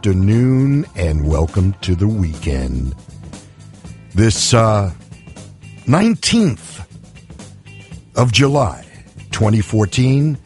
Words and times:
Afternoon 0.00 0.86
and 0.96 1.28
welcome 1.28 1.74
to 1.82 1.94
the 1.94 2.08
weekend. 2.08 2.94
This 4.14 4.54
uh, 4.54 4.94
19th 5.84 6.86
of 8.16 8.32
July, 8.32 8.82
2014. 9.30 10.38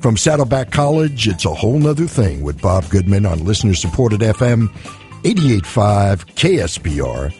From 0.00 0.16
Saddleback 0.16 0.72
College, 0.72 1.28
it's 1.28 1.44
a 1.44 1.54
whole 1.54 1.78
nother 1.78 2.08
thing 2.08 2.42
with 2.42 2.60
Bob 2.60 2.88
Goodman 2.90 3.24
on 3.24 3.44
listener 3.44 3.74
supported 3.74 4.22
FM 4.22 4.68
885 5.24 6.26
KSBR. 6.34 7.32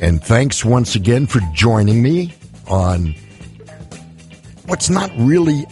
And 0.00 0.22
thanks 0.22 0.64
once 0.64 0.94
again 0.94 1.26
for 1.26 1.40
joining 1.52 2.00
me 2.00 2.32
on 2.68 3.16
what's 4.66 4.88
not 4.88 5.10
really 5.18 5.66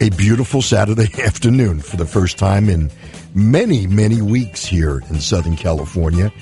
a 0.00 0.10
beautiful 0.10 0.62
Saturday 0.62 1.08
afternoon 1.22 1.80
for 1.80 1.96
the 1.96 2.06
first 2.06 2.38
time 2.38 2.68
in 2.68 2.90
many, 3.34 3.86
many 3.86 4.22
weeks 4.22 4.64
here 4.64 5.02
in 5.10 5.20
Southern 5.20 5.56
California. 5.56 6.32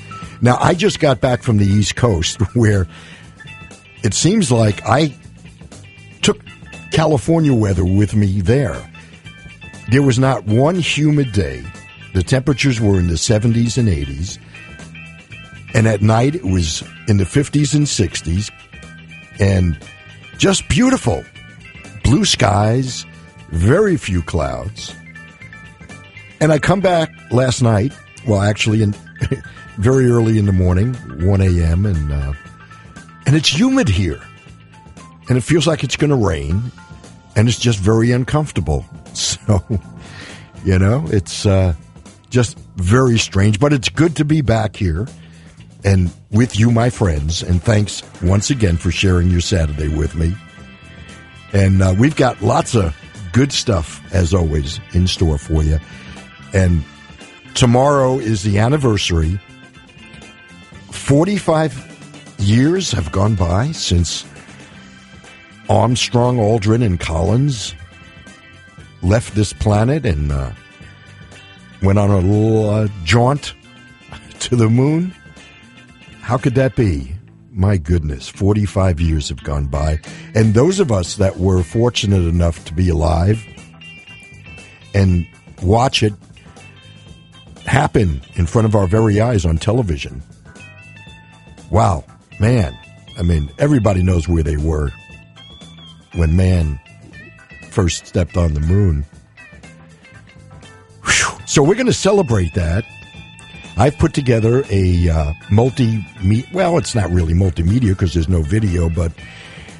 Now, 0.41 0.59
I 0.61 0.75
just 0.75 1.01
got 1.01 1.21
back 1.21 1.43
from 1.43 1.59
the 1.59 1.67
East 1.67 1.97
Coast 1.97 2.41
where 2.55 2.87
it 4.03 4.15
seems 4.15 4.51
like 4.51 4.85
I 4.87 5.15
took 6.23 6.39
California 6.91 7.55
weather 7.55 7.85
with 7.85 8.15
me 8.15 8.41
there. 8.41 8.81
There 9.91 10.03
was 10.03 10.19
not 10.19 10.45
one 10.45 10.77
humid 10.77 11.33
day. 11.33 11.65
The 12.15 12.23
temperatures 12.23 12.81
were 12.81 12.99
in 12.99 13.09
the 13.09 13.15
70s 13.15 13.77
and 13.77 13.89
80s. 13.89 14.39
And 15.75 15.89
at 15.89 16.01
night, 16.01 16.37
it 16.37 16.45
was 16.45 16.83
in 17.09 17.17
the 17.17 17.25
50s 17.25 17.75
and 17.75 17.87
60s. 17.87 18.51
And 19.41 19.77
just 20.39 20.69
beautiful. 20.69 21.25
Blue 22.05 22.25
skies, 22.25 23.05
very 23.55 23.97
few 23.97 24.23
clouds. 24.23 24.95
And 26.41 26.53
I 26.53 26.59
come 26.59 26.81
back 26.81 27.11
last 27.31 27.63
night, 27.63 27.93
well, 28.27 28.41
actually, 28.41 28.83
in, 28.83 28.95
very 29.79 30.11
early 30.11 30.39
in 30.39 30.47
the 30.47 30.53
morning, 30.53 30.95
1 30.95 31.41
a.m., 31.41 31.87
and, 31.87 32.13
uh, 32.13 32.33
and 33.27 33.37
it's 33.37 33.49
humid 33.49 33.89
here. 33.89 34.21
And 35.29 35.39
it 35.39 35.43
feels 35.43 35.67
like 35.67 35.85
it's 35.85 35.97
going 35.97 36.11
to 36.11 36.17
rain, 36.17 36.71
and 37.37 37.49
it's 37.49 37.59
just 37.59 37.79
very 37.79 38.13
uncomfortable. 38.13 38.85
So, 39.15 39.63
you 40.65 40.77
know, 40.77 41.07
it's 41.07 41.47
uh, 41.47 41.75
just 42.29 42.59
very 42.75 43.17
strange, 43.17 43.61
but 43.61 43.73
it's 43.73 43.89
good 43.89 44.17
to 44.17 44.25
be 44.25 44.41
back 44.41 44.75
here 44.75 45.07
and 45.85 46.11
with 46.33 46.59
you, 46.59 46.73
my 46.73 46.91
friends. 46.91 47.41
And 47.43 47.63
thanks 47.63 48.03
once 48.23 48.51
again 48.51 48.77
for 48.77 48.91
sharing 48.91 49.31
your 49.31 49.41
Saturday 49.41 49.87
with 49.87 50.17
me. 50.17 50.35
And 51.53 51.81
uh, 51.81 51.95
we've 51.97 52.17
got 52.17 52.43
lots 52.43 52.75
of 52.75 52.97
good 53.35 53.53
stuff, 53.53 54.01
as 54.15 54.33
always, 54.33 54.81
in 54.93 55.07
store 55.07 55.37
for 55.37 55.63
you. 55.63 55.79
And 56.55 56.83
tomorrow 57.55 58.19
is 58.19 58.45
the 58.45 58.59
anniversary. 58.59 59.39
45 60.93 62.37
years 62.39 62.93
have 62.93 63.11
gone 63.11 63.35
by 63.35 63.73
since 63.73 64.25
Armstrong, 65.69 66.39
Aldrin, 66.39 66.85
and 66.85 66.99
Collins 66.99 67.75
left 69.03 69.35
this 69.35 69.53
planet 69.53 70.07
and 70.07 70.31
uh, 70.31 70.53
went 71.83 71.99
on 71.99 72.11
a 72.11 72.19
little 72.19 72.71
uh, 72.71 72.89
jaunt 73.03 73.55
to 74.39 74.55
the 74.55 74.71
moon. 74.71 75.13
How 76.21 76.39
could 76.39 76.55
that 76.55 76.77
be? 76.77 77.14
My 77.57 77.77
goodness, 77.77 78.29
45 78.29 79.01
years 79.01 79.29
have 79.29 79.45
gone 79.45 79.67
by. 79.67 80.01
And 80.35 80.55
those 80.55 80.81
of 80.81 80.91
us 80.91 81.17
that 81.17 81.39
were 81.39 81.63
fortunate 81.63 82.25
enough 82.25 82.65
to 82.65 82.75
be 82.75 82.89
alive 82.89 83.41
and 84.93 85.25
watch 85.63 86.03
it 86.03 86.15
happen 87.65 88.21
in 88.35 88.47
front 88.47 88.67
of 88.67 88.75
our 88.75 88.89
very 88.89 89.21
eyes 89.21 89.45
on 89.45 89.59
television. 89.59 90.21
Wow, 91.71 92.05
man. 92.41 92.77
I 93.17 93.23
mean, 93.23 93.49
everybody 93.61 94.03
knows 94.03 94.29
where 94.29 94.43
they 94.43 94.57
were 94.57 94.91
when 96.15 96.35
man 96.35 96.81
first 97.71 98.09
stepped 98.09 98.37
on 98.37 98.55
the 98.55 98.61
moon. 98.61 99.07
Whew. 101.05 101.39
So 101.47 101.63
we're 101.63 101.75
going 101.75 101.87
to 101.87 101.93
celebrate 101.93 102.55
that. 102.55 102.85
I've 103.77 103.99
put 103.99 104.15
together 104.15 104.65
a 104.71 105.09
uh, 105.09 105.33
multi 105.51 106.05
well, 106.53 106.79
it's 106.79 106.95
not 106.95 107.11
really 107.11 107.35
multimedia 107.35 107.91
because 107.91 108.15
there's 108.15 108.29
no 108.29 108.43
video, 108.43 108.89
but 108.89 109.13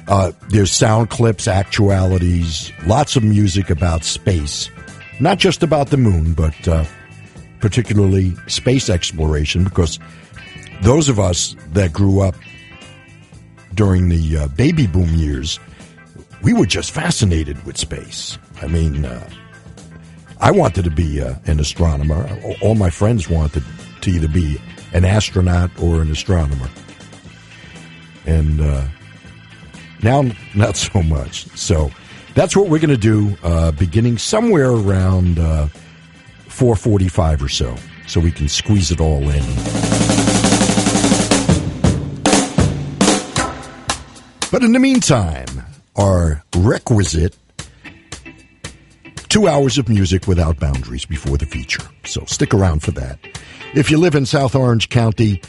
uh, 0.07 0.31
there's 0.49 0.71
sound 0.71 1.09
clips, 1.09 1.47
actualities, 1.47 2.71
lots 2.85 3.15
of 3.15 3.23
music 3.23 3.69
about 3.69 4.03
space, 4.03 4.69
not 5.19 5.39
just 5.39 5.63
about 5.63 5.89
the 5.89 5.97
moon, 5.97 6.33
but 6.33 6.67
uh, 6.67 6.83
particularly 7.61 8.35
space 8.47 8.89
exploration. 8.89 9.63
Because 9.63 9.97
those 10.81 11.07
of 11.07 11.19
us 11.19 11.55
that 11.71 11.93
grew 11.93 12.21
up 12.21 12.35
during 13.73 14.09
the 14.09 14.37
uh, 14.37 14.47
baby 14.49 14.87
boom 14.87 15.09
years, 15.15 15.57
we 16.43 16.53
were 16.53 16.65
just 16.65 16.91
fascinated 16.91 17.63
with 17.65 17.77
space. 17.77 18.37
I 18.61 18.67
mean, 18.67 19.05
uh, 19.05 19.29
I 20.41 20.51
wanted 20.51 20.83
to 20.83 20.91
be 20.91 21.21
uh, 21.21 21.35
an 21.45 21.61
astronomer. 21.61 22.29
All 22.61 22.75
my 22.75 22.89
friends 22.89 23.29
wanted 23.29 23.63
to 24.13 24.27
be 24.27 24.59
an 24.93 25.05
astronaut 25.05 25.71
or 25.81 26.01
an 26.01 26.11
astronomer. 26.11 26.69
And 28.25 28.61
uh, 28.61 28.87
now, 30.01 30.23
not 30.55 30.77
so 30.77 31.03
much. 31.03 31.47
So 31.57 31.91
that's 32.33 32.55
what 32.55 32.69
we're 32.69 32.79
going 32.79 32.89
to 32.89 32.97
do 32.97 33.37
uh, 33.43 33.71
beginning 33.71 34.17
somewhere 34.17 34.71
around 34.71 35.39
uh, 35.39 35.67
445 36.47 37.43
or 37.43 37.49
so, 37.49 37.75
so 38.07 38.19
we 38.19 38.31
can 38.31 38.47
squeeze 38.47 38.91
it 38.91 39.01
all 39.01 39.29
in. 39.29 39.43
But 44.51 44.63
in 44.63 44.71
the 44.71 44.79
meantime, 44.79 45.47
our 45.97 46.43
requisite 46.55 47.35
two 49.35 49.49
hours 49.49 49.77
of 49.77 49.89
music 49.89 50.27
without 50.27 50.57
boundaries 50.61 51.03
before 51.05 51.37
the 51.37 51.45
feature. 51.45 51.83
So 52.05 52.23
stick 52.23 52.53
around 52.53 52.81
for 52.83 52.91
that. 52.91 53.19
If 53.75 53.91
you 53.91 53.97
live 53.97 54.15
in 54.15 54.25
South 54.25 54.55
Orange 54.55 54.87
County, 54.87 55.41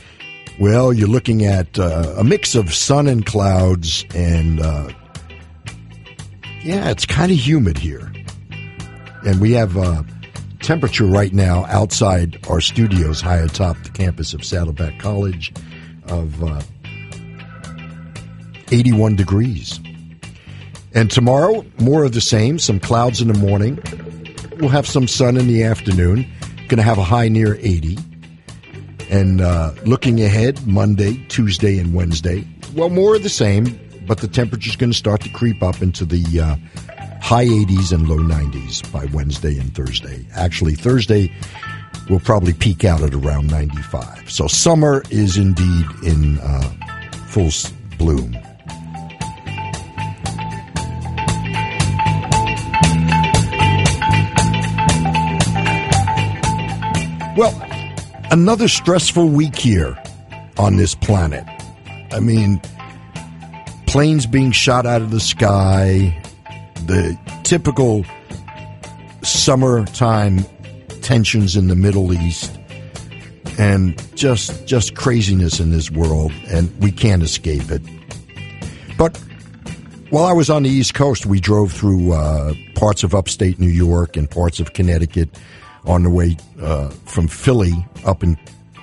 well, 0.59 0.93
you're 0.93 1.07
looking 1.07 1.45
at 1.45 1.79
uh, 1.79 2.13
a 2.17 2.25
mix 2.25 2.57
of 2.57 2.75
sun 2.75 3.07
and 3.07 3.25
clouds, 3.25 4.05
and 4.17 4.61
uh, 4.61 4.89
yeah, 6.61 6.91
it's 6.91 7.07
kind 7.07 7.31
of 7.31 7.39
humid 7.39 7.79
here. 7.79 8.13
And 9.25 9.41
we 9.41 9.53
have 9.53 9.77
uh, 9.77 10.03
temperature 10.61 11.07
right 11.07 11.33
now 11.33 11.67
outside 11.67 12.45
our 12.51 12.61
studios, 12.61 13.21
high 13.21 13.37
atop 13.37 13.81
the 13.85 13.91
campus 13.91 14.35
of 14.35 14.45
Saddleback 14.45 14.99
College, 14.99 15.53
of 16.09 16.43
uh, 16.43 16.63
81 18.73 19.15
degrees. 19.15 19.79
And 20.95 21.13
tomorrow, 21.13 21.65
more 21.79 22.03
of 22.03 22.11
the 22.11 22.21
same. 22.21 22.59
Some 22.59 22.81
clouds 22.81 23.21
in 23.21 23.29
the 23.29 23.39
morning. 23.39 23.79
We'll 24.59 24.71
have 24.71 24.89
some 24.89 25.07
sun 25.07 25.37
in 25.37 25.47
the 25.47 25.63
afternoon. 25.63 26.27
Going 26.67 26.79
to 26.79 26.83
have 26.83 26.99
a 26.99 27.05
high 27.05 27.29
near 27.29 27.55
80. 27.61 27.99
And 29.11 29.41
uh, 29.41 29.73
looking 29.85 30.21
ahead, 30.23 30.67
Monday, 30.67 31.25
Tuesday, 31.29 31.79
and 31.79 31.95
Wednesday, 31.95 32.45
well, 32.75 32.91
more 32.91 33.17
of 33.17 33.23
the 33.23 33.29
same, 33.29 33.79
but 34.07 34.19
the 34.19 34.29
temperature's 34.29 34.77
going 34.77 34.91
to 34.91 34.97
start 34.97 35.21
to 35.23 35.29
creep 35.29 35.63
up 35.63 35.81
into 35.83 36.05
the 36.05 36.41
uh, 36.41 36.57
high 37.21 37.45
80s 37.45 37.93
and 37.93 38.09
low 38.09 38.19
90s 38.19 38.91
by 38.93 39.05
Wednesday 39.07 39.59
and 39.59 39.75
Thursday. 39.75 40.27
Actually, 40.35 40.75
Thursday 40.75 41.33
will 42.09 42.21
probably 42.21 42.53
peak 42.53 42.85
out 42.85 43.03
at 43.03 43.15
around 43.15 43.51
95. 43.51 44.31
So 44.31 44.47
summer 44.47 45.03
is 45.11 45.37
indeed 45.37 45.87
in 46.03 46.39
uh, 46.39 46.71
full 47.29 47.51
bloom. 47.99 48.37
Well, 57.37 57.53
another 58.31 58.69
stressful 58.69 59.29
week 59.29 59.57
here 59.57 59.97
on 60.59 60.77
this 60.77 60.95
planet. 60.95 61.45
I 62.13 62.21
mean, 62.21 62.61
planes 63.87 64.27
being 64.27 64.53
shot 64.53 64.87
out 64.87 65.03
of 65.03 65.11
the 65.11 65.21
sky, 65.21 66.23
the 66.87 67.19
typical 67.45 68.05
summertime 69.23 70.45
tensions 71.03 71.57
in 71.57 71.69
the 71.69 71.77
Middle 71.77 72.13
East, 72.13 72.59
and 73.59 74.01
just 74.17 74.67
just 74.67 74.95
craziness 74.95 75.61
in 75.61 75.71
this 75.71 75.91
world, 75.91 76.33
and 76.49 76.75
we 76.81 76.91
can't 76.91 77.23
escape 77.23 77.71
it. 77.71 77.83
But 78.99 79.17
while 80.11 80.25
I 80.25 80.33
was 80.33 80.51
on 80.51 80.63
the 80.63 80.71
East 80.71 80.95
Coast, 80.95 81.27
we 81.27 81.41
drove 81.41 81.73
through 81.73 82.13
uh, 82.13 82.55
parts 82.75 83.03
of 83.03 83.15
upstate 83.15 83.59
New 83.59 83.69
York 83.69 84.17
and 84.17 84.31
parts 84.31 84.61
of 84.61 84.73
Connecticut 84.73 85.29
on 85.87 86.03
the 86.03 86.11
way 86.11 86.37
uh, 86.61 86.89
from 87.07 87.29
Philly 87.29 87.73
up 88.05 88.23
and 88.23 88.37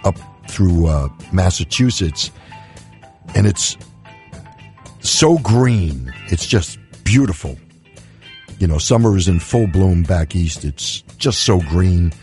up 0.04 0.16
through 0.50 0.88
uh, 0.88 1.10
Massachusetts, 1.32 2.32
and 3.36 3.46
it's 3.48 3.78
so 5.02 5.38
green. 5.40 6.14
It's 6.28 6.46
just 6.46 6.80
beautiful. 7.04 7.58
you 8.60 8.68
know, 8.68 8.78
summer 8.78 9.18
is 9.18 9.28
in 9.28 9.40
full 9.40 9.68
bloom 9.68 10.04
back 10.04 10.36
east. 10.36 10.64
It's 10.64 11.02
just 11.18 11.44
so 11.44 11.60
green. 11.60 12.14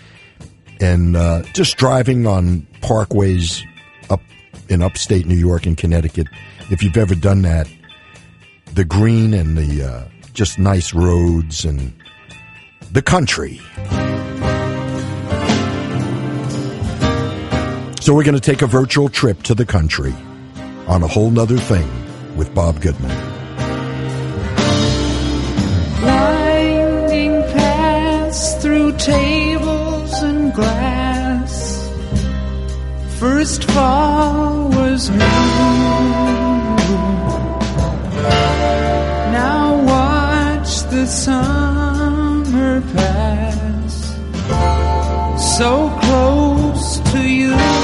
And 0.80 1.14
uh, 1.16 1.42
just 1.52 1.76
driving 1.76 2.26
on 2.26 2.66
parkways 2.80 3.62
up 4.08 4.22
in 4.70 4.80
upstate 4.80 5.26
New 5.26 5.34
York 5.36 5.66
and 5.66 5.76
Connecticut, 5.76 6.28
if 6.70 6.82
you've 6.82 6.96
ever 6.96 7.14
done 7.14 7.42
that, 7.42 7.68
the 8.72 8.84
green 8.84 9.34
and 9.34 9.58
the 9.58 9.84
uh, 9.84 10.04
just 10.32 10.58
nice 10.58 10.94
roads 10.94 11.66
and 11.66 11.92
the 12.90 13.02
country. 13.02 13.60
So 18.10 18.16
we're 18.16 18.24
going 18.24 18.34
to 18.34 18.40
take 18.40 18.62
a 18.62 18.66
virtual 18.66 19.08
trip 19.08 19.40
to 19.44 19.54
the 19.54 19.64
country 19.64 20.12
on 20.88 21.04
a 21.04 21.06
whole 21.06 21.30
nother 21.30 21.58
thing 21.58 21.88
with 22.36 22.52
Bob 22.52 22.80
Goodman. 22.80 23.16
Winding 26.02 27.40
paths 27.54 28.54
through 28.60 28.96
tables 28.96 30.12
and 30.24 30.52
glass. 30.52 31.88
First 33.20 33.70
fall 33.70 34.70
was 34.70 35.08
new. 35.08 35.18
Now 39.38 39.84
watch 39.86 40.82
the 40.90 41.06
summer 41.06 42.80
pass. 42.92 43.94
So 45.58 45.96
close 46.02 46.98
to 47.12 47.22
you. 47.22 47.79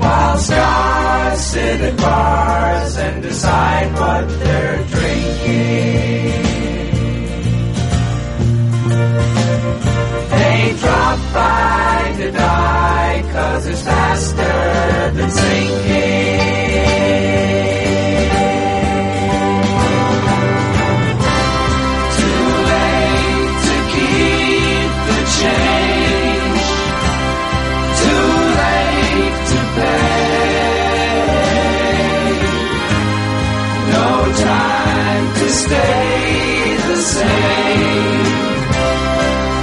While 0.00 0.38
stars 0.38 1.40
sit 1.40 1.80
at 1.80 1.96
bars 1.98 2.96
and 2.96 3.22
decide 3.22 3.92
what 3.92 4.28
they're 4.40 4.84
drinking. 4.84 6.42
They 10.30 10.76
drop 10.80 11.18
by 11.34 12.14
to 12.18 12.30
die, 12.32 13.24
cause 13.32 13.66
it's 13.66 13.82
faster 13.82 15.10
than 15.16 15.30
sinking. 15.30 16.61
Stay 35.72 36.76
the 36.88 36.96
same. 36.96 38.24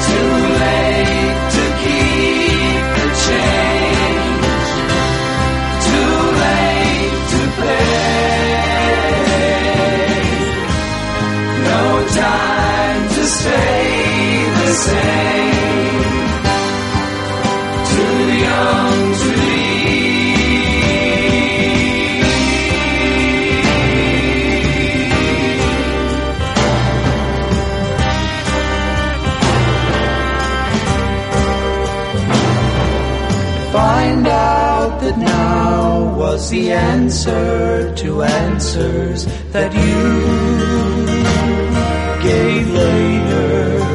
Too 0.08 0.32
late 0.64 1.38
to 1.56 1.64
keep 1.84 2.84
the 2.98 3.08
change. 3.26 4.68
Too 5.88 6.16
late 6.44 7.16
to. 7.32 7.42
No 11.70 11.84
time 12.22 13.02
to 13.16 13.24
stay 13.38 14.46
the 14.60 14.70
same. 14.86 15.69
The 36.50 36.72
answer 36.72 37.94
to 37.96 38.24
answers 38.24 39.26
that 39.52 39.72
you 39.72 40.02
gave 42.28 42.68
later. 42.74 43.86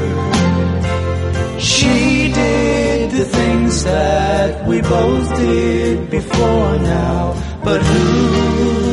She 1.58 2.32
did 2.32 3.10
the 3.10 3.24
things 3.24 3.82
that 3.84 4.66
we 4.68 4.80
both 4.82 5.34
did 5.36 6.10
before 6.10 6.78
now, 6.78 7.34
but 7.64 7.80
who 7.82 8.83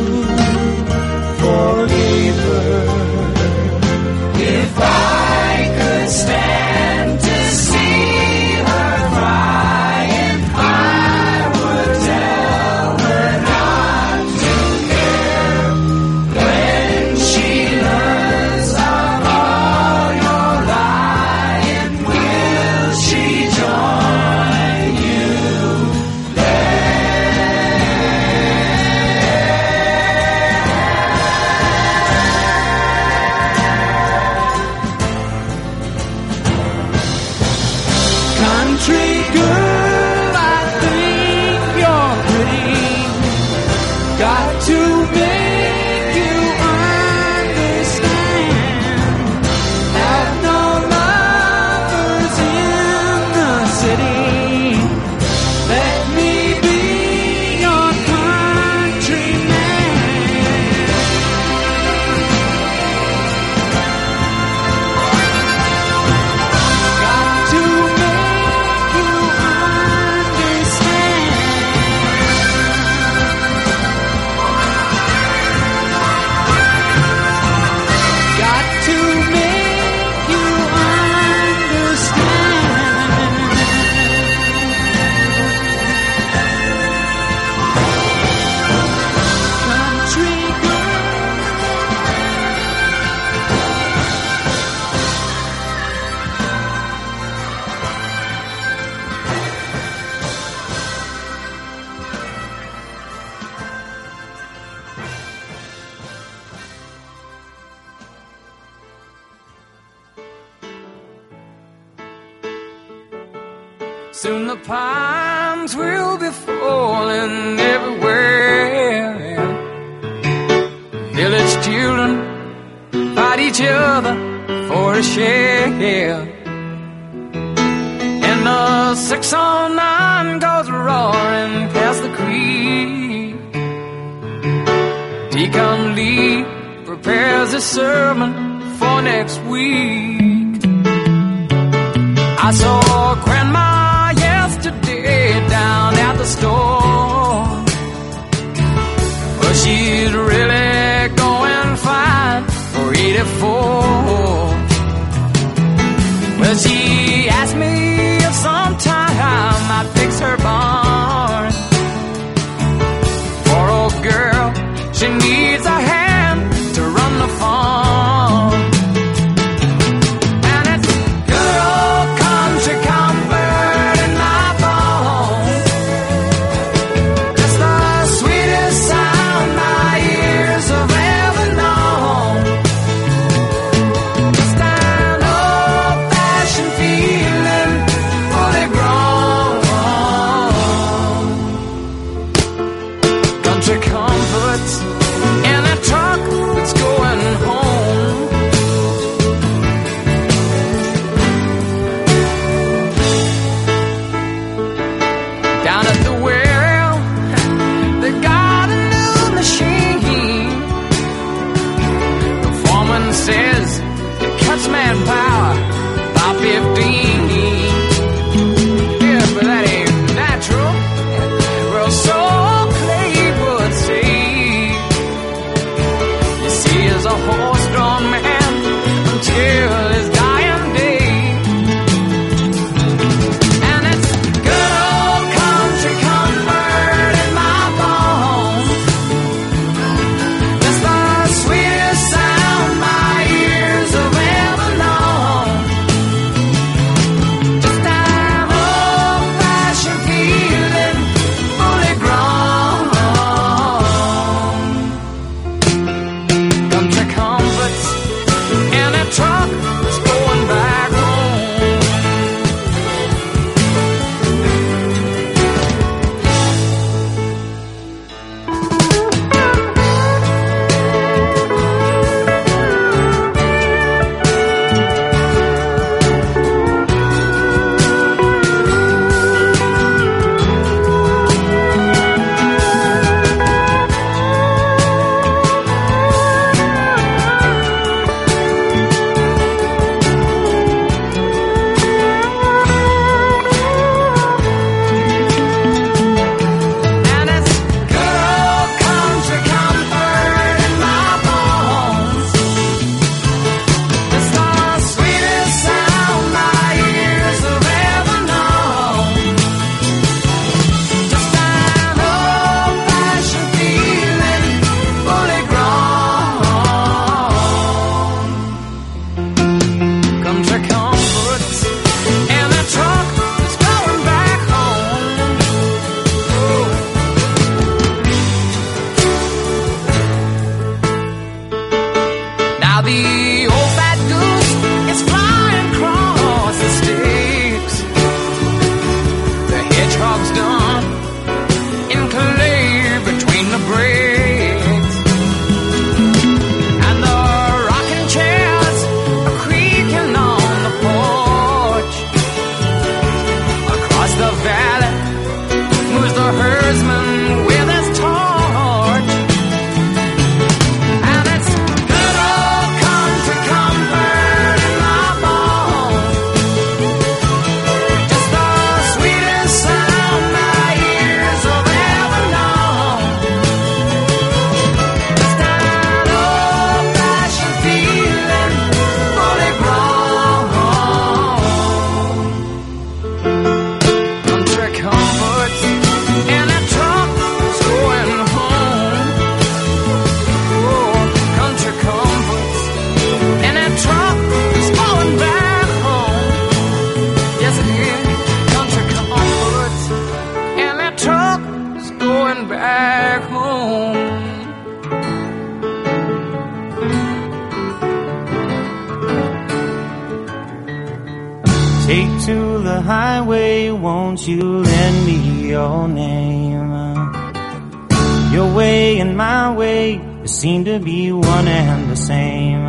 seem 420.32 420.64
to 420.64 420.80
be 420.80 421.12
one 421.12 421.48
and 421.48 421.92
the 421.92 421.96
same. 421.96 422.64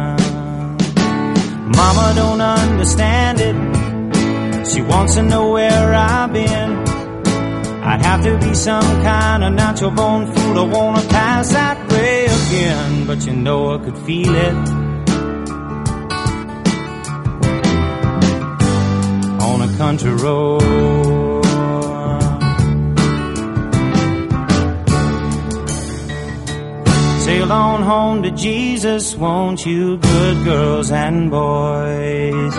Mama 1.77 2.13
don't 2.17 2.41
understand 2.41 3.39
it. 3.41 4.67
She 4.67 4.83
wants 4.83 5.15
to 5.15 5.23
know 5.23 5.53
where 5.53 5.95
I've 5.95 6.33
been. 6.33 6.71
I'd 7.85 8.03
have 8.03 8.23
to 8.25 8.37
be 8.39 8.55
some 8.55 8.83
kind 9.03 9.45
of 9.45 9.53
natural 9.55 9.93
born 9.93 10.27
fool 10.33 10.55
to 10.55 10.65
wanna 10.65 11.03
pass 11.09 11.53
that 11.53 11.91
way 11.91 12.27
again. 12.27 13.07
But 13.07 13.27
you 13.27 13.33
know 13.33 13.75
I 13.75 13.79
could 13.85 13.99
feel 13.99 14.35
it. 14.35 14.55
On 19.41 19.63
a 19.63 19.77
country 19.79 20.15
road. 20.15 21.12
Sail 27.43 27.51
on 27.51 27.83
home 27.83 28.23
to 28.23 28.31
Jesus, 28.31 29.17
won't 29.17 29.67
you, 29.67 29.97
good 29.97 30.45
girls 30.45 30.93
and 30.93 31.29
boys? 31.29 32.55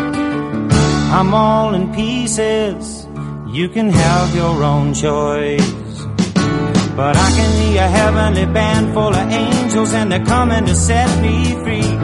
I'm 1.18 1.34
all 1.34 1.74
in 1.74 1.94
pieces, 1.94 3.08
you 3.48 3.70
can 3.70 3.90
have 3.90 4.36
your 4.36 4.62
own 4.62 4.94
choice. 4.94 5.72
But 6.98 7.16
I 7.16 7.30
can 7.38 7.50
see 7.60 7.78
a 7.78 7.88
heavenly 7.88 8.46
band 8.46 8.94
full 8.94 9.14
of 9.16 9.32
angels 9.32 9.94
and 9.94 10.12
they're 10.12 10.26
coming 10.26 10.66
to 10.66 10.76
set 10.76 11.22
me 11.22 11.54
free. 11.64 11.96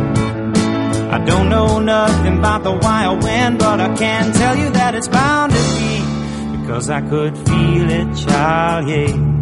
I 1.16 1.22
don't 1.26 1.50
know 1.50 1.80
nothing 1.80 2.38
about 2.38 2.64
the 2.64 2.72
wild 2.72 3.22
wind, 3.24 3.60
but 3.60 3.82
I 3.82 3.94
can 3.94 4.32
tell 4.32 4.56
you 4.56 4.70
that 4.70 4.96
it's 4.96 5.10
bound 5.10 5.52
to 5.52 5.60
be 5.76 6.62
because 6.62 6.90
I 6.90 7.02
could 7.02 7.38
feel 7.40 7.90
it, 7.92 8.16
child, 8.16 8.88
yeah. 8.88 9.39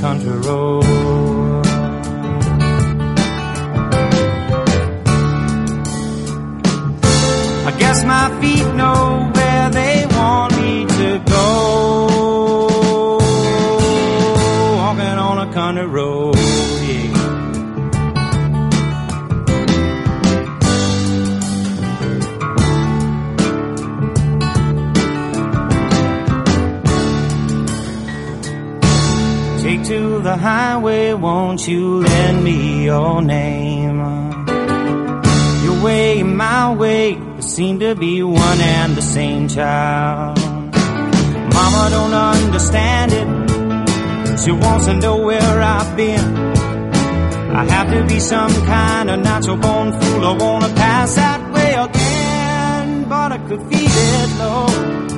Country 0.00 0.32
road. 0.48 0.84
I 7.66 7.72
guess 7.78 8.02
my 8.04 8.40
feet 8.40 8.66
know 8.74 9.30
where 9.34 9.70
they 9.70 10.06
want 10.16 10.56
me 10.56 10.86
to 10.86 11.22
go. 11.26 11.79
The 30.30 30.36
highway, 30.36 31.12
won't 31.12 31.66
you 31.66 32.02
lend 32.02 32.44
me 32.44 32.84
your 32.84 33.20
name? 33.20 33.98
Your 35.64 35.82
way, 35.82 36.22
my 36.22 36.72
way, 36.72 37.18
seem 37.40 37.80
to 37.80 37.96
be 37.96 38.22
one 38.22 38.60
and 38.60 38.94
the 38.94 39.02
same 39.02 39.48
child. 39.48 40.38
Mama 41.56 41.82
don't 41.96 42.14
understand 42.14 43.10
it. 43.20 43.28
She 44.42 44.52
wants 44.52 44.86
to 44.86 44.94
know 44.94 45.16
where 45.28 45.56
I've 45.76 45.96
been. 45.96 46.26
I 47.60 47.64
have 47.74 47.88
to 47.94 48.06
be 48.06 48.20
some 48.20 48.52
kind 48.76 49.10
of 49.10 49.18
natural 49.20 49.56
born 49.56 49.88
fool. 49.98 50.24
I 50.30 50.32
wanna 50.44 50.72
pass 50.84 51.16
that 51.16 51.40
way 51.54 51.72
again, 51.86 53.08
but 53.08 53.32
I 53.32 53.38
could 53.48 53.62
feel 53.70 53.94
it 54.14 54.30
low. 54.38 55.09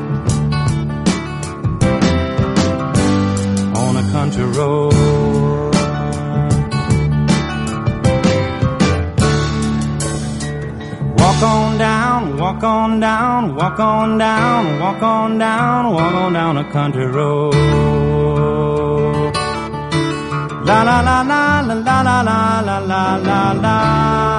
Country 4.12 4.44
road. 4.44 4.92
Walk 11.16 11.42
on 11.42 11.78
down, 11.78 12.36
walk 12.36 12.62
on 12.62 13.00
down, 13.00 13.56
walk 13.56 13.80
on 13.80 14.18
down, 14.18 14.80
walk 14.80 15.02
on 15.02 15.38
down, 15.38 15.94
walk 15.94 16.14
on 16.14 16.32
down 16.34 16.58
a 16.58 16.64
country 16.70 17.06
road. 17.06 17.54
La 20.66 20.82
la 20.88 21.00
la 21.08 21.22
la 21.22 21.60
la 21.62 21.74
la 21.82 22.02
la 22.02 22.20
la 22.28 22.78
la 22.90 23.16
la 23.16 23.52
la 23.64 24.31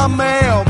my 0.00 0.06
mail. 0.08 0.69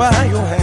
By 0.00 0.24
your 0.24 0.40
hand. 0.40 0.59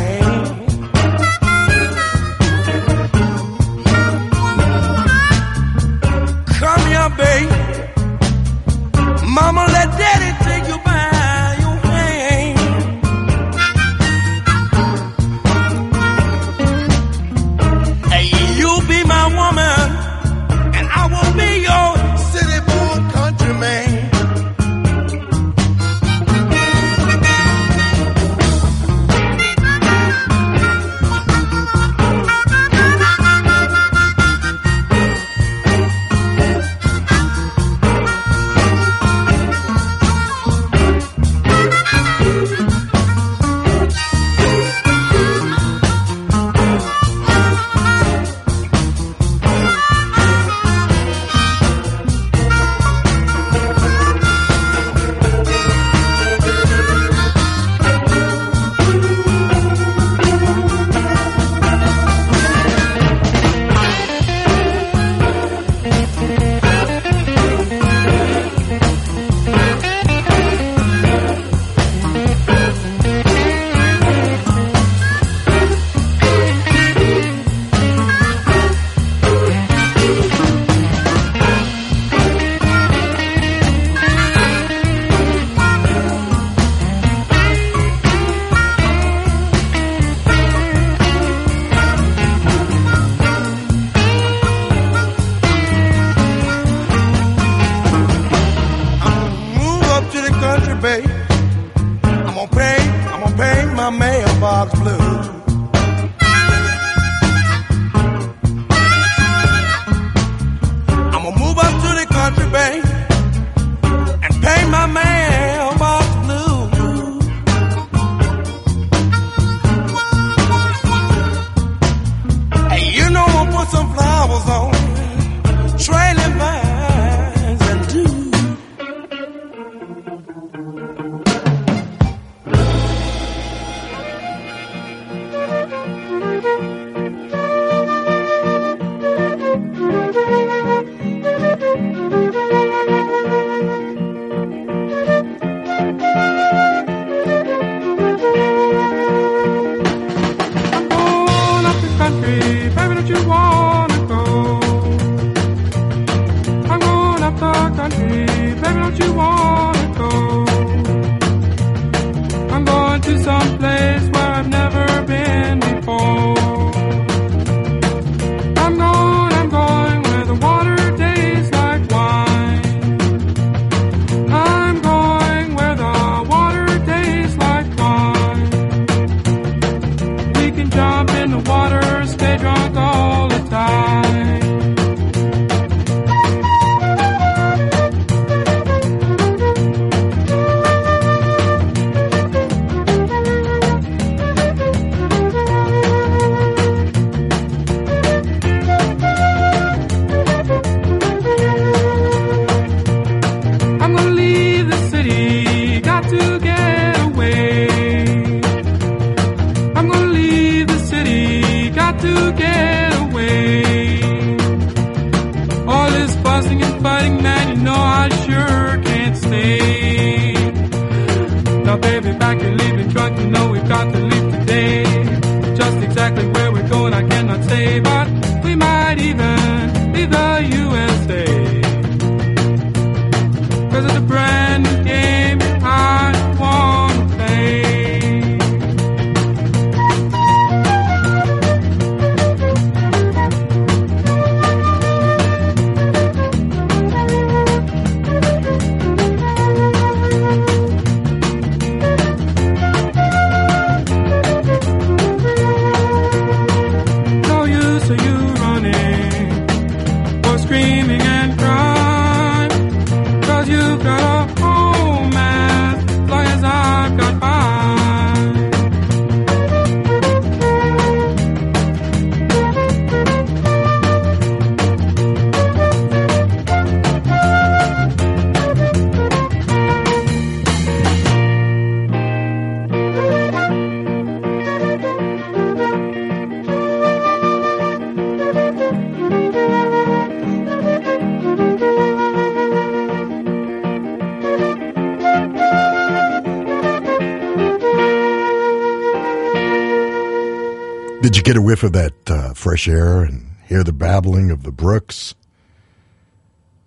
Get 301.27 301.35
a 301.35 301.41
whiff 301.41 301.63
of 301.63 301.73
that 301.73 301.93
uh, 302.09 302.33
fresh 302.33 302.69
air 302.69 303.01
and 303.01 303.35
hear 303.47 303.61
the 303.61 303.73
babbling 303.73 304.31
of 304.31 304.43
the 304.43 304.51
brooks? 304.51 305.13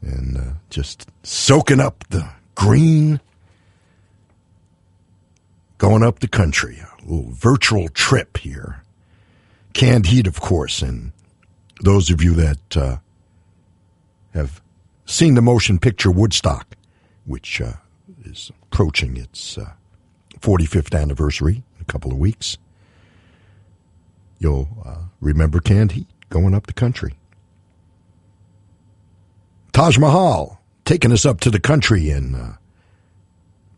And 0.02 0.36
uh, 0.36 0.52
just 0.68 1.08
soaking 1.22 1.80
up 1.80 2.04
the 2.10 2.28
green, 2.54 3.20
going 5.78 6.02
up 6.02 6.18
the 6.18 6.28
country. 6.28 6.78
A 6.78 7.02
little 7.06 7.30
virtual 7.30 7.88
trip 7.88 8.36
here. 8.36 8.82
Canned 9.72 10.06
heat, 10.06 10.26
of 10.26 10.42
course. 10.42 10.82
And 10.82 11.12
those 11.80 12.10
of 12.10 12.22
you 12.22 12.34
that 12.34 12.76
uh, 12.76 12.96
have 14.34 14.60
seen 15.06 15.36
the 15.36 15.42
motion 15.42 15.78
picture 15.78 16.10
Woodstock, 16.10 16.76
which 17.24 17.62
uh, 17.62 17.72
is 18.24 18.52
approaching 18.64 19.16
its 19.16 19.56
uh, 19.56 19.72
45th 20.40 20.98
anniversary 20.98 21.62
in 21.76 21.80
a 21.80 21.84
couple 21.84 22.12
of 22.12 22.18
weeks 22.18 22.58
you'll 24.40 24.68
uh, 24.84 25.02
remember 25.20 25.60
canned 25.60 25.92
heat 25.92 26.08
going 26.30 26.54
up 26.54 26.66
the 26.66 26.72
country. 26.72 27.14
Taj 29.72 29.98
Mahal 29.98 30.60
taking 30.84 31.12
us 31.12 31.24
up 31.24 31.38
to 31.40 31.50
the 31.50 31.60
country 31.60 32.10
and 32.10 32.34
uh, 32.34 32.52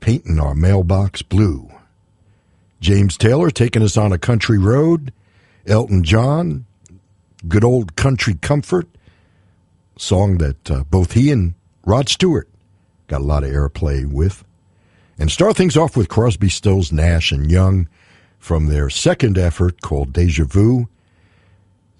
painting 0.01 0.41
our 0.41 0.55
mailbox 0.55 1.21
blue. 1.21 1.71
James 2.81 3.19
Taylor 3.19 3.51
taking 3.51 3.83
us 3.83 3.97
on 3.97 4.13
a 4.13 4.19
country 4.19 4.59
road. 4.59 5.13
Elton 5.67 6.03
John, 6.03 6.65
good 7.47 7.63
old 7.63 7.95
country 7.95 8.35
comfort, 8.35 8.89
song 9.97 10.39
that 10.39 10.71
uh, 10.71 10.85
both 10.85 11.13
he 11.13 11.31
and 11.31 11.55
Rod 11.85 12.09
Stewart 12.09 12.49
got 13.07 13.21
a 13.21 13.25
lot 13.25 13.45
of 13.45 13.51
airplay 13.51 14.11
with. 14.11 14.45
And 15.19 15.31
start 15.31 15.57
things 15.57 15.77
off 15.77 15.97
with 15.97 16.09
Crosby, 16.09 16.49
Stills, 16.49 16.91
Nash, 16.91 17.31
and 17.31 17.51
Young 17.51 17.89
from 18.43 18.67
their 18.67 18.91
second 18.91 19.39
effort 19.39 19.81
called 19.83 20.13
Deja 20.13 20.45
Vu. 20.45 20.89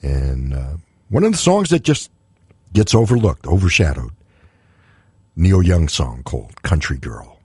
And 0.03 0.53
uh, 0.53 0.75
one 1.09 1.23
of 1.23 1.31
the 1.31 1.39
songs 1.39 1.71
that 1.71 1.85
just 1.85 2.11
gets 2.73 2.97
overlooked, 2.97 3.47
overshadowed. 3.47 4.11
Neil 5.37 5.63
Young 5.63 5.87
song 5.87 6.25
called 6.25 6.61
Country 6.63 6.99
Girl. 6.99 7.39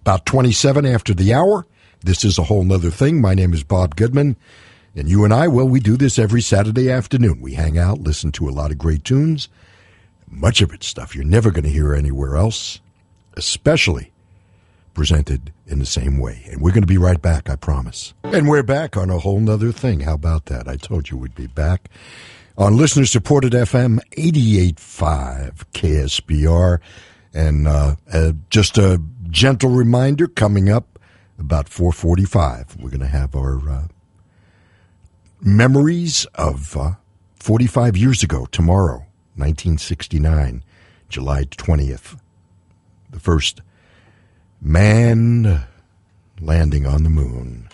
About 0.00 0.26
27 0.26 0.84
after 0.84 1.14
the 1.14 1.32
hour. 1.32 1.64
This 2.00 2.24
is 2.24 2.38
a 2.38 2.42
whole 2.42 2.64
nother 2.64 2.90
thing. 2.90 3.20
My 3.20 3.34
name 3.34 3.54
is 3.54 3.62
Bob 3.62 3.94
Goodman. 3.94 4.34
And 4.96 5.08
you 5.08 5.22
and 5.22 5.32
I, 5.32 5.46
well, 5.46 5.68
we 5.68 5.78
do 5.78 5.96
this 5.96 6.18
every 6.18 6.42
Saturday 6.42 6.90
afternoon. 6.90 7.40
We 7.40 7.54
hang 7.54 7.78
out, 7.78 8.00
listen 8.00 8.32
to 8.32 8.48
a 8.48 8.50
lot 8.50 8.72
of 8.72 8.78
great 8.78 9.04
tunes. 9.04 9.48
Much 10.28 10.60
of 10.60 10.72
it 10.72 10.82
stuff 10.82 11.14
you're 11.14 11.24
never 11.24 11.52
going 11.52 11.62
to 11.62 11.70
hear 11.70 11.94
anywhere 11.94 12.34
else, 12.36 12.80
especially 13.36 14.10
presented 14.98 15.52
in 15.68 15.78
the 15.78 15.86
same 15.86 16.18
way. 16.18 16.42
And 16.50 16.60
we're 16.60 16.72
going 16.72 16.82
to 16.82 16.88
be 16.88 16.98
right 16.98 17.22
back, 17.22 17.48
I 17.48 17.54
promise. 17.54 18.14
And 18.24 18.48
we're 18.48 18.64
back 18.64 18.96
on 18.96 19.10
a 19.10 19.18
whole 19.20 19.38
nother 19.38 19.70
thing. 19.70 20.00
How 20.00 20.14
about 20.14 20.46
that? 20.46 20.66
I 20.66 20.74
told 20.74 21.08
you 21.08 21.16
we'd 21.16 21.36
be 21.36 21.46
back 21.46 21.88
on 22.56 22.76
listener 22.76 23.04
supported 23.04 23.52
FM 23.52 24.00
88.5 24.16 25.66
KSBR. 25.72 26.80
And 27.32 27.68
uh, 27.68 27.94
uh, 28.12 28.32
just 28.50 28.76
a 28.76 29.00
gentle 29.30 29.70
reminder 29.70 30.26
coming 30.26 30.68
up 30.68 30.98
about 31.38 31.66
4.45, 31.66 32.82
we're 32.82 32.90
going 32.90 32.98
to 32.98 33.06
have 33.06 33.36
our 33.36 33.70
uh, 33.70 33.86
memories 35.40 36.26
of 36.34 36.76
uh, 36.76 36.94
45 37.36 37.96
years 37.96 38.24
ago 38.24 38.46
tomorrow, 38.50 39.06
1969, 39.36 40.64
July 41.08 41.44
20th. 41.44 42.18
The 43.10 43.20
first 43.20 43.60
Man 44.60 45.64
landing 46.40 46.86
on 46.86 47.04
the 47.04 47.10
moon. 47.10 47.68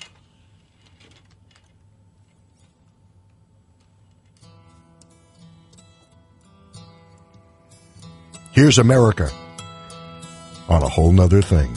Here's 8.53 8.79
America 8.79 9.31
on 10.69 10.83
a 10.83 10.89
whole 10.89 11.11
nother 11.11 11.43
thing. 11.43 11.77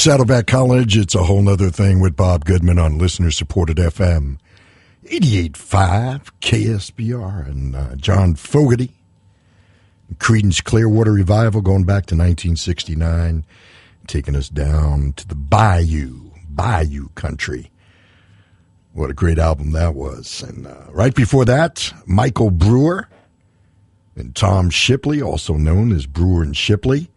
Saddleback 0.00 0.46
College, 0.46 0.96
it's 0.96 1.14
a 1.14 1.24
whole 1.24 1.42
nother 1.42 1.68
thing 1.68 2.00
with 2.00 2.16
Bob 2.16 2.46
Goodman 2.46 2.78
on 2.78 2.96
listener 2.96 3.30
supported 3.30 3.76
FM 3.76 4.38
88.5 5.04 6.30
KSBR 6.40 7.46
and 7.46 7.76
uh, 7.76 7.96
John 7.96 8.34
Fogerty. 8.34 8.92
Creedence 10.14 10.64
Clearwater 10.64 11.12
Revival 11.12 11.60
going 11.60 11.84
back 11.84 12.06
to 12.06 12.14
1969, 12.14 13.44
taking 14.06 14.34
us 14.34 14.48
down 14.48 15.12
to 15.18 15.28
the 15.28 15.34
Bayou, 15.34 16.30
Bayou 16.48 17.10
country. 17.14 17.70
What 18.94 19.10
a 19.10 19.14
great 19.14 19.38
album 19.38 19.72
that 19.72 19.94
was. 19.94 20.42
And 20.42 20.66
uh, 20.66 20.84
right 20.88 21.14
before 21.14 21.44
that, 21.44 21.92
Michael 22.06 22.50
Brewer 22.50 23.06
and 24.16 24.34
Tom 24.34 24.70
Shipley, 24.70 25.20
also 25.20 25.58
known 25.58 25.92
as 25.92 26.06
Brewer 26.06 26.42
and 26.42 26.56
Shipley. 26.56 27.10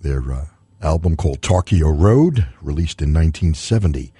Their 0.00 0.32
uh, 0.32 0.46
album 0.82 1.16
called 1.16 1.40
Tarkio 1.40 1.92
Road, 1.96 2.46
released 2.62 3.02
in 3.02 3.12
1970. 3.12 4.12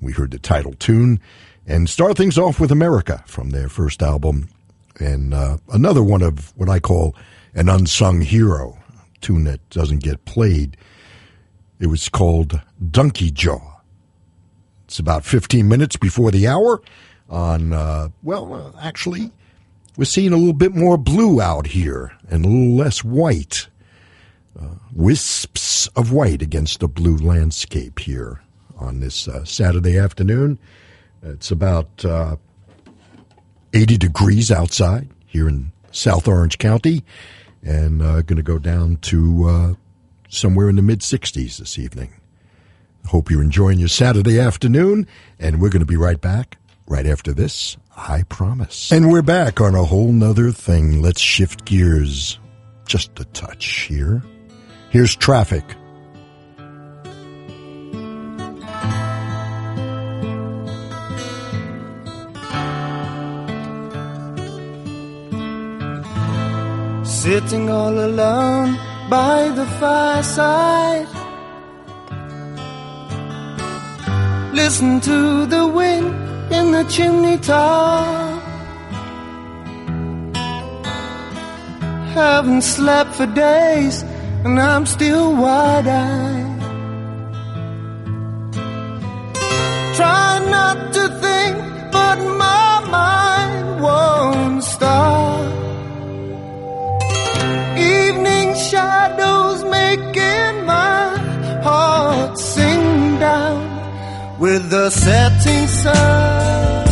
We 0.00 0.12
heard 0.12 0.30
the 0.30 0.38
title 0.38 0.74
tune 0.74 1.20
and 1.66 1.88
start 1.88 2.16
things 2.16 2.38
off 2.38 2.58
with 2.58 2.70
America 2.70 3.22
from 3.26 3.50
their 3.50 3.68
first 3.68 4.02
album, 4.02 4.48
and 4.98 5.34
uh, 5.34 5.58
another 5.72 6.02
one 6.02 6.22
of 6.22 6.56
what 6.56 6.68
I 6.68 6.80
call 6.80 7.14
an 7.54 7.68
unsung 7.68 8.20
hero 8.20 8.78
tune 9.20 9.44
that 9.44 9.68
doesn't 9.70 10.02
get 10.02 10.24
played. 10.24 10.76
It 11.80 11.86
was 11.88 12.08
called 12.08 12.60
Donkey 12.90 13.30
Jaw. 13.30 13.80
It's 14.86 14.98
about 14.98 15.24
15 15.24 15.68
minutes 15.68 15.96
before 15.96 16.30
the 16.30 16.46
hour. 16.46 16.80
On 17.28 17.74
uh, 17.74 18.08
well, 18.22 18.54
uh, 18.54 18.80
actually, 18.80 19.30
we're 19.98 20.06
seeing 20.06 20.32
a 20.32 20.36
little 20.36 20.54
bit 20.54 20.74
more 20.74 20.96
blue 20.96 21.42
out 21.42 21.66
here 21.66 22.12
and 22.30 22.44
a 22.44 22.48
little 22.48 22.76
less 22.76 23.04
white. 23.04 23.68
Uh, 24.60 24.74
wisps 24.92 25.86
of 25.88 26.10
white 26.10 26.42
against 26.42 26.82
a 26.82 26.88
blue 26.88 27.16
landscape 27.16 28.00
here 28.00 28.42
on 28.76 28.98
this 28.98 29.28
uh, 29.28 29.44
Saturday 29.44 29.96
afternoon. 29.96 30.58
It's 31.22 31.52
about 31.52 32.04
uh, 32.04 32.36
80 33.72 33.98
degrees 33.98 34.50
outside 34.50 35.08
here 35.26 35.48
in 35.48 35.70
South 35.92 36.26
Orange 36.26 36.58
County, 36.58 37.04
and 37.62 38.02
uh, 38.02 38.22
going 38.22 38.36
to 38.36 38.42
go 38.42 38.58
down 38.58 38.96
to 38.96 39.44
uh, 39.48 39.74
somewhere 40.28 40.68
in 40.68 40.76
the 40.76 40.82
mid 40.82 41.00
60s 41.00 41.58
this 41.58 41.78
evening. 41.78 42.14
Hope 43.06 43.30
you're 43.30 43.42
enjoying 43.42 43.78
your 43.78 43.88
Saturday 43.88 44.40
afternoon, 44.40 45.06
and 45.38 45.60
we're 45.60 45.70
going 45.70 45.80
to 45.80 45.86
be 45.86 45.96
right 45.96 46.20
back 46.20 46.58
right 46.88 47.06
after 47.06 47.32
this. 47.32 47.76
I 47.96 48.24
promise. 48.24 48.90
And 48.90 49.10
we're 49.10 49.22
back 49.22 49.60
on 49.60 49.74
a 49.74 49.84
whole 49.84 50.12
nother 50.12 50.50
thing. 50.50 51.00
Let's 51.00 51.20
shift 51.20 51.64
gears 51.64 52.38
just 52.86 53.20
a 53.20 53.24
touch 53.26 53.66
here. 53.82 54.22
Here's 54.90 55.14
traffic. 55.14 55.64
Sitting 67.04 67.68
all 67.68 67.98
alone 67.98 68.78
by 69.10 69.50
the 69.54 69.66
fireside. 69.78 71.06
Listen 74.54 75.00
to 75.00 75.44
the 75.44 75.66
wind 75.66 76.06
in 76.50 76.72
the 76.72 76.84
chimney 76.84 77.36
top. 77.36 78.42
Haven't 82.14 82.62
slept 82.62 83.14
for 83.14 83.26
days 83.26 84.02
and 84.44 84.60
I'm 84.60 84.86
still 84.86 85.34
wide 85.36 85.86
eyed. 85.86 86.60
Try 89.96 90.38
not 90.56 90.92
to 90.94 91.04
think, 91.24 91.56
but 91.92 92.18
my 92.44 92.72
mind 92.98 93.82
won't 93.82 94.62
stop. 94.62 95.52
Evening 97.76 98.54
shadows 98.70 99.64
making 99.64 100.54
my 100.64 101.00
heart 101.62 102.38
sing 102.38 103.18
down 103.18 103.60
with 104.38 104.70
the 104.70 104.90
setting 104.90 105.66
sun. 105.66 106.87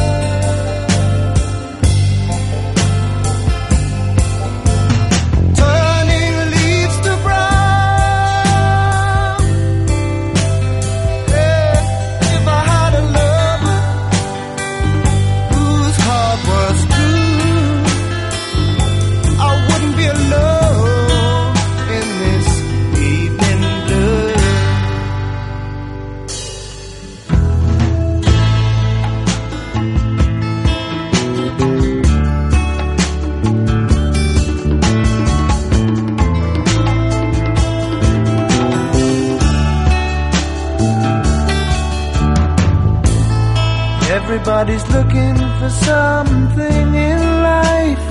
Everybody's 44.49 44.88
looking 44.94 45.36
for 45.59 45.70
something 45.70 46.94
in 46.94 47.20
life. 47.42 48.07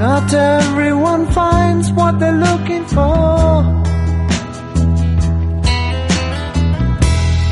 Not 0.00 0.32
everyone 0.32 1.30
finds 1.32 1.92
what 1.92 2.18
they're 2.18 2.32
looking 2.32 2.86
for. 2.86 3.66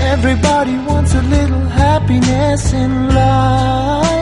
Everybody 0.01 0.79
wants 0.89 1.13
a 1.15 1.21
little 1.21 1.67
happiness 1.83 2.73
in 2.73 3.15
life. 3.15 4.16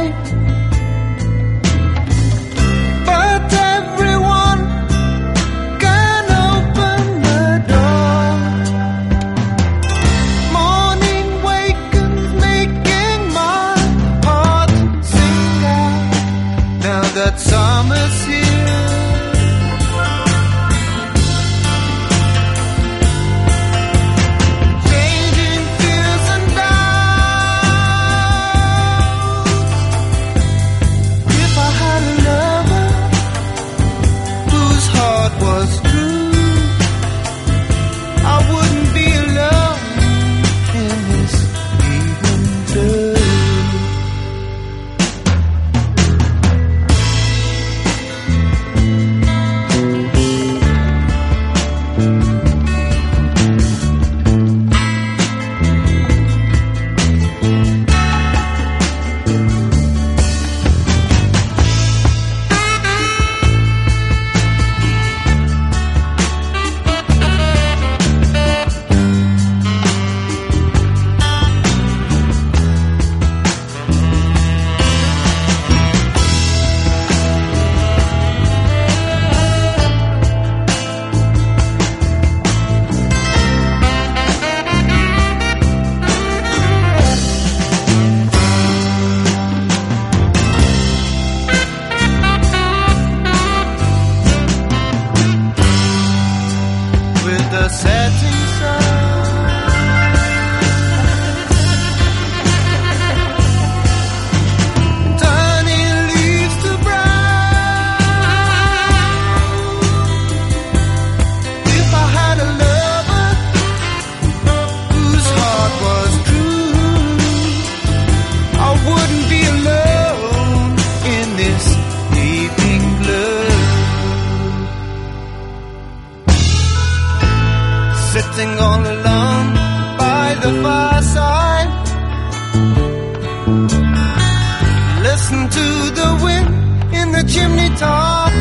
to 135.55 135.67
the 136.01 136.11
wind 136.25 136.49
in 136.93 137.13
the 137.13 137.23
chimney 137.33 137.71
top. 137.77 138.33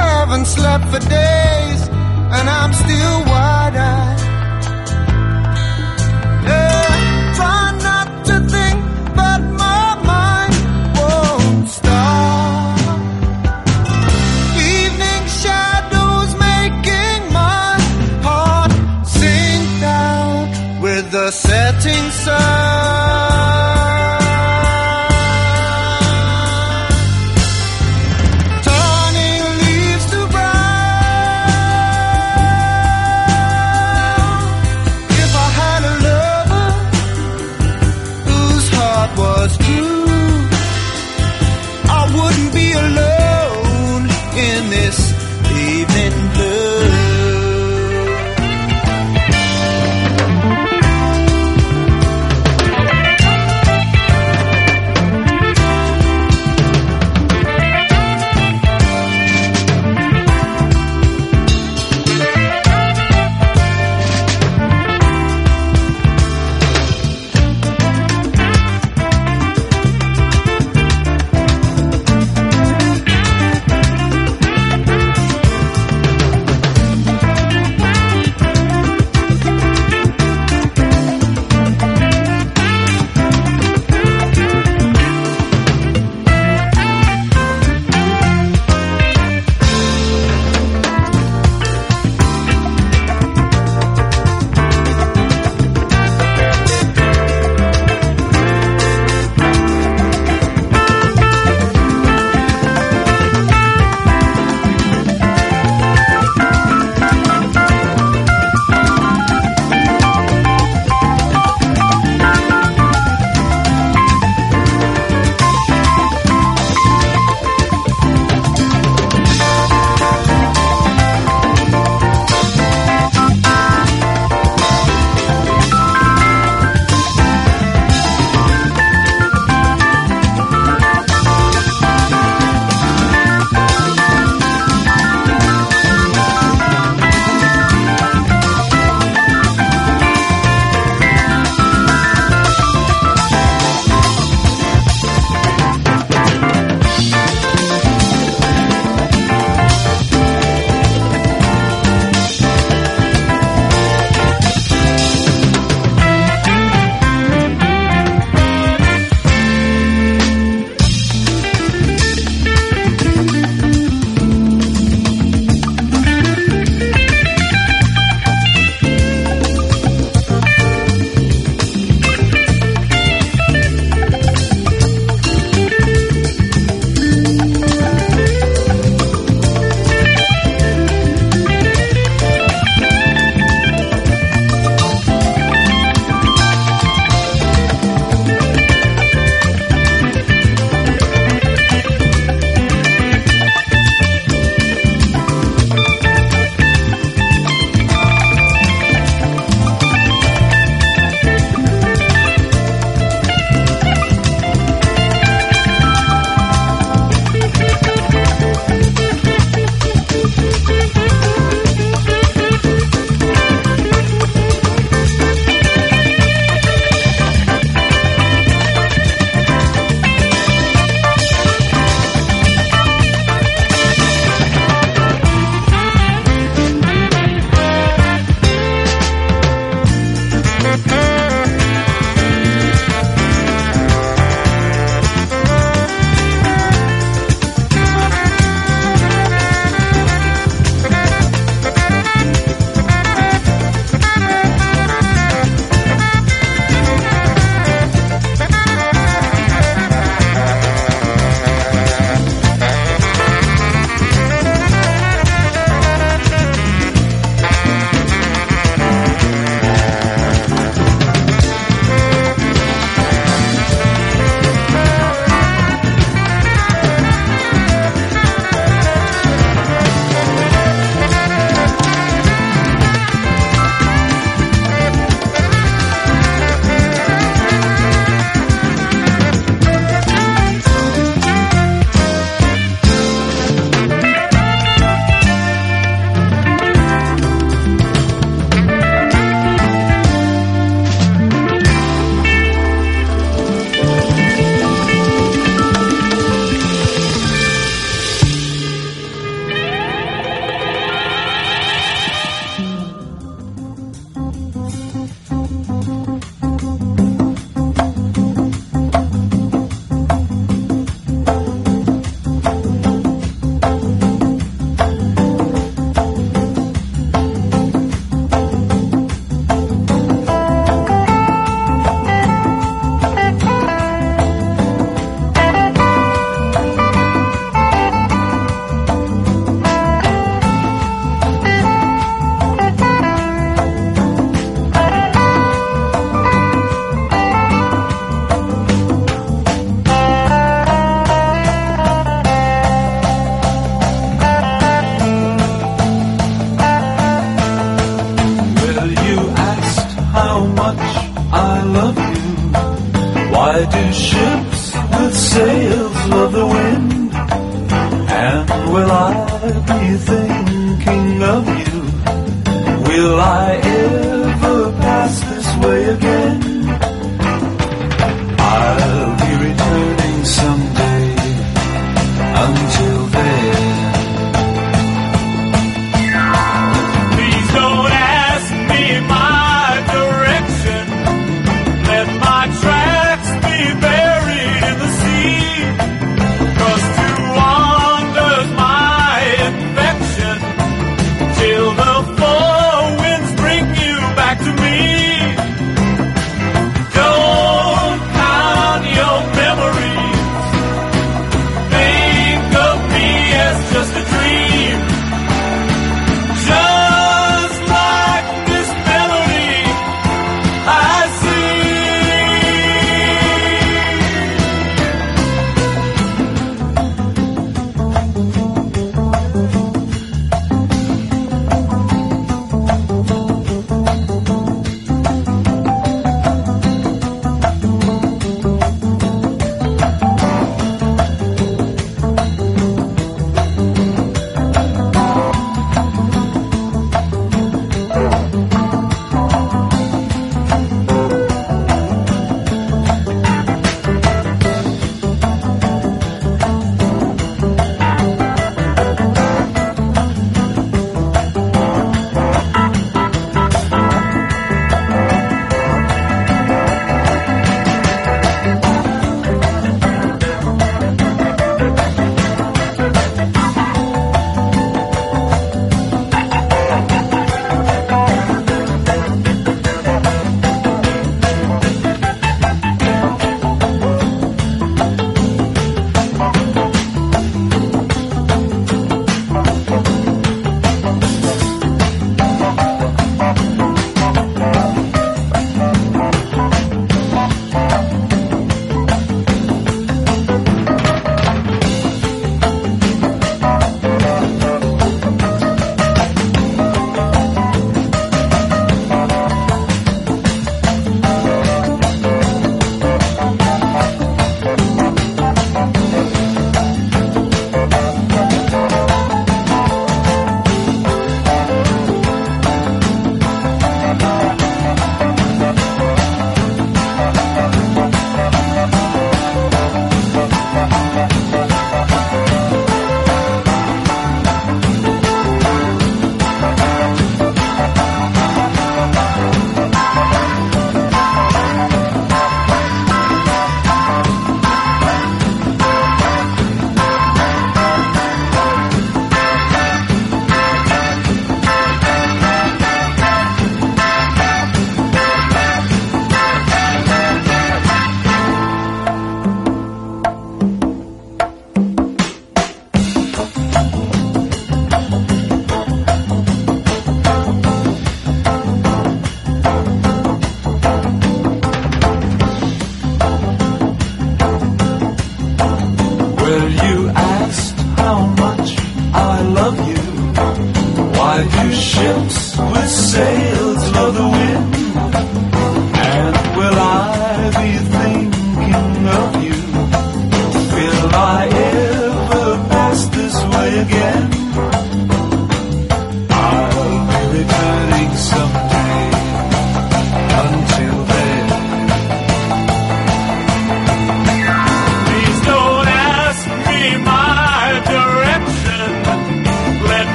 Haven't 0.00 0.46
slept 0.46 0.84
for 0.92 1.00
days, 1.00 1.80
and 2.36 2.46
I'm 2.48 2.72
still 2.72 3.18
wide 3.32 3.76
eyed. 3.76 4.07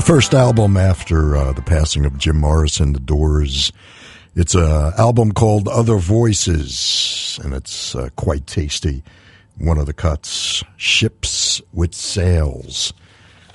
The 0.00 0.06
first 0.06 0.32
album 0.32 0.78
after 0.78 1.36
uh, 1.36 1.52
the 1.52 1.60
passing 1.60 2.06
of 2.06 2.16
Jim 2.16 2.38
Morrison, 2.38 2.94
The 2.94 3.00
Doors. 3.00 3.70
It's 4.34 4.54
an 4.54 4.94
album 4.96 5.32
called 5.32 5.68
Other 5.68 5.96
Voices, 5.96 7.38
and 7.44 7.52
it's 7.52 7.94
uh, 7.94 8.08
quite 8.16 8.46
tasty. 8.46 9.02
One 9.58 9.76
of 9.76 9.84
the 9.84 9.92
cuts, 9.92 10.64
Ships 10.78 11.60
with 11.74 11.94
Sails. 11.94 12.94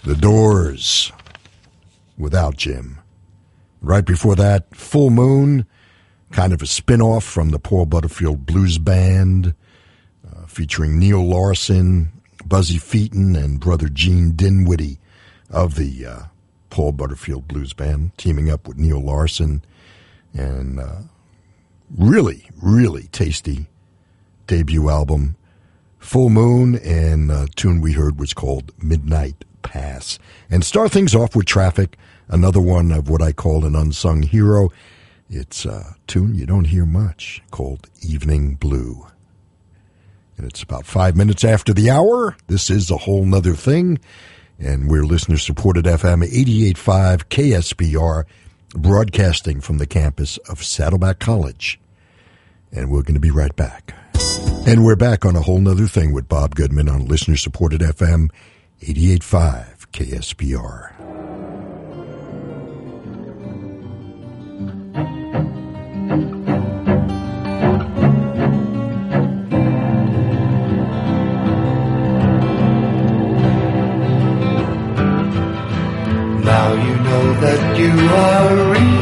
The 0.03 0.15
Doors, 0.15 1.11
without 2.15 2.57
Jim. 2.57 2.99
Right 3.81 4.05
before 4.05 4.35
that, 4.35 4.75
Full 4.75 5.09
Moon, 5.09 5.65
kind 6.29 6.53
of 6.53 6.61
a 6.61 6.67
spin 6.67 7.01
off 7.01 7.23
from 7.23 7.49
the 7.49 7.59
Paul 7.59 7.87
Butterfield 7.87 8.45
Blues 8.45 8.77
Band, 8.77 9.55
uh, 10.23 10.45
featuring 10.45 10.99
Neil 10.99 11.27
Larsen, 11.27 12.11
Buzzy 12.45 12.77
Feiten, 12.77 13.35
and 13.35 13.59
brother 13.59 13.89
Gene 13.89 14.33
Dinwiddie 14.33 14.99
of 15.49 15.73
the 15.73 16.05
uh, 16.05 16.23
Paul 16.75 16.91
Butterfield 16.91 17.47
Blues 17.47 17.71
Band, 17.71 18.11
teaming 18.17 18.51
up 18.51 18.67
with 18.67 18.75
Neil 18.75 18.99
Larsen, 18.99 19.63
and 20.33 20.77
uh, 20.77 21.03
really, 21.97 22.49
really 22.61 23.03
tasty 23.13 23.67
debut 24.45 24.89
album. 24.89 25.37
Full 25.99 26.29
Moon, 26.29 26.75
and 26.75 27.31
a 27.31 27.47
tune 27.55 27.79
we 27.79 27.93
heard 27.93 28.19
was 28.19 28.33
called 28.33 28.73
Midnight 28.83 29.45
Pass. 29.61 30.19
And 30.49 30.65
start 30.65 30.91
things 30.91 31.15
off 31.15 31.33
with 31.33 31.45
Traffic, 31.45 31.95
another 32.27 32.59
one 32.59 32.91
of 32.91 33.09
what 33.09 33.21
I 33.21 33.31
call 33.31 33.63
an 33.63 33.73
unsung 33.73 34.23
hero. 34.23 34.69
It's 35.29 35.63
a 35.63 35.95
tune 36.07 36.35
you 36.35 36.45
don't 36.45 36.65
hear 36.65 36.85
much 36.85 37.41
called 37.51 37.89
Evening 38.01 38.55
Blue. 38.55 39.07
And 40.35 40.45
it's 40.45 40.61
about 40.61 40.85
five 40.85 41.15
minutes 41.15 41.45
after 41.45 41.73
the 41.73 41.89
hour. 41.89 42.35
This 42.47 42.69
is 42.69 42.91
a 42.91 42.97
whole 42.97 43.23
nother 43.23 43.53
thing. 43.53 43.97
And 44.59 44.89
we're 44.89 45.03
listener 45.03 45.37
supported 45.37 45.85
FM 45.85 46.23
885 46.23 47.29
KSBR, 47.29 48.23
broadcasting 48.73 49.61
from 49.61 49.77
the 49.77 49.85
campus 49.85 50.37
of 50.49 50.63
Saddleback 50.63 51.19
College. 51.19 51.79
And 52.71 52.89
we're 52.89 53.03
going 53.03 53.15
to 53.15 53.19
be 53.19 53.31
right 53.31 53.55
back. 53.55 53.93
And 54.67 54.83
we're 54.83 54.95
back 54.95 55.25
on 55.25 55.35
a 55.35 55.41
whole 55.41 55.59
nother 55.59 55.87
thing 55.87 56.13
with 56.13 56.27
Bob 56.27 56.55
Goodman 56.55 56.89
on 56.89 57.05
listener 57.05 57.37
supported 57.37 57.81
FM 57.81 58.29
885 58.81 59.91
KSBR. 59.91 61.14
That 77.41 77.77
you 77.77 77.91
are 77.91 78.71
real. 78.71 78.94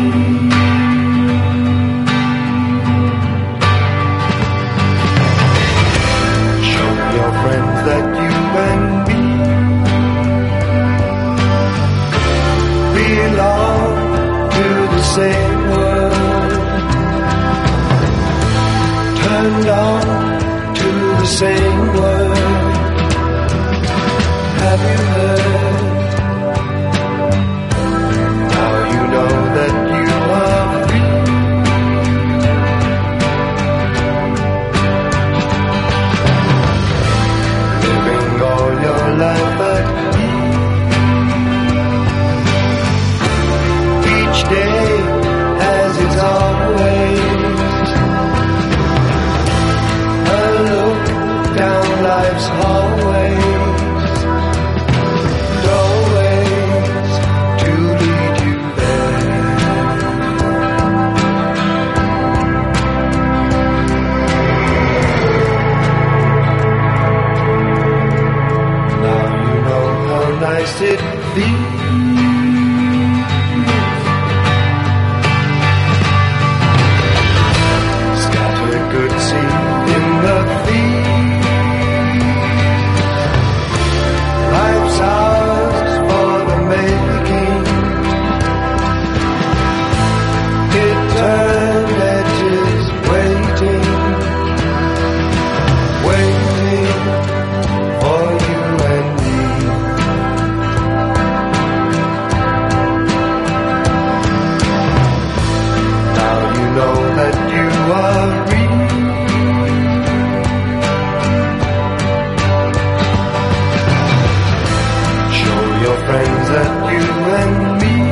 that 116.54 116.93
you 116.93 117.06
and 117.39 117.82
me 117.82 118.03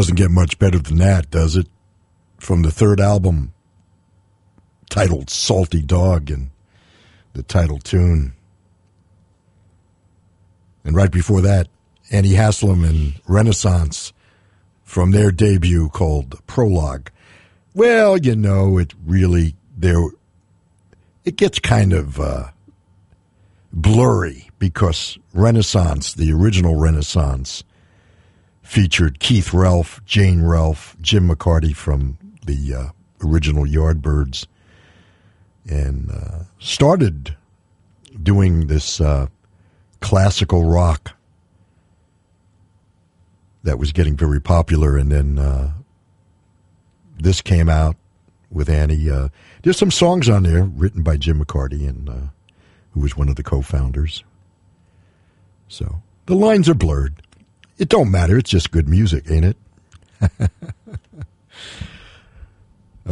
Doesn't 0.00 0.16
get 0.16 0.30
much 0.30 0.58
better 0.58 0.78
than 0.78 0.96
that, 0.96 1.30
does 1.30 1.56
it? 1.56 1.66
From 2.38 2.62
the 2.62 2.70
third 2.70 3.00
album, 3.00 3.52
titled 4.88 5.28
Salty 5.28 5.82
Dog, 5.82 6.30
and 6.30 6.48
the 7.34 7.42
title 7.42 7.78
tune. 7.78 8.32
And 10.84 10.96
right 10.96 11.10
before 11.10 11.42
that, 11.42 11.68
Annie 12.10 12.32
Haslam 12.32 12.82
and 12.82 13.20
Renaissance 13.28 14.14
from 14.84 15.10
their 15.10 15.30
debut 15.30 15.90
called 15.90 16.46
Prologue. 16.46 17.10
Well, 17.74 18.16
you 18.16 18.34
know, 18.34 18.78
it 18.78 18.94
really 19.04 19.54
there 19.76 20.00
it 21.26 21.36
gets 21.36 21.58
kind 21.58 21.92
of 21.92 22.18
uh, 22.18 22.52
blurry 23.70 24.48
because 24.58 25.18
Renaissance, 25.34 26.14
the 26.14 26.32
original 26.32 26.76
Renaissance, 26.76 27.64
featured 28.70 29.18
Keith 29.18 29.52
Relf, 29.52 30.00
Jane 30.04 30.42
Relf, 30.42 30.94
Jim 31.00 31.28
McCarty 31.28 31.74
from 31.74 32.16
the 32.46 32.72
uh, 32.72 32.88
original 33.20 33.64
Yardbirds, 33.64 34.46
and 35.68 36.08
uh, 36.08 36.44
started 36.60 37.36
doing 38.22 38.68
this 38.68 39.00
uh, 39.00 39.26
classical 39.98 40.70
rock 40.70 41.16
that 43.64 43.76
was 43.76 43.90
getting 43.90 44.16
very 44.16 44.40
popular, 44.40 44.96
and 44.96 45.10
then 45.10 45.36
uh, 45.36 45.72
this 47.18 47.40
came 47.40 47.68
out 47.68 47.96
with 48.52 48.68
Annie. 48.68 49.10
Uh, 49.10 49.30
there's 49.64 49.78
some 49.78 49.90
songs 49.90 50.28
on 50.28 50.44
there 50.44 50.62
written 50.62 51.02
by 51.02 51.16
Jim 51.16 51.44
McCarty, 51.44 51.88
and 51.88 52.08
uh, 52.08 52.28
who 52.92 53.00
was 53.00 53.16
one 53.16 53.28
of 53.28 53.34
the 53.34 53.42
co-founders. 53.42 54.22
So 55.66 56.02
the 56.26 56.36
lines 56.36 56.68
are 56.68 56.74
blurred. 56.74 57.20
It 57.80 57.88
don't 57.88 58.10
matter. 58.10 58.36
It's 58.36 58.50
just 58.50 58.70
good 58.70 58.88
music, 58.88 59.24
ain't 59.30 59.46
it? 59.46 59.56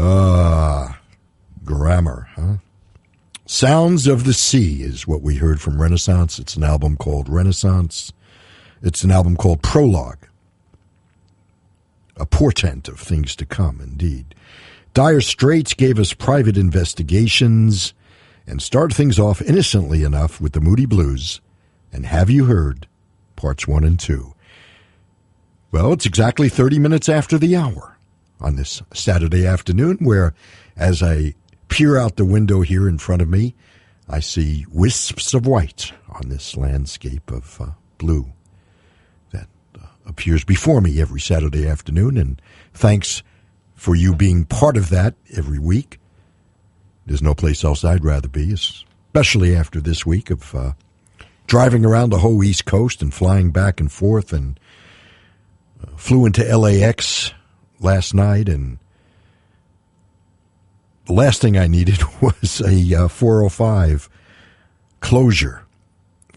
Ah, 0.00 1.00
grammar, 1.64 2.28
huh? 2.36 2.58
Sounds 3.46 4.06
of 4.06 4.22
the 4.22 4.32
Sea 4.34 4.82
is 4.82 5.08
what 5.08 5.22
we 5.22 5.36
heard 5.36 5.60
from 5.60 5.82
Renaissance. 5.82 6.38
It's 6.38 6.54
an 6.54 6.62
album 6.62 6.96
called 6.96 7.28
Renaissance. 7.28 8.12
It's 8.80 9.02
an 9.02 9.10
album 9.10 9.36
called 9.36 9.60
Prologue. 9.60 10.28
A 12.16 12.26
portent 12.26 12.86
of 12.86 13.00
things 13.00 13.34
to 13.36 13.46
come, 13.46 13.80
indeed. 13.80 14.36
Dire 14.94 15.20
Straits 15.20 15.74
gave 15.74 15.98
us 15.98 16.12
private 16.12 16.56
investigations 16.56 17.92
and 18.46 18.62
started 18.62 18.94
things 18.94 19.18
off 19.18 19.42
innocently 19.42 20.04
enough 20.04 20.40
with 20.40 20.52
the 20.52 20.60
Moody 20.60 20.86
Blues. 20.86 21.40
And 21.92 22.06
have 22.06 22.30
you 22.30 22.44
heard 22.44 22.86
parts 23.34 23.66
one 23.66 23.82
and 23.82 23.98
two? 23.98 24.34
Well, 25.70 25.92
it's 25.92 26.06
exactly 26.06 26.48
30 26.48 26.78
minutes 26.78 27.08
after 27.10 27.36
the 27.36 27.54
hour 27.54 27.98
on 28.40 28.56
this 28.56 28.82
Saturday 28.94 29.46
afternoon, 29.46 29.98
where 30.00 30.32
as 30.76 31.02
I 31.02 31.34
peer 31.68 31.98
out 31.98 32.16
the 32.16 32.24
window 32.24 32.62
here 32.62 32.88
in 32.88 32.96
front 32.96 33.20
of 33.20 33.28
me, 33.28 33.54
I 34.08 34.20
see 34.20 34.64
wisps 34.70 35.34
of 35.34 35.46
white 35.46 35.92
on 36.08 36.30
this 36.30 36.56
landscape 36.56 37.30
of 37.30 37.60
uh, 37.60 37.66
blue 37.98 38.32
that 39.32 39.48
uh, 39.78 39.86
appears 40.06 40.42
before 40.42 40.80
me 40.80 41.02
every 41.02 41.20
Saturday 41.20 41.68
afternoon. 41.68 42.16
And 42.16 42.40
thanks 42.72 43.22
for 43.74 43.94
you 43.94 44.14
being 44.14 44.46
part 44.46 44.78
of 44.78 44.88
that 44.88 45.14
every 45.36 45.58
week. 45.58 46.00
There's 47.04 47.22
no 47.22 47.34
place 47.34 47.62
else 47.62 47.84
I'd 47.84 48.04
rather 48.04 48.28
be, 48.28 48.54
especially 48.54 49.54
after 49.54 49.82
this 49.82 50.06
week 50.06 50.30
of 50.30 50.54
uh, 50.54 50.72
driving 51.46 51.84
around 51.84 52.08
the 52.10 52.18
whole 52.18 52.42
East 52.42 52.64
Coast 52.64 53.02
and 53.02 53.12
flying 53.12 53.50
back 53.50 53.80
and 53.80 53.92
forth 53.92 54.32
and 54.32 54.58
flew 55.96 56.26
into 56.26 56.44
LAX 56.56 57.32
last 57.80 58.14
night 58.14 58.48
and 58.48 58.78
the 61.06 61.12
last 61.14 61.40
thing 61.40 61.56
I 61.56 61.66
needed 61.66 62.00
was 62.20 62.60
a 62.60 63.04
uh, 63.04 63.08
405 63.08 64.08
closure 65.00 65.64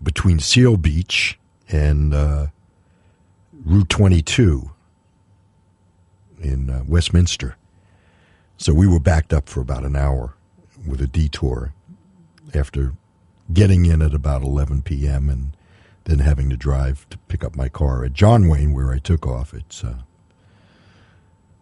between 0.01 0.39
Seal 0.39 0.77
Beach 0.77 1.37
and 1.69 2.13
uh, 2.13 2.47
Route 3.65 3.89
22 3.89 4.71
in 6.41 6.69
uh, 6.69 6.83
Westminster. 6.87 7.55
So 8.57 8.73
we 8.73 8.87
were 8.87 8.99
backed 8.99 9.33
up 9.33 9.49
for 9.49 9.61
about 9.61 9.83
an 9.85 9.95
hour 9.95 10.35
with 10.87 11.01
a 11.01 11.07
detour 11.07 11.73
after 12.53 12.93
getting 13.53 13.85
in 13.85 14.01
at 14.01 14.13
about 14.13 14.41
11 14.41 14.81
p.m. 14.83 15.29
and 15.29 15.55
then 16.05 16.19
having 16.19 16.49
to 16.49 16.57
drive 16.57 17.07
to 17.09 17.17
pick 17.27 17.43
up 17.43 17.55
my 17.55 17.69
car 17.69 18.03
at 18.03 18.13
John 18.13 18.47
Wayne, 18.47 18.73
where 18.73 18.91
I 18.91 18.99
took 18.99 19.25
off. 19.27 19.53
It's 19.53 19.83
uh, 19.83 19.95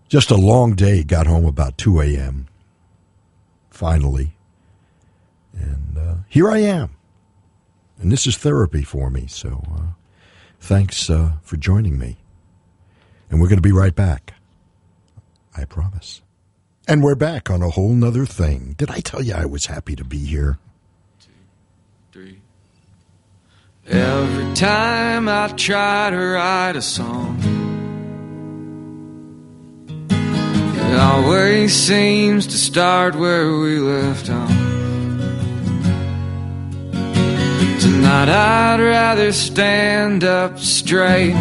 just 0.07 0.31
a 0.31 0.35
long 0.35 0.75
day. 0.75 1.03
Got 1.03 1.27
home 1.27 1.45
about 1.45 1.77
2 1.77 2.01
a.m. 2.01 2.47
finally. 3.69 4.35
And 5.53 5.97
uh, 5.97 6.15
here 6.27 6.49
I 6.49 6.59
am. 6.59 6.95
And 7.99 8.11
this 8.11 8.25
is 8.25 8.37
therapy 8.37 8.83
for 8.83 9.09
me. 9.09 9.27
So 9.27 9.63
uh, 9.75 9.81
thanks 10.59 11.09
uh, 11.09 11.33
for 11.41 11.57
joining 11.57 11.99
me. 11.99 12.17
And 13.29 13.41
we're 13.41 13.49
going 13.49 13.57
to 13.57 13.61
be 13.61 13.73
right 13.73 13.95
back. 13.95 14.33
I 15.55 15.65
promise. 15.65 16.21
And 16.87 17.03
we're 17.03 17.15
back 17.15 17.49
on 17.49 17.61
a 17.61 17.69
whole 17.69 17.93
nother 17.93 18.25
thing. 18.25 18.73
Did 18.77 18.89
I 18.89 19.01
tell 19.01 19.21
you 19.21 19.33
I 19.33 19.45
was 19.45 19.67
happy 19.67 19.95
to 19.95 20.03
be 20.03 20.19
here? 20.19 20.57
three. 22.11 22.39
Every 23.91 24.53
time 24.53 25.27
I 25.27 25.47
try 25.47 26.11
to 26.11 26.15
write 26.15 26.75
a 26.75 26.81
song, 26.81 27.39
it 30.11 30.99
always 30.99 31.73
seems 31.73 32.45
to 32.45 32.57
start 32.57 33.15
where 33.15 33.51
we 33.51 33.79
left 33.79 34.29
off. 34.29 34.49
Tonight 37.81 38.29
I'd 38.29 38.79
rather 38.79 39.31
stand 39.31 40.23
up 40.23 40.59
straight, 40.59 41.33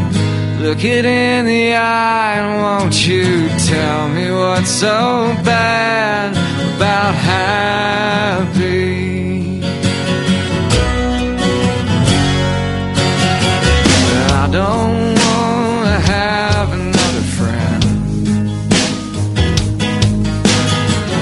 look 0.61 0.83
it 0.85 1.05
in 1.05 1.45
the 1.45 1.75
eye, 1.75 2.33
and 2.33 2.63
won't 2.63 3.07
you 3.07 3.51
tell 3.67 4.09
me 4.09 4.31
what's 4.31 4.71
so 4.71 5.37
bad 5.45 6.31
about 6.77 7.15
happy? 7.15 9.08
Don't 14.51 15.15
want 15.15 15.85
to 15.85 15.99
have 16.13 16.73
another 16.73 17.25
friend. 17.37 17.85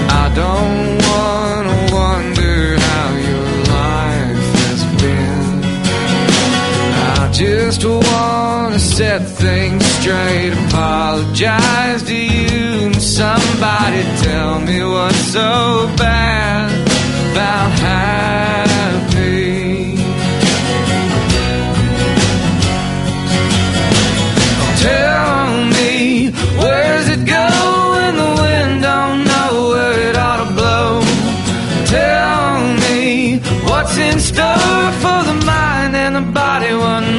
I 0.08 0.32
don't 0.42 0.98
want 1.08 1.64
to 1.68 1.94
wonder 1.94 2.78
how 2.78 3.08
your 3.30 3.50
life 3.74 4.46
has 4.62 4.80
been. 5.02 5.64
I 7.18 7.32
just 7.32 7.84
want 7.84 8.74
to 8.74 8.80
set 8.80 9.22
things 9.22 9.84
straight, 9.84 10.52
apologize 10.68 12.04
to 12.04 12.14
you, 12.14 12.86
and 12.86 13.02
somebody 13.02 14.02
tell 14.22 14.60
me 14.60 14.84
what's 14.84 15.16
so 15.32 15.92
bad 15.96 16.70
about 17.32 17.70
happy. 17.80 18.75
Body? 36.36 36.74
One 36.74 37.15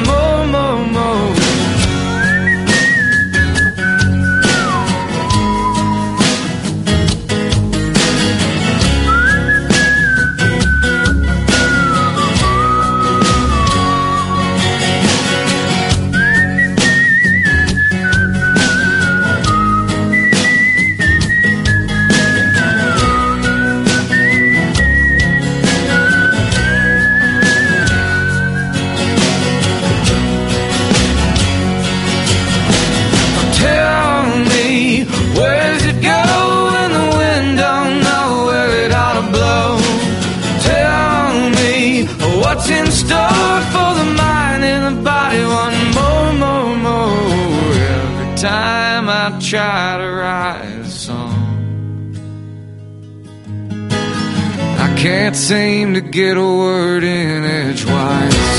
can't 55.28 55.36
seem 55.36 55.92
to 55.92 56.00
get 56.00 56.38
a 56.38 56.40
word 56.40 57.04
in 57.04 57.44
edgewise. 57.44 58.56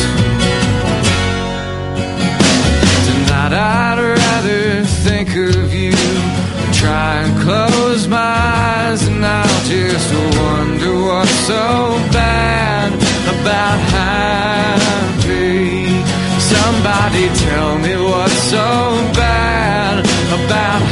Tonight 3.07 3.53
I'd 3.53 3.97
rather 3.97 4.83
think 5.05 5.29
of 5.29 5.73
you 5.73 5.97
Try 6.73 7.23
and 7.23 7.41
close 7.41 8.07
my 8.07 8.17
eyes 8.19 9.01
and 9.07 9.25
I'll 9.25 9.65
just 9.65 10.13
wonder 10.37 10.93
what's 11.07 11.39
so 11.49 11.65
bad 12.13 12.93
about 13.33 13.79
happy 13.97 15.23
Somebody 16.53 17.29
tell 17.47 17.79
me 17.79 17.95
what's 18.11 18.43
so 18.53 18.67
bad 19.17 20.05
about 20.37 20.88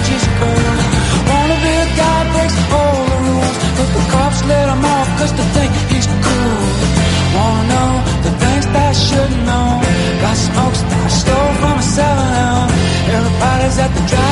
judge's 0.00 0.26
girl. 0.40 0.76
Wanna 1.30 1.56
be 1.64 1.72
a 1.84 1.88
guy 2.00 2.20
breaks 2.32 2.58
all 2.72 3.00
the 3.10 3.18
rules, 3.28 3.56
but 3.76 3.88
the 3.96 4.04
cops 4.12 4.40
let 4.44 4.66
him 4.68 4.84
off 4.84 5.08
cause 5.18 5.32
they 5.38 5.48
think 5.56 5.72
he's 5.92 6.06
cool. 6.24 6.62
Wanna 7.36 7.68
know 7.72 7.90
the 8.26 8.32
things 8.42 8.66
that 8.72 8.88
I 8.88 8.96
should 9.06 9.32
know. 9.48 9.68
Got 10.22 10.36
smokes 10.36 10.82
that 10.90 11.02
I 11.06 11.12
stole 11.22 11.52
from 11.60 11.78
a 11.78 11.82
7 11.82 13.16
Everybody's 13.16 13.78
at 13.78 13.90
the 13.94 14.02
drive 14.10 14.29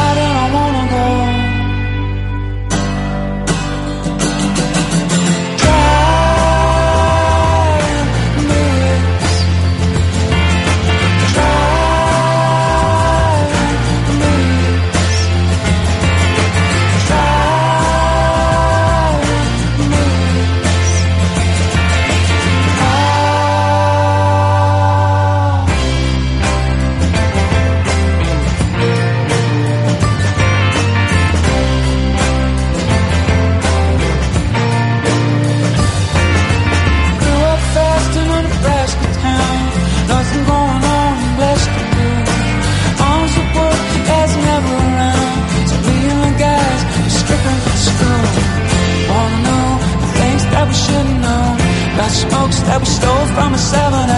that 52.67 52.81
we 52.81 52.87
stole 52.87 53.27
from 53.35 53.55
a 53.55 53.59
7 53.59 54.09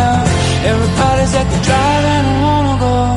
Everybody's 0.71 1.35
at 1.35 1.47
the 1.53 1.61
drive-in 1.67 2.25
I 2.25 2.43
wanna 2.43 2.81
go. 2.81 3.10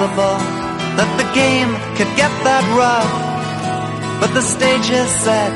Impossible 0.00 0.40
that 0.96 1.10
the 1.20 1.28
game 1.36 1.70
could 1.96 2.08
get 2.16 2.32
that 2.44 2.64
rough. 2.72 3.12
But 4.20 4.32
the 4.32 4.40
stage 4.40 4.88
is 4.88 5.10
set, 5.24 5.52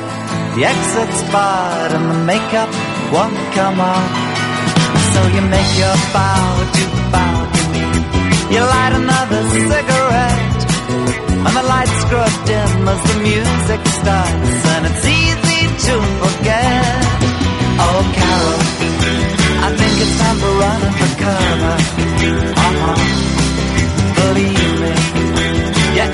the 0.56 0.64
exit's 0.64 1.22
barred, 1.32 1.92
and 1.92 2.04
the 2.12 2.20
makeup 2.24 2.68
won't 3.12 3.36
come 3.56 3.80
off. 3.80 4.12
So 5.12 5.20
you 5.32 5.42
make 5.48 5.70
your 5.80 5.96
bow 6.12 6.44
to 6.76 6.84
balcony. 7.12 7.88
You 8.52 8.60
light 8.60 8.92
another 8.92 9.40
cigarette, 9.48 10.60
and 11.44 11.54
the 11.56 11.64
lights 11.64 12.00
grow 12.08 12.28
dim 12.44 12.88
as 12.88 13.00
the 13.08 13.16
music 13.24 13.80
starts, 14.00 14.60
and 14.74 14.82
it's 14.88 15.04
easy 15.08 15.62
to 15.88 15.94
forget. 16.20 17.00
Oh, 17.84 18.00
Carol, 18.16 18.60
I 19.64 19.68
think 19.72 19.94
it's 20.04 20.16
time 20.20 20.38
for 20.42 20.52
running 20.62 20.94
for 21.00 21.12
cover. 21.22 21.76
Uh-huh. 22.54 23.43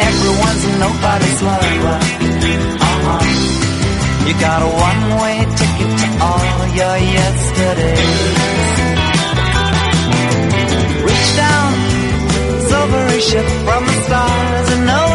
Everyone's 0.08 0.64
nobody's 0.84 1.40
lover. 1.42 1.98
Uh-huh. 2.88 3.22
You 4.26 4.34
got 4.40 4.60
a 4.62 4.70
one-way 4.88 5.36
ticket 5.58 5.90
to 6.00 6.08
all 6.26 6.66
your 6.78 6.96
yesterdays. 7.16 8.26
Reach 11.06 11.30
down, 11.36 11.70
silvery 12.70 13.20
ship 13.20 13.46
from 13.66 13.82
the 13.86 13.96
stars, 14.06 14.66
and 14.74 14.82
know 14.86 15.09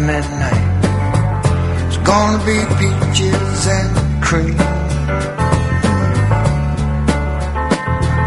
midnight, 0.00 0.64
it's 1.86 1.98
gonna 1.98 2.44
be 2.44 2.58
peaches 2.80 3.66
and 3.66 4.22
cream. 4.22 4.56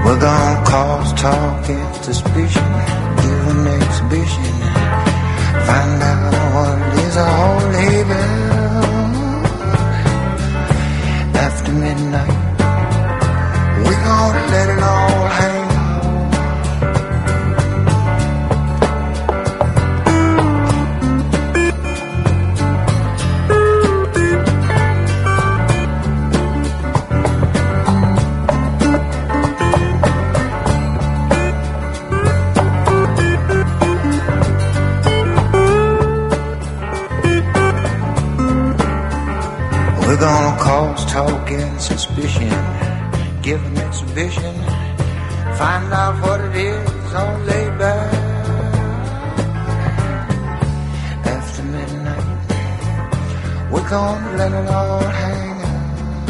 We're 0.05 0.19
gonna 0.19 0.65
cause 0.65 1.13
talk 1.13 1.69
and 1.69 1.95
suspicion, 2.03 2.69
give 3.23 3.47
an 3.53 3.67
exhibition, 3.67 4.53
find 5.67 6.03
out 6.11 6.33
what 6.53 6.99
is 6.99 7.03
is 7.05 7.17
all 7.17 7.59
about. 8.01 8.33
After 11.47 11.71
midnight, 11.71 12.37
we're 13.85 14.03
gonna 14.09 14.51
let 14.53 14.69
it 14.69 14.83
all 14.83 15.27
hang. 15.27 15.62
And 41.55 41.79
suspicion, 41.81 42.49
give 43.41 43.63
an 43.65 43.77
exhibition, 43.77 44.55
find 45.57 45.93
out 45.93 46.19
what 46.21 46.41
it 46.41 46.55
is 46.55 47.13
on 47.13 47.45
back. 47.77 48.13
After 51.25 51.63
midnight, 51.63 52.25
we're 53.71 53.89
gonna 53.89 54.37
let 54.37 54.51
it 54.51 54.67
all 54.69 54.99
hang 54.99 55.61
out. 55.61 56.29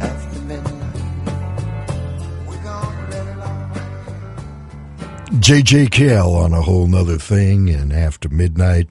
After 0.00 0.40
midnight, 0.40 1.02
we're 2.46 2.62
gonna 2.62 3.10
let 3.10 3.26
it 3.26 3.38
all 3.38 3.68
J.J. 5.40 5.88
Cale 5.88 6.32
on 6.34 6.52
a 6.52 6.62
whole 6.62 6.86
nother 6.86 7.18
thing, 7.18 7.68
and 7.68 7.92
after 7.92 8.28
midnight, 8.28 8.88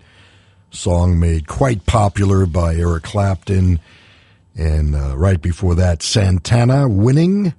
song 0.73 1.19
made 1.19 1.47
quite 1.47 1.85
popular 1.85 2.45
by 2.45 2.75
Eric 2.75 3.03
Clapton, 3.03 3.79
and 4.55 4.95
uh, 4.95 5.15
right 5.15 5.41
before 5.41 5.75
that, 5.75 6.01
Santana 6.01 6.89
winning, 6.89 7.53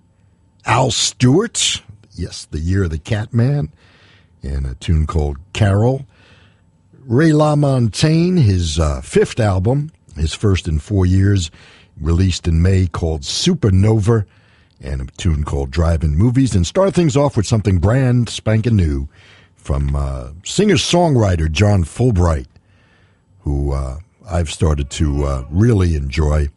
Al 0.66 0.90
Stewart, 0.90 1.82
yes, 2.14 2.46
the 2.46 2.58
year 2.58 2.84
of 2.84 2.90
the 2.90 2.98
Catman, 2.98 3.72
and 4.42 4.66
a 4.66 4.74
tune 4.74 5.06
called 5.06 5.38
Carol. 5.52 6.06
Ray 7.06 7.30
LaMontagne, 7.30 8.38
his 8.38 8.78
uh, 8.78 9.00
fifth 9.00 9.38
album, 9.38 9.90
his 10.16 10.34
first 10.34 10.66
in 10.66 10.78
four 10.78 11.06
years, 11.06 11.50
released 12.00 12.48
in 12.48 12.62
May, 12.62 12.86
called 12.86 13.22
Supernova 13.22 14.26
and 14.80 15.00
a 15.00 15.06
tune 15.16 15.44
called 15.44 15.70
Drive-In 15.70 16.16
Movies, 16.16 16.54
and 16.54 16.66
start 16.66 16.94
things 16.94 17.16
off 17.16 17.36
with 17.36 17.46
something 17.46 17.78
brand 17.78 18.28
spanking 18.28 18.76
new 18.76 19.08
from 19.54 19.94
uh, 19.96 20.30
singer-songwriter 20.44 21.50
John 21.50 21.84
Fullbright, 21.84 22.46
who 23.44 23.72
uh, 23.72 23.98
I've 24.28 24.50
started 24.50 24.90
to 24.90 25.24
uh, 25.24 25.44
really 25.50 25.96
enjoy, 25.96 26.48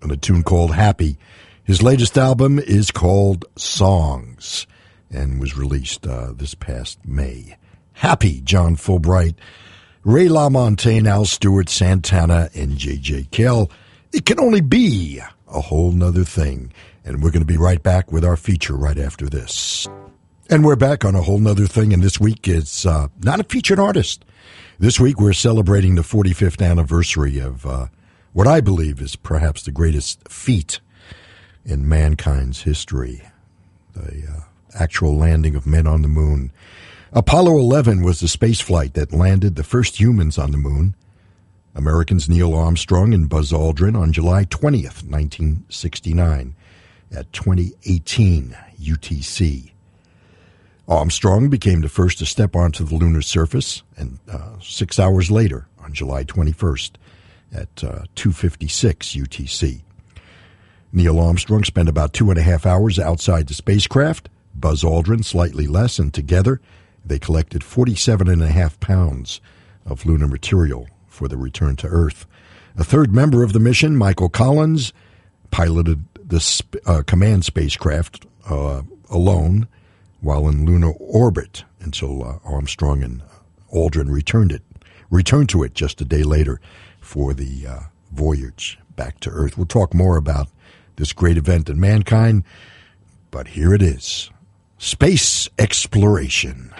and 0.00 0.12
a 0.12 0.16
tune 0.16 0.42
called 0.42 0.74
Happy. 0.74 1.18
His 1.64 1.82
latest 1.82 2.16
album 2.16 2.58
is 2.58 2.90
called 2.90 3.44
Songs 3.56 4.66
and 5.10 5.40
was 5.40 5.56
released 5.56 6.06
uh, 6.06 6.32
this 6.32 6.54
past 6.54 6.98
May. 7.04 7.56
Happy, 7.94 8.40
John 8.40 8.76
Fullbright, 8.76 9.34
Ray 10.04 10.28
LaMontagne, 10.28 11.06
Al 11.06 11.26
Stewart, 11.26 11.68
Santana, 11.68 12.48
and 12.54 12.78
J.J. 12.78 13.28
Cale. 13.30 13.70
It 14.12 14.24
can 14.24 14.40
only 14.40 14.60
be 14.60 15.20
a 15.48 15.60
whole 15.60 15.92
nother 15.92 16.24
thing. 16.24 16.72
And 17.04 17.22
we're 17.22 17.30
going 17.30 17.42
to 17.42 17.46
be 17.46 17.56
right 17.56 17.82
back 17.82 18.12
with 18.12 18.24
our 18.24 18.36
feature 18.36 18.76
right 18.76 18.98
after 18.98 19.26
this. 19.28 19.88
And 20.48 20.64
we're 20.64 20.76
back 20.76 21.04
on 21.04 21.14
a 21.14 21.22
whole 21.22 21.38
nother 21.38 21.66
thing. 21.66 21.92
And 21.92 22.02
this 22.02 22.20
week 22.20 22.46
it's 22.46 22.86
uh, 22.86 23.08
not 23.22 23.40
a 23.40 23.44
featured 23.44 23.78
artist. 23.78 24.24
This 24.80 24.98
week 24.98 25.20
we're 25.20 25.34
celebrating 25.34 25.96
the 25.96 26.00
45th 26.00 26.66
anniversary 26.66 27.38
of 27.38 27.66
uh, 27.66 27.88
what 28.32 28.46
I 28.46 28.62
believe 28.62 29.02
is 29.02 29.14
perhaps 29.14 29.62
the 29.62 29.70
greatest 29.70 30.26
feat 30.26 30.80
in 31.66 31.86
mankind's 31.86 32.62
history 32.62 33.20
the 33.92 34.22
uh, 34.26 34.40
actual 34.72 35.18
landing 35.18 35.54
of 35.54 35.66
men 35.66 35.86
on 35.86 36.00
the 36.00 36.08
moon. 36.08 36.50
Apollo 37.12 37.58
11 37.58 38.02
was 38.02 38.20
the 38.20 38.28
space 38.28 38.62
flight 38.62 38.94
that 38.94 39.12
landed 39.12 39.56
the 39.56 39.62
first 39.62 40.00
humans 40.00 40.38
on 40.38 40.50
the 40.50 40.56
moon. 40.56 40.94
Americans 41.74 42.26
Neil 42.26 42.54
Armstrong 42.54 43.12
and 43.12 43.28
Buzz 43.28 43.52
Aldrin 43.52 44.00
on 44.00 44.14
July 44.14 44.46
20th, 44.46 45.04
1969 45.04 46.54
at 47.14 47.30
2018 47.34 48.56
UTC. 48.80 49.69
Armstrong 50.90 51.48
became 51.48 51.82
the 51.82 51.88
first 51.88 52.18
to 52.18 52.26
step 52.26 52.56
onto 52.56 52.84
the 52.84 52.96
lunar 52.96 53.22
surface, 53.22 53.84
and 53.96 54.18
uh, 54.28 54.58
six 54.60 54.98
hours 54.98 55.30
later, 55.30 55.68
on 55.78 55.92
July 55.92 56.24
21st, 56.24 56.92
at 57.52 57.84
uh, 57.84 58.02
2:56 58.16 59.16
UTC. 59.16 59.82
Neil 60.92 61.20
Armstrong 61.20 61.62
spent 61.62 61.88
about 61.88 62.12
two 62.12 62.28
and 62.30 62.38
a 62.38 62.42
half 62.42 62.66
hours 62.66 62.98
outside 62.98 63.46
the 63.46 63.54
spacecraft. 63.54 64.28
Buzz 64.52 64.82
Aldrin 64.82 65.24
slightly 65.24 65.68
less, 65.68 66.00
and 66.00 66.12
together 66.12 66.60
they 67.06 67.20
collected 67.20 67.62
47 67.62 68.28
and 68.28 68.42
a 68.42 68.48
half 68.48 68.78
pounds 68.80 69.40
of 69.86 70.04
lunar 70.04 70.26
material 70.26 70.88
for 71.06 71.28
the 71.28 71.36
return 71.36 71.76
to 71.76 71.86
Earth. 71.86 72.26
A 72.76 72.82
third 72.82 73.14
member 73.14 73.44
of 73.44 73.52
the 73.52 73.60
mission, 73.60 73.96
Michael 73.96 74.28
Collins, 74.28 74.92
piloted 75.52 76.04
the 76.16 76.40
sp- 76.42 76.82
uh, 76.84 77.02
command 77.06 77.44
spacecraft 77.44 78.26
uh, 78.48 78.82
alone 79.08 79.68
while 80.20 80.48
in 80.48 80.64
lunar 80.64 80.92
orbit 80.92 81.64
until 81.80 82.24
uh, 82.24 82.38
Armstrong 82.44 83.02
and 83.02 83.22
Aldrin 83.72 84.10
returned 84.10 84.52
it, 84.52 84.62
returned 85.10 85.48
to 85.50 85.62
it 85.62 85.74
just 85.74 86.00
a 86.00 86.04
day 86.04 86.22
later 86.22 86.60
for 87.00 87.34
the 87.34 87.66
uh, 87.66 87.80
voyage 88.12 88.78
back 88.96 89.20
to 89.20 89.30
Earth. 89.30 89.56
We'll 89.56 89.66
talk 89.66 89.94
more 89.94 90.16
about 90.16 90.48
this 90.96 91.12
great 91.12 91.38
event 91.38 91.68
in 91.68 91.80
mankind, 91.80 92.44
but 93.30 93.48
here 93.48 93.72
it 93.72 93.82
is: 93.82 94.30
space 94.78 95.48
exploration. 95.58 96.72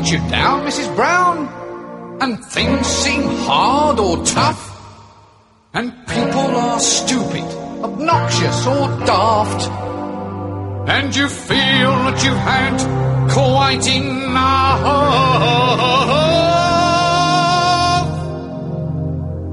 Life 0.00 0.12
you 0.12 0.30
down, 0.30 0.64
Mrs. 0.66 0.96
Brown, 0.96 1.46
and 2.22 2.42
things 2.42 2.86
seem 2.86 3.22
hard 3.44 4.00
or 4.00 4.24
tough, 4.24 4.62
and 5.74 5.92
people 6.06 6.56
are 6.56 6.80
stupid, 6.80 7.44
obnoxious, 7.84 8.66
or 8.66 8.88
daft, 9.04 9.68
and 10.88 11.14
you 11.14 11.28
feel 11.28 11.92
that 12.06 12.24
you've 12.24 12.34
had 12.34 12.80
quite 13.30 13.86
enough. 13.94 14.86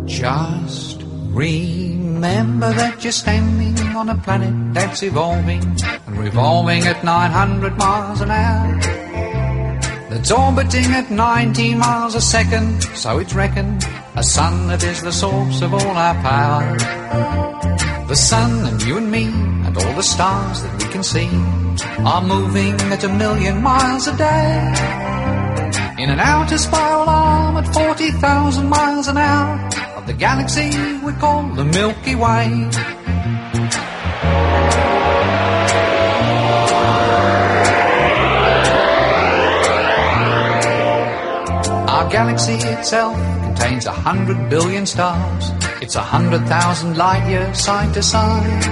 Just 0.06 1.04
remember 1.04 2.72
that 2.72 3.04
you're 3.04 3.12
standing 3.12 3.78
on 3.98 4.08
a 4.08 4.16
planet 4.16 4.74
that's 4.74 5.04
evolving 5.04 5.62
and 6.06 6.18
revolving 6.18 6.84
at 6.84 7.04
900 7.04 7.78
miles 7.78 8.22
an 8.22 8.32
hour. 8.32 8.97
That's 10.28 10.42
orbiting 10.42 10.92
at 10.92 11.10
19 11.10 11.78
miles 11.78 12.14
a 12.14 12.20
second, 12.20 12.84
so 12.98 13.18
it's 13.20 13.34
reckoned 13.34 13.88
a 14.18 14.24
sun 14.24 14.68
that 14.68 14.84
is 14.84 15.02
the 15.02 15.14
source 15.14 15.62
of 15.62 15.74
all 15.74 15.96
our 15.96 16.16
power. 16.16 16.78
The 18.10 18.16
sun 18.16 18.66
and 18.66 18.82
you 18.82 18.98
and 18.98 19.10
me 19.10 19.24
and 19.24 19.78
all 19.78 19.94
the 19.94 20.04
stars 20.04 20.64
that 20.64 20.84
we 20.84 20.90
can 20.92 21.02
see 21.02 21.30
are 22.04 22.22
moving 22.22 22.76
at 22.92 23.06
a 23.06 23.08
million 23.08 23.64
miles 23.64 24.08
a 24.08 24.18
day. 24.18 24.74
In 25.98 26.10
an 26.10 26.20
outer 26.20 26.58
spiral 26.58 27.08
arm 27.08 27.56
at 27.56 27.74
40,000 27.74 28.68
miles 28.68 29.08
an 29.08 29.16
hour 29.16 29.66
of 29.96 30.08
the 30.08 30.14
galaxy 30.14 30.98
we 31.06 31.14
call 31.14 31.44
the 31.56 31.64
Milky 31.64 32.16
Way. 32.16 32.97
Our 42.08 42.14
galaxy 42.14 42.54
itself 42.54 43.18
contains 43.44 43.86
a 43.86 43.92
hundred 43.92 44.50
billion 44.50 44.86
stars. 44.86 45.52
It's 45.82 45.96
a 45.96 46.02
hundred 46.02 46.48
thousand 46.48 46.96
light 46.96 47.30
years 47.30 47.60
side 47.60 47.94
to 47.96 48.02
side. 48.02 48.64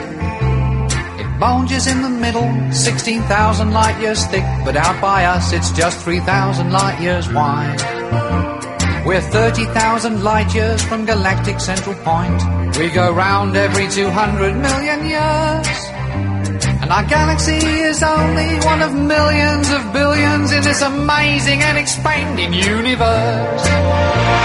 It 1.19 1.37
bulges 1.37 1.85
in 1.85 2.01
the 2.01 2.07
middle, 2.07 2.49
16,000 2.71 3.73
light 3.73 3.99
years 3.99 4.25
thick, 4.27 4.45
but 4.63 4.77
out 4.77 5.01
by 5.01 5.25
us 5.25 5.51
it's 5.51 5.69
just 5.73 5.99
3,000 5.99 6.71
light 6.71 7.01
years 7.01 7.27
wide. 7.27 7.81
We're 9.05 9.19
30,000 9.19 10.23
light 10.23 10.55
years 10.55 10.81
from 10.81 11.05
galactic 11.05 11.59
central 11.59 11.95
point. 12.05 12.41
We 12.77 12.89
go 12.89 13.13
round 13.13 13.57
every 13.57 13.89
200 13.89 14.55
million 14.55 15.09
years. 15.09 15.84
And 16.85 16.93
our 16.93 17.03
galaxy 17.05 17.55
is 17.55 18.03
only 18.03 18.59
one 18.59 18.83
of 18.83 18.93
millions 18.93 19.71
of 19.71 19.91
billions 19.91 20.51
in 20.51 20.61
this 20.61 20.83
amazing 20.83 21.63
and 21.63 21.79
expanding 21.79 22.53
universe. 22.53 24.44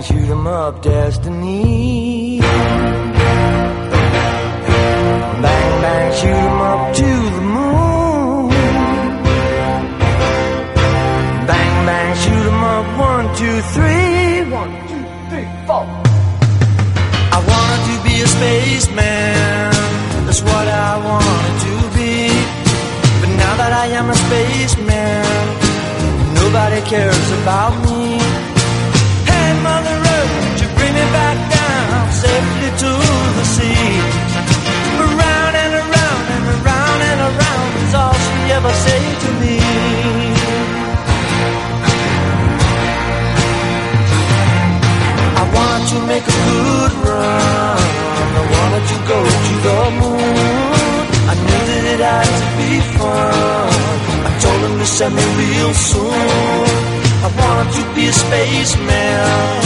Shoot 0.00 0.30
'em 0.30 0.46
up, 0.46 0.80
destiny. 0.80 2.17
Send 55.08 55.16
me 55.16 55.26
real 55.38 55.74
soon. 55.74 56.66
I 57.24 57.28
wanted 57.40 57.72
to 57.78 57.82
be 57.94 58.06
a 58.06 58.12
spaceman. 58.12 59.62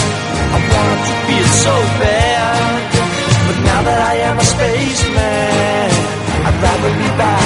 I 0.57 0.61
wanted 0.73 1.03
to 1.09 1.15
be 1.27 1.35
it 1.45 1.53
so 1.67 1.75
bad. 2.03 2.79
But 3.47 3.59
now 3.65 3.81
that 3.83 4.01
I 4.11 4.15
am 4.29 4.39
a 4.39 4.45
spaceman, 4.45 5.89
I'd 6.47 6.59
rather 6.63 6.91
be 7.03 7.09
back 7.19 7.42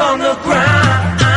on 0.00 0.18
the 0.20 0.34
ground. 0.42 1.27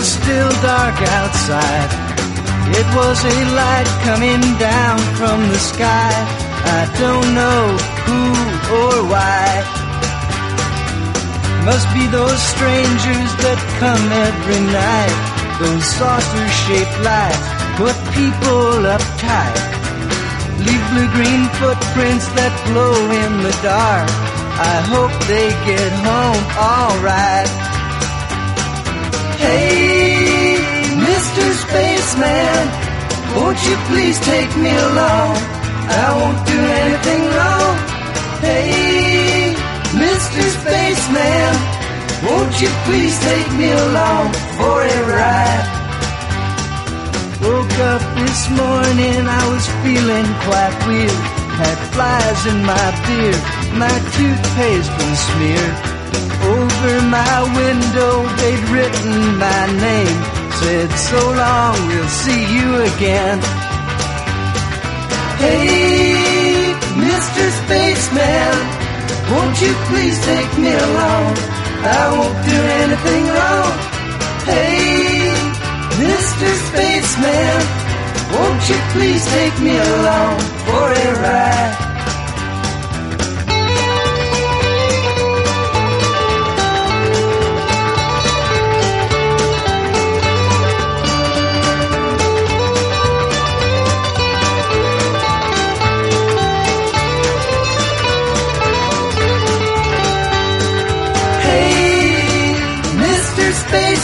Was 0.00 0.12
still 0.24 0.52
dark 0.64 0.96
outside. 1.20 1.90
It 2.80 2.88
was 2.96 3.18
a 3.20 3.38
light 3.60 3.90
coming 4.08 4.40
down 4.56 4.98
from 5.18 5.38
the 5.52 5.60
sky. 5.72 6.14
I 6.80 6.82
don't 7.04 7.28
know 7.40 7.62
who 8.06 8.22
or 8.80 8.96
why. 9.12 9.44
Must 11.68 11.88
be 11.92 12.04
those 12.18 12.40
strangers 12.54 13.30
that 13.44 13.60
come 13.76 14.04
every 14.28 14.62
night. 14.72 15.16
Those 15.60 15.84
saucer 15.84 16.48
shaped 16.64 16.98
lights 17.04 17.48
put 17.76 17.96
people 18.16 18.72
uptight. 18.96 19.60
Leave 20.64 20.84
blue 20.92 21.10
green 21.16 21.44
footprints 21.60 22.26
that 22.40 22.54
glow 22.68 22.96
in 23.22 23.32
the 23.44 23.56
dark. 23.60 24.08
I 24.72 24.76
hope 24.92 25.12
they 25.28 25.48
get 25.68 25.92
home 26.08 26.44
alright. 26.56 27.70
Hey, 29.40 29.69
Mr. 31.40 31.56
Spaceman, 31.64 32.66
won't 33.34 33.60
you 33.64 33.76
please 33.88 34.18
take 34.20 34.52
me 34.58 34.72
along? 34.88 35.32
I 35.88 36.06
won't 36.20 36.40
do 36.46 36.58
anything 36.84 37.22
wrong. 37.34 37.74
Hey, 38.44 39.56
Mr. 40.04 40.42
Spaceman, 40.60 41.52
won't 42.28 42.54
you 42.60 42.68
please 42.84 43.16
take 43.24 43.50
me 43.56 43.72
along 43.72 44.26
for 44.60 44.76
a 44.84 44.98
ride? 45.16 45.66
Woke 47.40 47.78
up 47.88 48.04
this 48.20 48.40
morning, 48.60 49.20
I 49.24 49.42
was 49.48 49.64
feeling 49.80 50.28
quite 50.44 50.76
weird. 50.86 51.20
Had 51.56 51.78
flies 51.96 52.40
in 52.52 52.60
my 52.68 52.88
beard, 53.08 53.40
my 53.80 53.96
toothpaste 54.12 54.92
was 54.92 55.18
smeared. 55.32 55.76
Over 56.52 56.94
my 57.08 57.36
window, 57.56 58.28
they'd 58.36 58.64
written 58.68 59.38
my 59.38 59.62
name. 59.88 60.29
Said, 60.60 60.90
so 60.92 61.20
long, 61.32 61.74
we'll 61.88 62.14
see 62.24 62.42
you 62.56 62.68
again. 62.92 63.38
Hey, 65.40 66.74
Mr. 67.00 67.44
Spaceman, 67.60 68.56
won't 69.32 69.56
you 69.62 69.72
please 69.88 70.18
take 70.26 70.52
me 70.58 70.72
along? 70.72 71.32
I 71.96 72.02
won't 72.12 72.38
do 72.52 72.58
anything 72.82 73.24
wrong. 73.36 73.72
Hey, 74.52 75.32
Mr. 76.04 76.48
Spaceman, 76.68 77.60
won't 78.36 78.62
you 78.68 78.78
please 78.92 79.24
take 79.32 79.56
me 79.60 79.74
along 79.78 80.40
for 80.66 80.86
a 80.92 81.10
ride? 81.24 81.89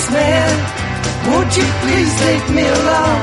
Spaceman, 0.07 0.59
won't 1.27 1.57
you 1.57 1.65
please 1.83 2.13
take 2.21 2.49
me 2.55 2.63
along? 2.63 3.21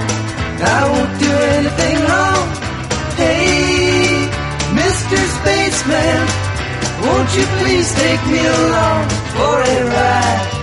I 0.60 0.82
won't 0.92 1.20
do 1.20 1.32
anything 1.56 1.98
wrong. 2.04 2.48
Hey, 3.16 4.28
Mr. 4.76 5.18
Spaceman, 5.38 6.22
won't 7.06 7.32
you 7.38 7.46
please 7.64 7.90
take 7.96 8.24
me 8.28 8.40
along 8.40 9.10
for 9.32 9.62
a 9.62 9.84
ride? 9.96 10.63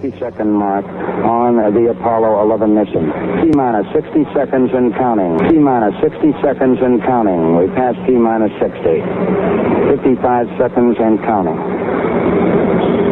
60 0.00 0.20
second 0.20 0.52
mark 0.52 0.84
on 1.26 1.58
the 1.74 1.90
Apollo 1.90 2.42
11 2.46 2.70
mission. 2.70 3.10
T 3.42 3.50
minus 3.58 3.82
60 3.92 4.30
seconds 4.30 4.70
and 4.70 4.94
counting. 4.94 5.34
T 5.50 5.58
minus 5.58 5.90
60 5.98 6.38
seconds 6.38 6.78
and 6.78 7.02
counting. 7.02 7.58
We 7.58 7.66
passed 7.74 7.98
T 8.06 8.14
minus 8.14 8.54
60. 8.62 8.78
55 8.78 10.46
seconds 10.54 10.94
and 11.02 11.18
counting. 11.26 11.58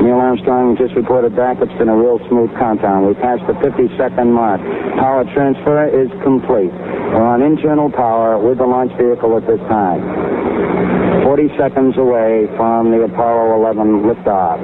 Neil 0.06 0.22
Armstrong 0.22 0.78
just 0.78 0.94
reported 0.94 1.34
back. 1.34 1.58
It's 1.58 1.74
been 1.74 1.90
a 1.90 1.96
real 1.96 2.22
smooth 2.28 2.54
countdown. 2.54 3.06
We 3.06 3.14
passed 3.14 3.42
the 3.50 3.58
50 3.58 3.90
second 3.98 4.30
mark. 4.30 4.62
Power 4.94 5.26
transfer 5.34 5.90
is 5.90 6.06
complete. 6.22 6.70
We're 6.70 7.26
on 7.26 7.42
internal 7.42 7.90
power 7.90 8.38
with 8.38 8.58
the 8.58 8.66
launch 8.66 8.94
vehicle 8.94 9.36
at 9.36 9.42
this 9.50 9.60
time. 9.66 10.85
40 11.26 11.50
seconds 11.58 11.98
away 11.98 12.46
from 12.54 12.94
the 12.94 13.02
Apollo 13.02 13.58
11 13.58 14.06
liftoff. 14.06 14.62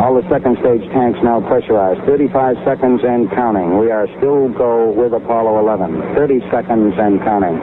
All 0.00 0.16
the 0.16 0.24
second 0.32 0.56
stage 0.64 0.80
tanks 0.96 1.20
now 1.20 1.44
pressurized. 1.44 2.00
35 2.08 2.56
seconds 2.64 3.04
and 3.04 3.28
counting. 3.36 3.76
We 3.76 3.92
are 3.92 4.08
still 4.16 4.48
go 4.56 4.88
with 4.96 5.12
Apollo 5.12 5.60
11. 5.60 6.16
30 6.16 6.40
seconds 6.48 6.96
and 6.96 7.20
counting. 7.20 7.60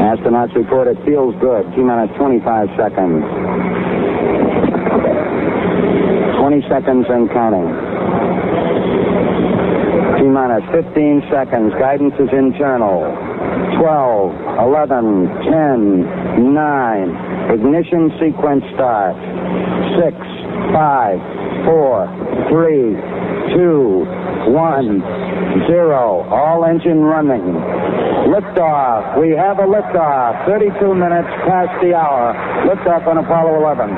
Astronauts 0.00 0.56
report 0.56 0.88
it 0.88 0.96
feels 1.04 1.36
good. 1.44 1.68
T 1.76 1.84
minus 1.84 2.08
25 2.16 2.40
seconds. 2.80 3.20
20 6.40 6.68
seconds 6.72 7.04
and 7.04 7.28
counting. 7.36 7.68
T 10.16 10.24
minus 10.24 10.64
15 10.72 11.20
seconds. 11.28 11.76
Guidance 11.76 12.16
is 12.16 12.32
internal. 12.32 13.29
12, 13.80 14.36
11, 14.60 15.24
10, 15.40 16.52
9. 16.52 17.16
Ignition 17.48 18.12
sequence 18.20 18.60
start. 18.76 19.16
6, 19.96 20.12
5, 20.76 21.64
4, 21.64 22.52
3, 22.52 23.56
2, 23.56 24.04
1, 24.52 25.64
0. 25.64 26.28
All 26.28 26.64
engine 26.66 27.00
running. 27.00 27.56
Liftoff. 28.28 29.16
We 29.18 29.30
have 29.30 29.58
a 29.58 29.64
liftoff. 29.64 30.44
32 30.44 30.94
minutes 30.94 31.32
past 31.48 31.72
the 31.80 31.94
hour. 31.96 32.36
Liftoff 32.68 33.06
on 33.06 33.16
Apollo 33.16 33.64
11. 33.64 33.88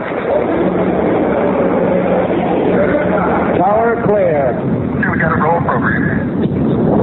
Tower 3.58 4.00
clear. 4.06 4.54
We 5.10 5.18
got 5.18 5.32
a 5.32 5.42
roll 5.42 5.60
program. 5.60 6.21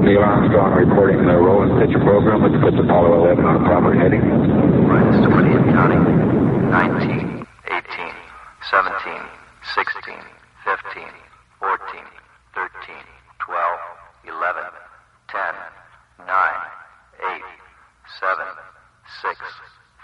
Neil 0.09 0.23
Armstrong 0.23 0.73
reporting 0.73 1.21
the 1.21 1.37
roll 1.37 1.61
and 1.61 1.77
pitch 1.77 1.93
program, 2.01 2.41
which 2.41 2.59
puts 2.65 2.73
Apollo 2.81 3.29
11 3.29 3.45
on 3.45 3.61
a 3.61 3.63
proper 3.69 3.93
heading. 3.93 4.25
20 4.25 5.53
and 5.53 5.69
counting. 5.69 6.01
19, 6.65 7.45
18, 7.69 7.85
17, 8.73 9.21
16, 9.75 10.17
15, 10.65 11.05
14, 11.59 12.01
13, 12.57 12.95
12, 13.37 13.79
11, 14.33 14.63
10, 15.29 15.53
9, 16.25 16.25
8, 16.25 17.45
7, 18.17 18.49
6, 19.21 19.37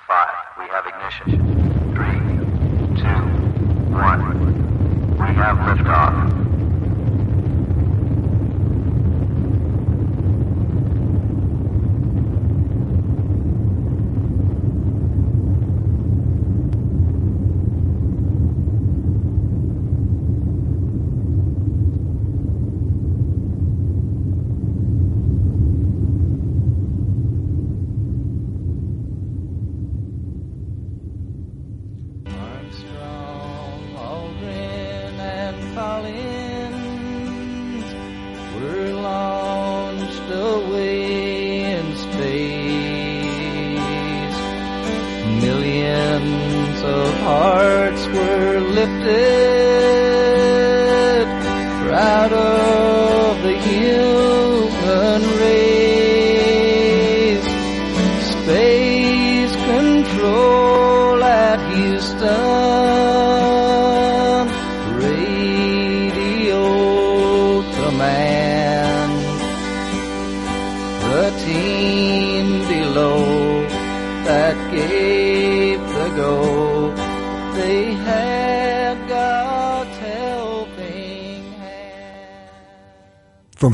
5. 0.05 0.29
We 0.59 0.65
have 0.69 0.85
ignition. 0.85 1.33
3, 1.97 2.13
2, 2.93 3.09
1. 3.89 5.17
We 5.17 5.33
have 5.33 5.57
liftoff. 5.65 6.54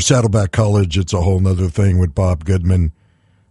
Saddleback 0.02 0.52
College, 0.52 0.98
it's 0.98 1.14
a 1.14 1.22
whole 1.22 1.40
nother 1.40 1.68
thing 1.68 2.00
with 2.00 2.16
Bob 2.16 2.44
Goodman 2.44 2.92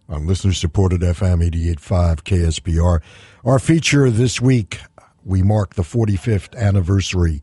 on 0.09 0.27
listener 0.27 0.53
supported 0.53 1.01
FM 1.01 1.45
885 1.45 2.25
KSBR. 2.25 3.01
Our 3.45 3.59
feature 3.59 4.11
this 4.11 4.41
week, 4.41 4.81
we 5.25 5.43
mark 5.43 5.75
the 5.75 5.83
45th 5.83 6.57
anniversary 6.57 7.43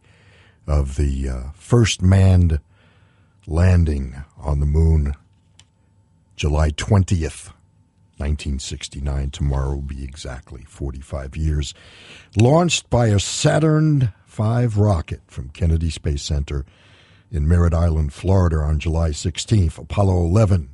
of 0.68 0.98
the 0.98 1.30
uh, 1.30 1.44
first 1.54 2.02
manned 2.02 2.60
landing 3.46 4.24
on 4.38 4.60
the 4.60 4.66
moon, 4.66 5.14
July 6.36 6.72
20th. 6.72 7.54
1969. 8.20 9.30
Tomorrow 9.30 9.76
will 9.76 9.82
be 9.84 10.04
exactly 10.04 10.64
45 10.68 11.38
years. 11.38 11.76
Launched 12.36 12.90
by 12.90 13.10
a 13.10 13.20
Saturn 13.20 14.12
V 14.26 14.66
rocket 14.76 15.22
from 15.28 15.50
Kennedy 15.50 15.92
Space 15.92 16.24
Center 16.24 16.66
in 17.32 17.48
Merritt 17.48 17.74
Island, 17.74 18.14
Florida 18.14 18.58
on 18.58 18.80
July 18.80 19.10
16th, 19.10 19.78
Apollo 19.78 20.26
11 20.26 20.70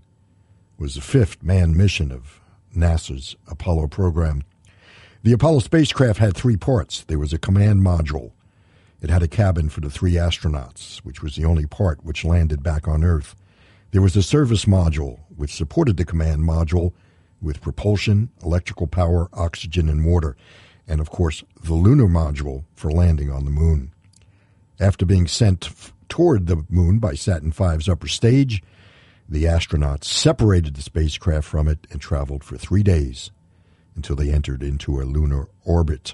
was 0.78 0.96
the 0.96 1.02
fifth 1.02 1.42
manned 1.42 1.76
mission 1.76 2.12
of 2.12 2.42
NASA's 2.76 3.36
Apollo 3.48 3.88
program. 3.88 4.44
The 5.24 5.34
Apollo 5.34 5.60
spacecraft 5.60 6.20
had 6.20 6.36
three 6.36 6.58
parts. 6.58 7.04
There 7.04 7.20
was 7.20 7.34
a 7.34 7.38
command 7.38 7.82
module. 7.82 8.32
It 9.02 9.10
had 9.10 9.24
a 9.24 9.28
cabin 9.28 9.70
for 9.70 9.82
the 9.82 9.90
three 9.90 10.14
astronauts, 10.14 10.98
which 10.98 11.22
was 11.22 11.36
the 11.36 11.46
only 11.46 11.66
part 11.66 12.04
which 12.04 12.26
landed 12.26 12.64
back 12.64 12.88
on 12.88 13.04
Earth. 13.04 13.36
There 13.92 14.02
was 14.02 14.16
a 14.16 14.24
service 14.24 14.66
module, 14.66 15.20
which 15.36 15.54
supported 15.54 15.98
the 15.98 16.06
command 16.06 16.42
module 16.42 16.94
with 17.42 17.62
propulsion, 17.62 18.30
electrical 18.44 18.88
power, 18.88 19.30
oxygen, 19.34 19.90
and 19.90 20.06
water, 20.06 20.36
and 20.88 21.00
of 21.00 21.10
course, 21.10 21.44
the 21.64 21.74
lunar 21.74 22.08
module 22.08 22.64
for 22.76 22.92
landing 22.92 23.30
on 23.30 23.46
the 23.46 23.52
moon. 23.52 23.92
After 24.80 25.06
being 25.06 25.28
sent 25.28 25.70
toward 26.14 26.46
the 26.46 26.64
moon 26.70 27.00
by 27.00 27.16
Saturn 27.16 27.52
V's 27.52 27.90
upper 27.90 28.08
stage, 28.08 28.62
the 29.28 29.46
astronauts 29.46 30.04
separated 30.04 30.76
the 30.76 30.82
spacecraft 30.84 31.48
from 31.48 31.68
it 31.68 31.88
and 31.90 32.00
traveled 32.00 32.44
for 32.44 32.56
three 32.56 32.84
days 32.84 33.32
until 33.96 34.16
they 34.16 34.32
entered 34.32 34.62
into 34.62 35.02
a 35.02 35.10
lunar 35.10 35.48
orbit. 35.66 36.14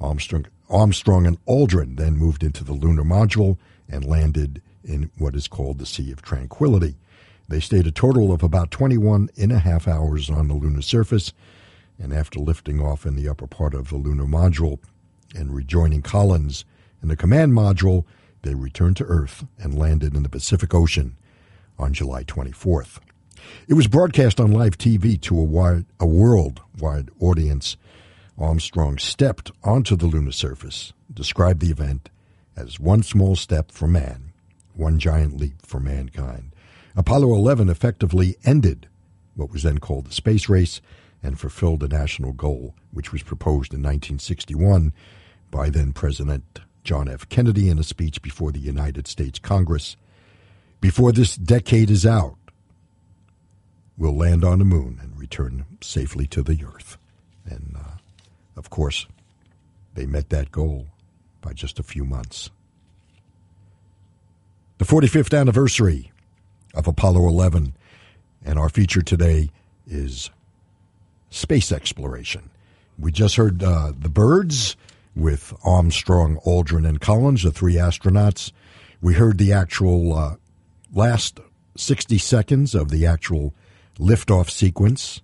Armstrong, 0.00 0.46
Armstrong 0.70 1.26
and 1.26 1.44
Aldrin 1.44 1.98
then 1.98 2.16
moved 2.16 2.42
into 2.42 2.64
the 2.64 2.72
lunar 2.72 3.02
module 3.02 3.58
and 3.86 4.06
landed 4.06 4.62
in 4.82 5.10
what 5.18 5.36
is 5.36 5.46
called 5.46 5.78
the 5.78 5.84
Sea 5.84 6.10
of 6.10 6.22
Tranquility. 6.22 6.96
They 7.46 7.60
stayed 7.60 7.86
a 7.86 7.92
total 7.92 8.32
of 8.32 8.42
about 8.42 8.70
21 8.70 9.28
and 9.36 9.52
a 9.52 9.58
half 9.58 9.86
hours 9.86 10.30
on 10.30 10.48
the 10.48 10.54
lunar 10.54 10.80
surface, 10.80 11.34
and 11.98 12.14
after 12.14 12.40
lifting 12.40 12.80
off 12.80 13.04
in 13.04 13.14
the 13.14 13.28
upper 13.28 13.46
part 13.46 13.74
of 13.74 13.90
the 13.90 13.96
lunar 13.96 14.24
module 14.24 14.78
and 15.36 15.54
rejoining 15.54 16.00
Collins 16.00 16.64
in 17.02 17.08
the 17.08 17.14
command 17.14 17.52
module, 17.52 18.06
they 18.44 18.54
returned 18.54 18.96
to 18.98 19.04
Earth 19.04 19.44
and 19.58 19.76
landed 19.76 20.14
in 20.14 20.22
the 20.22 20.28
Pacific 20.28 20.72
Ocean 20.74 21.16
on 21.78 21.92
July 21.92 22.22
24th. 22.24 23.00
It 23.66 23.74
was 23.74 23.88
broadcast 23.88 24.38
on 24.38 24.52
live 24.52 24.78
TV 24.78 25.20
to 25.22 25.38
a, 25.38 25.42
wide, 25.42 25.86
a 25.98 26.06
worldwide 26.06 27.10
audience. 27.20 27.76
Armstrong 28.38 28.98
stepped 28.98 29.50
onto 29.62 29.96
the 29.96 30.06
lunar 30.06 30.32
surface, 30.32 30.92
described 31.12 31.60
the 31.60 31.70
event 31.70 32.10
as 32.56 32.78
one 32.78 33.02
small 33.02 33.34
step 33.34 33.70
for 33.70 33.88
man, 33.88 34.32
one 34.74 34.98
giant 34.98 35.36
leap 35.36 35.64
for 35.64 35.80
mankind. 35.80 36.54
Apollo 36.96 37.34
11 37.34 37.68
effectively 37.68 38.36
ended 38.44 38.88
what 39.34 39.50
was 39.50 39.62
then 39.62 39.78
called 39.78 40.06
the 40.06 40.12
space 40.12 40.48
race 40.48 40.80
and 41.22 41.40
fulfilled 41.40 41.82
a 41.82 41.88
national 41.88 42.32
goal, 42.32 42.74
which 42.92 43.12
was 43.12 43.22
proposed 43.22 43.72
in 43.72 43.80
1961 43.80 44.92
by 45.50 45.70
then 45.70 45.92
President 45.92 46.60
John 46.84 47.08
F. 47.08 47.28
Kennedy 47.30 47.70
in 47.70 47.78
a 47.78 47.82
speech 47.82 48.20
before 48.20 48.52
the 48.52 48.60
United 48.60 49.08
States 49.08 49.38
Congress. 49.38 49.96
Before 50.80 51.12
this 51.12 51.34
decade 51.34 51.90
is 51.90 52.04
out, 52.04 52.36
we'll 53.96 54.16
land 54.16 54.44
on 54.44 54.58
the 54.58 54.66
moon 54.66 55.00
and 55.02 55.18
return 55.18 55.64
safely 55.80 56.26
to 56.26 56.42
the 56.42 56.62
Earth. 56.62 56.98
And, 57.46 57.74
uh, 57.76 57.96
of 58.56 58.68
course, 58.68 59.06
they 59.94 60.04
met 60.04 60.28
that 60.28 60.52
goal 60.52 60.88
by 61.40 61.54
just 61.54 61.78
a 61.78 61.82
few 61.82 62.04
months. 62.04 62.50
The 64.76 64.84
45th 64.84 65.38
anniversary 65.38 66.12
of 66.74 66.86
Apollo 66.86 67.26
11, 67.28 67.74
and 68.44 68.58
our 68.58 68.68
feature 68.68 69.02
today 69.02 69.48
is 69.86 70.30
space 71.30 71.72
exploration. 71.72 72.50
We 72.98 73.10
just 73.10 73.36
heard 73.36 73.62
uh, 73.62 73.92
the 73.98 74.08
Byrds 74.08 74.76
with 75.14 75.54
Armstrong, 75.64 76.38
Aldrin, 76.46 76.86
and 76.86 77.00
Collins, 77.00 77.42
the 77.42 77.52
three 77.52 77.74
astronauts. 77.74 78.52
We 79.00 79.14
heard 79.14 79.38
the 79.38 79.52
actual 79.52 80.14
uh, 80.14 80.36
last 80.92 81.40
60 81.76 82.18
seconds 82.18 82.74
of 82.74 82.90
the 82.90 83.06
actual 83.06 83.54
liftoff 83.98 84.50
sequence. 84.50 85.20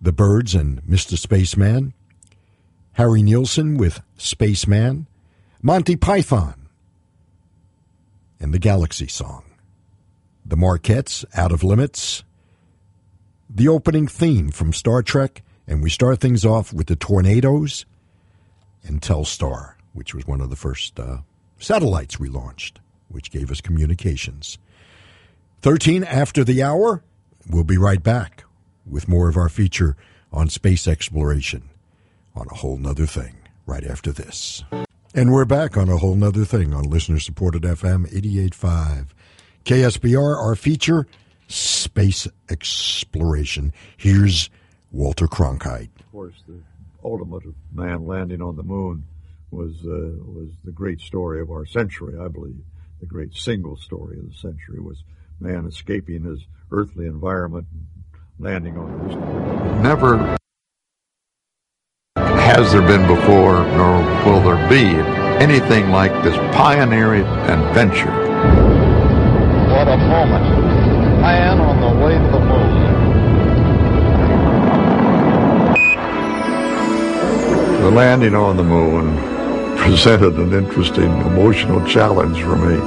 The 0.00 0.12
Birds 0.12 0.54
and 0.54 0.82
Mr. 0.84 1.16
Spaceman. 1.16 1.94
Harry 2.92 3.22
Nilsson 3.22 3.76
with 3.76 4.02
Spaceman. 4.16 5.06
Monty 5.62 5.96
Python 5.96 6.68
and 8.38 8.52
the 8.52 8.58
Galaxy 8.58 9.08
Song. 9.08 9.42
The 10.44 10.56
Marquettes, 10.56 11.24
Out 11.34 11.52
of 11.52 11.64
Limits. 11.64 12.22
The 13.48 13.68
opening 13.68 14.06
theme 14.06 14.50
from 14.50 14.72
Star 14.72 15.02
Trek, 15.02 15.42
and 15.66 15.82
we 15.82 15.90
start 15.90 16.20
things 16.20 16.44
off 16.44 16.72
with 16.72 16.86
the 16.86 16.96
Tornadoes 16.96 17.86
and 18.86 19.00
Telstar, 19.00 19.74
which 19.92 20.14
was 20.14 20.26
one 20.26 20.40
of 20.40 20.50
the 20.50 20.56
first 20.56 20.98
uh, 20.98 21.18
satellites 21.58 22.18
we 22.18 22.28
launched, 22.28 22.80
which 23.08 23.30
gave 23.30 23.50
us 23.50 23.60
communications. 23.60 24.58
13 25.62 26.04
after 26.04 26.44
the 26.44 26.62
hour, 26.62 27.02
we'll 27.48 27.64
be 27.64 27.78
right 27.78 28.02
back 28.02 28.44
with 28.86 29.08
more 29.08 29.28
of 29.28 29.36
our 29.36 29.48
feature 29.48 29.96
on 30.32 30.48
space 30.48 30.86
exploration 30.86 31.70
on 32.34 32.46
a 32.50 32.54
whole 32.54 32.76
nother 32.76 33.06
thing 33.06 33.34
right 33.64 33.84
after 33.84 34.12
this. 34.12 34.62
And 35.14 35.32
we're 35.32 35.46
back 35.46 35.76
on 35.76 35.88
a 35.88 35.96
whole 35.96 36.14
nother 36.14 36.44
thing 36.44 36.74
on 36.74 36.84
listener 36.84 37.18
supported 37.18 37.62
FM 37.62 38.06
885 38.06 39.14
KSBR, 39.64 40.36
our 40.36 40.54
feature, 40.54 41.08
Space 41.48 42.28
Exploration. 42.48 43.72
Here's 43.96 44.48
Walter 44.92 45.26
Cronkite. 45.26 45.90
Of 45.98 46.12
course, 46.12 46.34
the 46.46 46.60
ultimate 47.06 47.46
of 47.46 47.54
man 47.72 48.04
landing 48.04 48.42
on 48.42 48.56
the 48.56 48.62
moon 48.62 49.04
was 49.50 49.76
uh, 49.86 50.18
was 50.24 50.50
the 50.64 50.72
great 50.72 51.00
story 51.00 51.40
of 51.40 51.50
our 51.50 51.64
century. 51.64 52.14
I 52.20 52.28
believe 52.28 52.56
the 53.00 53.06
great 53.06 53.34
single 53.34 53.76
story 53.76 54.18
of 54.18 54.28
the 54.28 54.36
century 54.36 54.80
was 54.80 55.04
man 55.38 55.66
escaping 55.66 56.24
his 56.24 56.40
earthly 56.72 57.06
environment 57.06 57.68
and 57.72 57.86
landing 58.38 58.76
on 58.76 59.06
this. 59.06 59.16
Never 59.82 60.36
has 62.16 62.72
there 62.72 62.82
been 62.82 63.06
before, 63.06 63.64
nor 63.76 63.98
will 64.24 64.40
there 64.40 64.68
be 64.68 64.96
anything 65.42 65.90
like 65.90 66.12
this 66.24 66.36
pioneering 66.56 67.24
adventure. 67.24 68.10
What 69.70 69.88
a 69.88 69.96
moment. 69.96 71.20
Man 71.20 71.60
on 71.60 71.80
the 71.80 72.04
way 72.04 72.14
to 72.14 72.30
the 72.32 72.40
moon. 72.40 72.75
The 77.86 77.92
landing 77.92 78.34
on 78.34 78.56
the 78.56 78.64
moon 78.64 79.16
presented 79.76 80.34
an 80.38 80.52
interesting 80.52 81.04
emotional 81.04 81.86
challenge 81.86 82.42
for 82.42 82.56
me. 82.56 82.80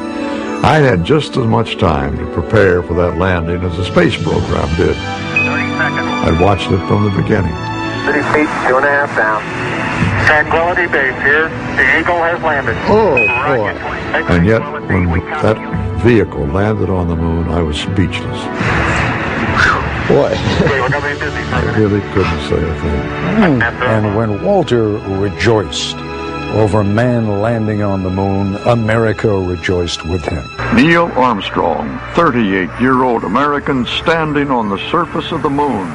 I 0.62 0.80
had 0.80 1.06
just 1.06 1.38
as 1.38 1.46
much 1.46 1.78
time 1.78 2.18
to 2.18 2.26
prepare 2.34 2.84
for 2.84 2.96
that 2.96 3.18
landing 3.18 3.62
as 3.62 3.78
the 3.78 3.86
space 3.86 4.22
program 4.22 4.68
did. 4.76 4.98
I'd 4.98 6.38
watched 6.42 6.70
it 6.70 6.86
from 6.90 7.06
the 7.06 7.12
beginning. 7.12 7.56
30 8.12 8.20
feet, 8.34 8.50
two 8.68 8.76
and 8.76 8.86
a 8.86 8.92
half 8.92 9.16
down. 9.16 9.42
Tranquility 10.28 10.88
Base 10.92 11.16
here. 11.24 11.48
The 11.48 11.98
Eagle 11.98 12.20
has 12.20 12.44
landed. 12.44 12.76
Oh, 12.90 13.16
boy. 13.16 13.72
And 14.36 14.46
yet, 14.46 14.62
when 14.70 15.08
that 15.08 15.56
vehicle 16.04 16.46
landed 16.48 16.90
on 16.90 17.08
the 17.08 17.16
moon, 17.16 17.48
I 17.48 17.62
was 17.62 17.80
speechless. 17.80 19.79
Boy. 20.10 20.32
I 20.34 21.74
really 21.78 22.02
couldn't 22.14 22.50
say 22.50 22.58
a 22.58 22.82
thing. 22.82 23.62
And 23.62 24.16
when 24.16 24.44
Walter 24.44 24.88
rejoiced 24.90 25.98
over 26.56 26.84
man 26.84 27.42
landing 27.42 27.84
on 27.84 28.02
the 28.02 28.10
moon, 28.10 28.56
America 28.66 29.30
rejoiced 29.30 30.04
with 30.06 30.26
him. 30.26 30.50
Neil 30.74 31.12
Armstrong, 31.12 32.00
38 32.16 32.70
year 32.82 33.04
old 33.04 33.24
American 33.24 33.86
standing 33.86 34.50
on 34.50 34.70
the 34.70 34.80
surface 34.90 35.32
of 35.32 35.44
the 35.44 35.50
moon. 35.50 35.88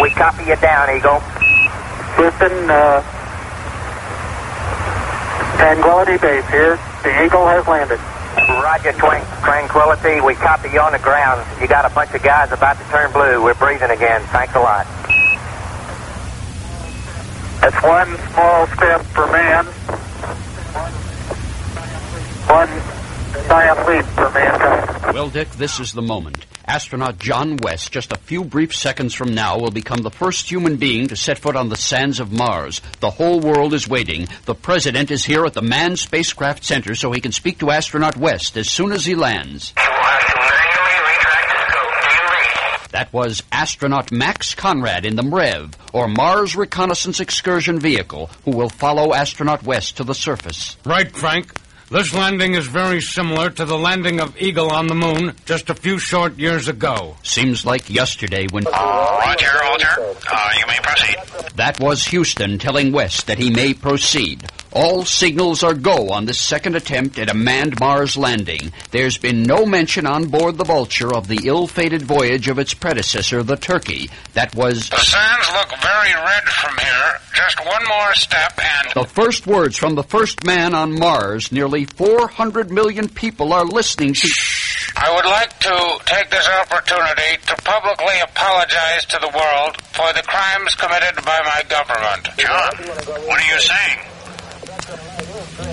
We 0.00 0.08
copy 0.10 0.44
you 0.44 0.56
down, 0.56 0.96
Eagle. 0.96 1.20
Houston, 2.16 2.70
uh, 2.70 3.02
Tranquility 5.58 6.16
Base 6.16 6.48
here. 6.48 6.78
The 7.02 7.24
Eagle 7.24 7.46
has 7.46 7.66
landed. 7.66 8.00
Roger, 8.58 8.92
twang, 8.92 9.22
Tranquility. 9.42 10.20
We 10.20 10.34
copy 10.34 10.70
you 10.70 10.80
on 10.80 10.92
the 10.92 10.98
ground. 10.98 11.46
You 11.60 11.68
got 11.68 11.84
a 11.84 11.94
bunch 11.94 12.14
of 12.14 12.22
guys 12.22 12.50
about 12.52 12.78
to 12.78 12.84
turn 12.90 13.12
blue. 13.12 13.42
We're 13.42 13.54
breathing 13.54 13.90
again. 13.90 14.22
Thanks 14.32 14.54
a 14.54 14.60
lot. 14.60 14.86
That's 17.60 17.76
one 17.84 18.16
small 18.32 18.66
step 18.68 19.02
for 19.12 19.26
man, 19.26 19.66
one 22.48 22.99
giant 23.50 23.88
leap 23.88 24.04
for 24.04 24.30
mankind. 24.30 25.12
Well, 25.12 25.28
Dick, 25.28 25.50
this 25.50 25.80
is 25.80 25.92
the 25.92 26.02
moment. 26.02 26.46
Astronaut 26.66 27.18
John 27.18 27.56
West, 27.56 27.90
just 27.90 28.12
a 28.12 28.16
few 28.16 28.44
brief 28.44 28.72
seconds 28.72 29.12
from 29.12 29.34
now, 29.34 29.58
will 29.58 29.72
become 29.72 30.02
the 30.02 30.10
first 30.10 30.48
human 30.48 30.76
being 30.76 31.08
to 31.08 31.16
set 31.16 31.36
foot 31.36 31.56
on 31.56 31.68
the 31.68 31.74
sands 31.74 32.20
of 32.20 32.30
Mars. 32.30 32.80
The 33.00 33.10
whole 33.10 33.40
world 33.40 33.74
is 33.74 33.88
waiting. 33.88 34.28
The 34.44 34.54
President 34.54 35.10
is 35.10 35.24
here 35.24 35.44
at 35.44 35.54
the 35.54 35.62
Manned 35.62 35.98
Spacecraft 35.98 36.62
Center 36.62 36.94
so 36.94 37.10
he 37.10 37.20
can 37.20 37.32
speak 37.32 37.58
to 37.58 37.70
Astronaut 37.70 38.16
West 38.16 38.56
as 38.56 38.70
soon 38.70 38.92
as 38.92 39.04
he 39.04 39.16
lands. 39.16 39.72
That 42.92 43.08
was 43.12 43.42
astronaut 43.50 44.12
Max 44.12 44.54
Conrad 44.54 45.04
in 45.04 45.16
the 45.16 45.22
MREV, 45.22 45.74
or 45.92 46.06
Mars 46.06 46.54
Reconnaissance 46.54 47.18
Excursion 47.18 47.80
Vehicle, 47.80 48.30
who 48.44 48.52
will 48.52 48.68
follow 48.68 49.12
astronaut 49.12 49.64
West 49.64 49.96
to 49.96 50.04
the 50.04 50.14
surface. 50.14 50.76
Right, 50.84 51.10
Frank. 51.10 51.52
This 51.90 52.14
landing 52.14 52.54
is 52.54 52.68
very 52.68 53.00
similar 53.00 53.50
to 53.50 53.64
the 53.64 53.76
landing 53.76 54.20
of 54.20 54.40
Eagle 54.40 54.70
on 54.70 54.86
the 54.86 54.94
moon 54.94 55.34
just 55.44 55.70
a 55.70 55.74
few 55.74 55.98
short 55.98 56.38
years 56.38 56.68
ago. 56.68 57.16
Seems 57.24 57.66
like 57.66 57.90
yesterday 57.90 58.46
when. 58.52 58.62
Roger, 58.62 59.48
Roger. 59.60 60.14
Uh, 60.30 60.50
you 60.56 60.66
may 60.68 60.78
proceed. 60.80 61.16
That 61.56 61.80
was 61.80 62.06
Houston 62.06 62.60
telling 62.60 62.92
West 62.92 63.26
that 63.26 63.38
he 63.38 63.50
may 63.50 63.74
proceed. 63.74 64.48
All 64.72 65.04
signals 65.04 65.64
are 65.64 65.74
go 65.74 66.10
on 66.10 66.26
this 66.26 66.38
second 66.40 66.76
attempt 66.76 67.18
at 67.18 67.28
a 67.28 67.34
manned 67.34 67.80
Mars 67.80 68.16
landing. 68.16 68.72
There's 68.92 69.18
been 69.18 69.42
no 69.42 69.66
mention 69.66 70.06
on 70.06 70.28
board 70.28 70.58
the 70.58 70.64
Vulture 70.64 71.12
of 71.12 71.26
the 71.26 71.40
ill-fated 71.44 72.02
voyage 72.02 72.46
of 72.46 72.60
its 72.60 72.72
predecessor, 72.72 73.42
the 73.42 73.56
Turkey. 73.56 74.10
That 74.34 74.54
was 74.54 74.88
The 74.88 74.96
sands 74.98 75.50
look 75.54 75.70
very 75.80 76.14
red 76.14 76.44
from 76.44 76.78
here. 76.78 77.20
Just 77.34 77.66
one 77.66 77.82
more 77.88 78.14
step 78.14 78.60
and. 78.62 78.92
the 78.94 79.08
first 79.08 79.46
words 79.48 79.76
from 79.76 79.96
the 79.96 80.04
first 80.04 80.44
man 80.46 80.72
on 80.72 80.96
Mars. 80.96 81.50
Nearly 81.50 81.79
400 81.84 82.70
million 82.70 83.08
people 83.08 83.52
are 83.52 83.64
listening 83.64 84.14
to. 84.14 84.28
I 84.96 85.14
would 85.14 85.24
like 85.24 85.58
to 85.60 86.00
take 86.06 86.30
this 86.30 86.48
opportunity 86.48 87.36
to 87.46 87.54
publicly 87.62 88.14
apologize 88.22 89.04
to 89.06 89.18
the 89.20 89.28
world 89.28 89.80
for 89.92 90.12
the 90.12 90.22
crimes 90.26 90.74
committed 90.74 91.24
by 91.24 91.38
my 91.44 91.62
government. 91.68 92.28
John, 92.36 93.26
what 93.26 93.40
are 93.40 93.54
you 93.54 93.60
saying? 93.60 93.98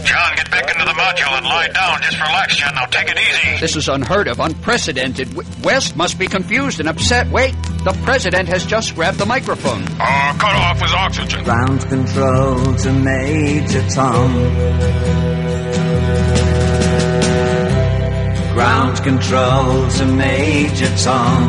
John, 0.06 0.36
get 0.36 0.52
back 0.52 0.70
into 0.72 0.86
the 0.86 0.92
module 0.92 1.38
and 1.38 1.46
lie 1.46 1.68
down. 1.70 2.02
Just 2.02 2.20
relax, 2.20 2.56
John. 2.56 2.76
Now 2.76 2.86
take 2.86 3.10
it 3.10 3.18
easy. 3.18 3.60
This 3.60 3.76
is 3.76 3.90
unheard 3.90 4.28
of, 4.28 4.40
unprecedented. 4.40 5.34
West 5.64 5.96
must 5.96 6.20
be 6.20 6.28
confused 6.28 6.80
and 6.80 6.88
upset. 6.88 7.30
Wait, 7.32 7.54
the 7.84 7.98
president 8.04 8.48
has 8.50 8.66
just 8.66 8.96
grabbed 8.96 9.18
the 9.18 9.26
microphone. 9.26 9.84
Oh, 9.84 10.36
cut 10.40 10.56
off 10.56 10.82
his 10.82 10.94
oxygen. 10.94 11.44
Ground 11.44 11.82
control 11.82 12.76
to 12.76 12.94
Major 12.94 13.88
Tom. 13.90 15.37
Ground 18.58 18.98
control 19.04 19.88
to 19.88 20.06
Major 20.08 20.92
Tom. 20.98 21.44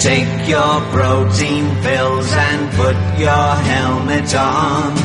Take 0.00 0.48
your 0.48 0.80
protein 0.90 1.64
pills 1.82 2.32
and 2.32 2.72
put 2.72 2.96
your 3.20 3.48
helmet 3.70 4.34
on. 4.34 4.96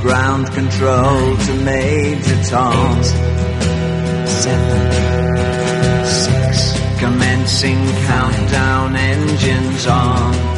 Ground 0.00 0.50
control 0.52 1.36
to 1.36 1.54
Major 1.62 2.42
Tom. 2.44 3.02
Seven, 4.24 4.84
six. 6.06 6.98
Commencing 6.98 7.84
countdown 8.06 8.96
engines 8.96 9.86
on. 9.86 10.57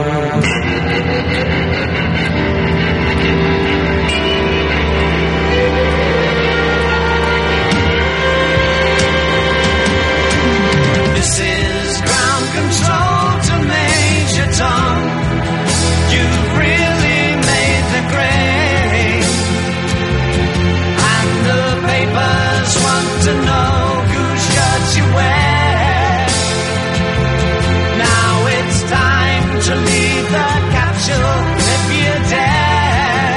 The 30.31 30.51
capsule 30.75 31.39
if 31.75 31.83
you 31.99 32.11
dare. 32.31 33.35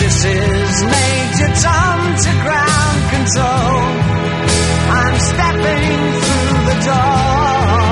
This 0.00 0.18
is 0.24 0.72
Major 0.96 1.50
Tom 1.64 1.98
to 2.24 2.32
ground 2.44 3.00
control. 3.14 3.76
I'm 5.00 5.16
stepping 5.30 5.98
through 6.24 6.60
the 6.70 6.78
door. 6.88 7.82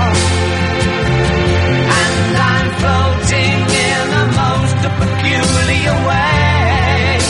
And 2.01 2.37
I'm 2.53 2.69
floating 2.81 3.59
in 3.89 4.07
most 4.41 4.81
peculiar 5.01 5.97
way. 6.09 7.21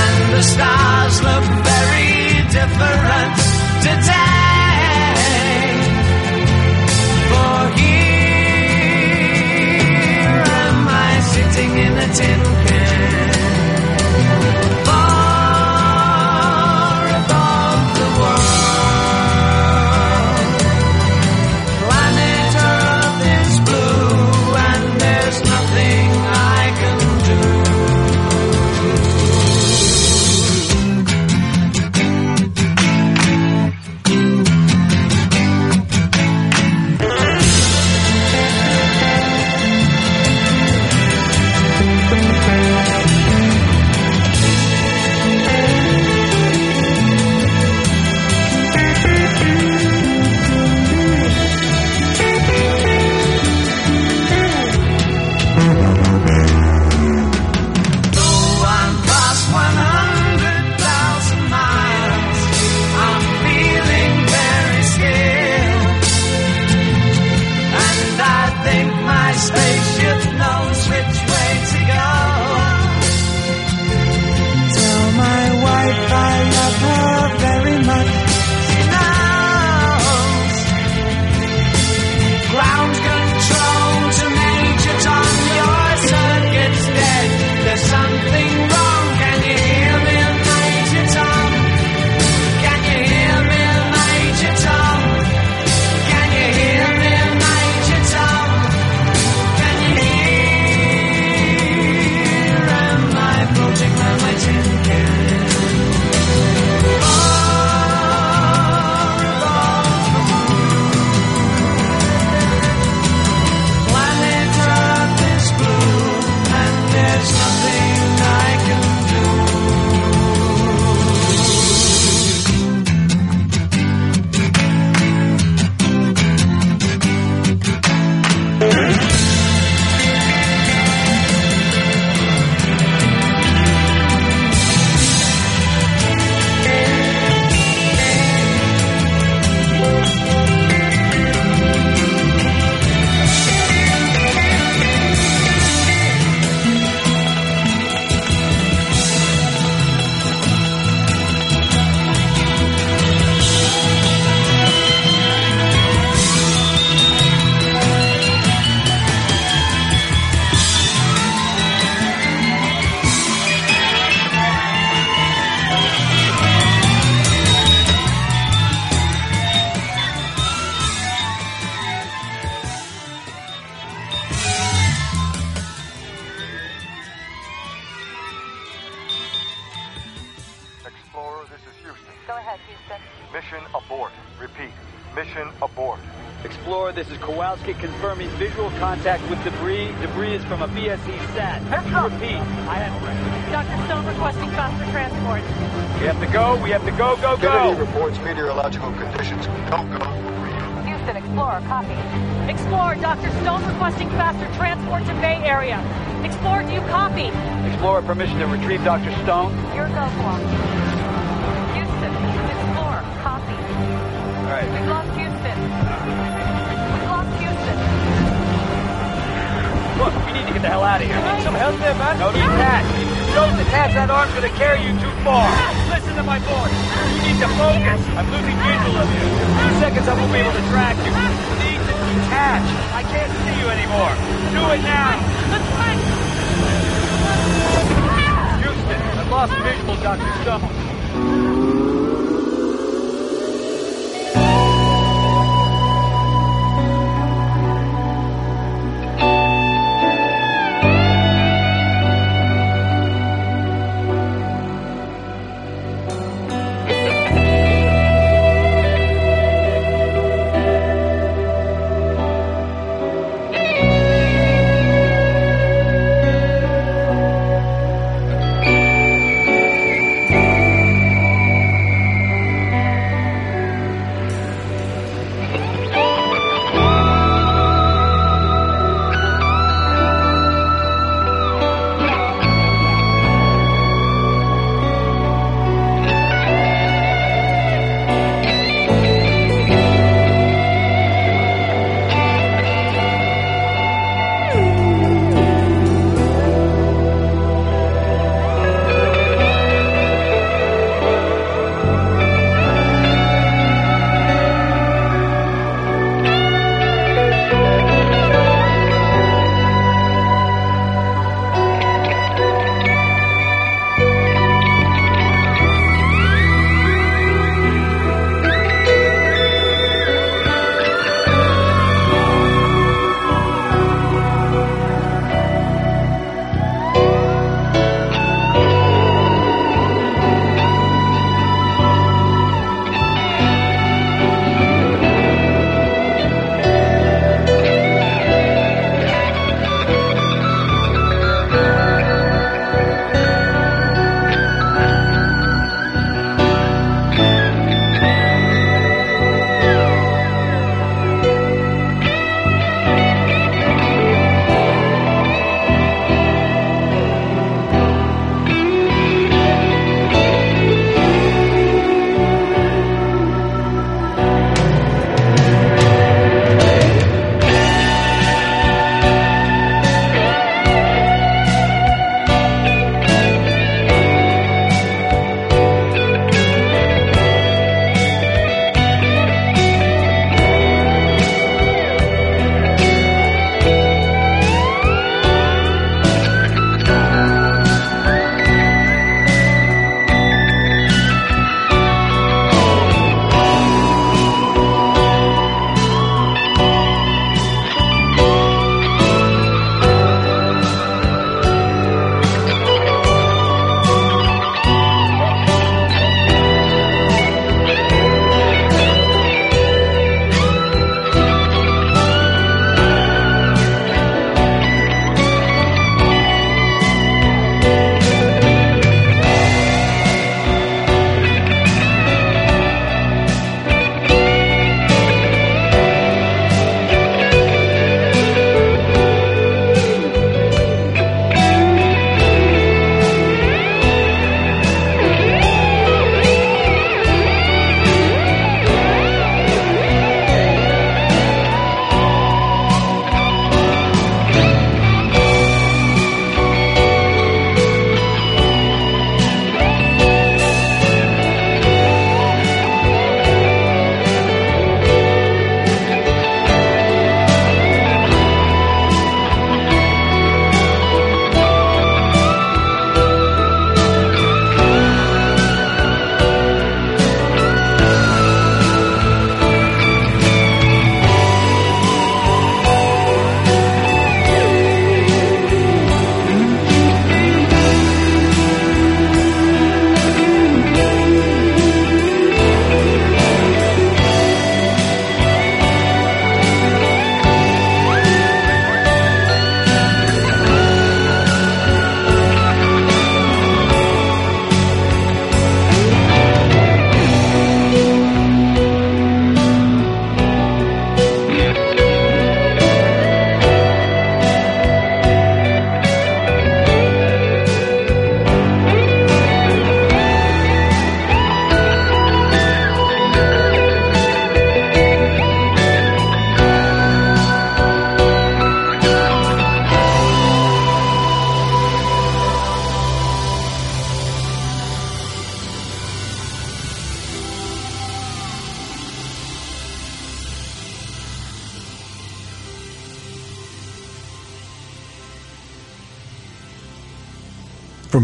And 0.00 0.16
the 0.34 0.42
stars 0.52 1.16
look 1.26 1.46
very 1.70 2.16
different 2.56 3.34
today. 3.84 4.25
Sitting 12.16 12.75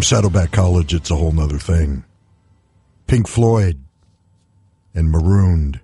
Saddleback 0.02 0.50
College, 0.50 0.94
it's 0.94 1.10
a 1.10 1.16
whole 1.16 1.32
nother 1.32 1.58
thing. 1.58 2.05
Pink 3.06 3.28
Floyd 3.28 3.84
and 4.94 5.10
Marooned, 5.10 5.81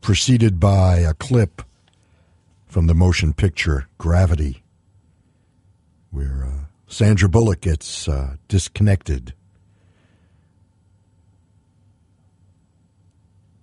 preceded 0.00 0.58
by 0.58 0.98
a 0.98 1.14
clip 1.14 1.62
from 2.66 2.88
the 2.88 2.94
motion 2.94 3.32
picture 3.32 3.86
Gravity, 3.98 4.62
where 6.10 6.44
uh, 6.44 6.64
Sandra 6.88 7.28
Bullock 7.28 7.60
gets 7.60 8.08
uh, 8.08 8.36
disconnected 8.48 9.34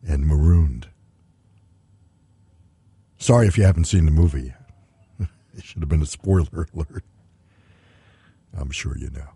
and 0.08 0.26
marooned. 0.26 0.88
Sorry 3.18 3.48
if 3.48 3.58
you 3.58 3.64
haven't 3.64 3.86
seen 3.86 4.06
the 4.06 4.12
movie. 4.12 4.54
it 5.20 5.64
should 5.64 5.82
have 5.82 5.90
been 5.90 6.02
a 6.02 6.06
spoiler 6.06 6.68
alert. 6.76 7.04
Sure 8.74 8.98
you 8.98 9.12
know. 9.12 9.30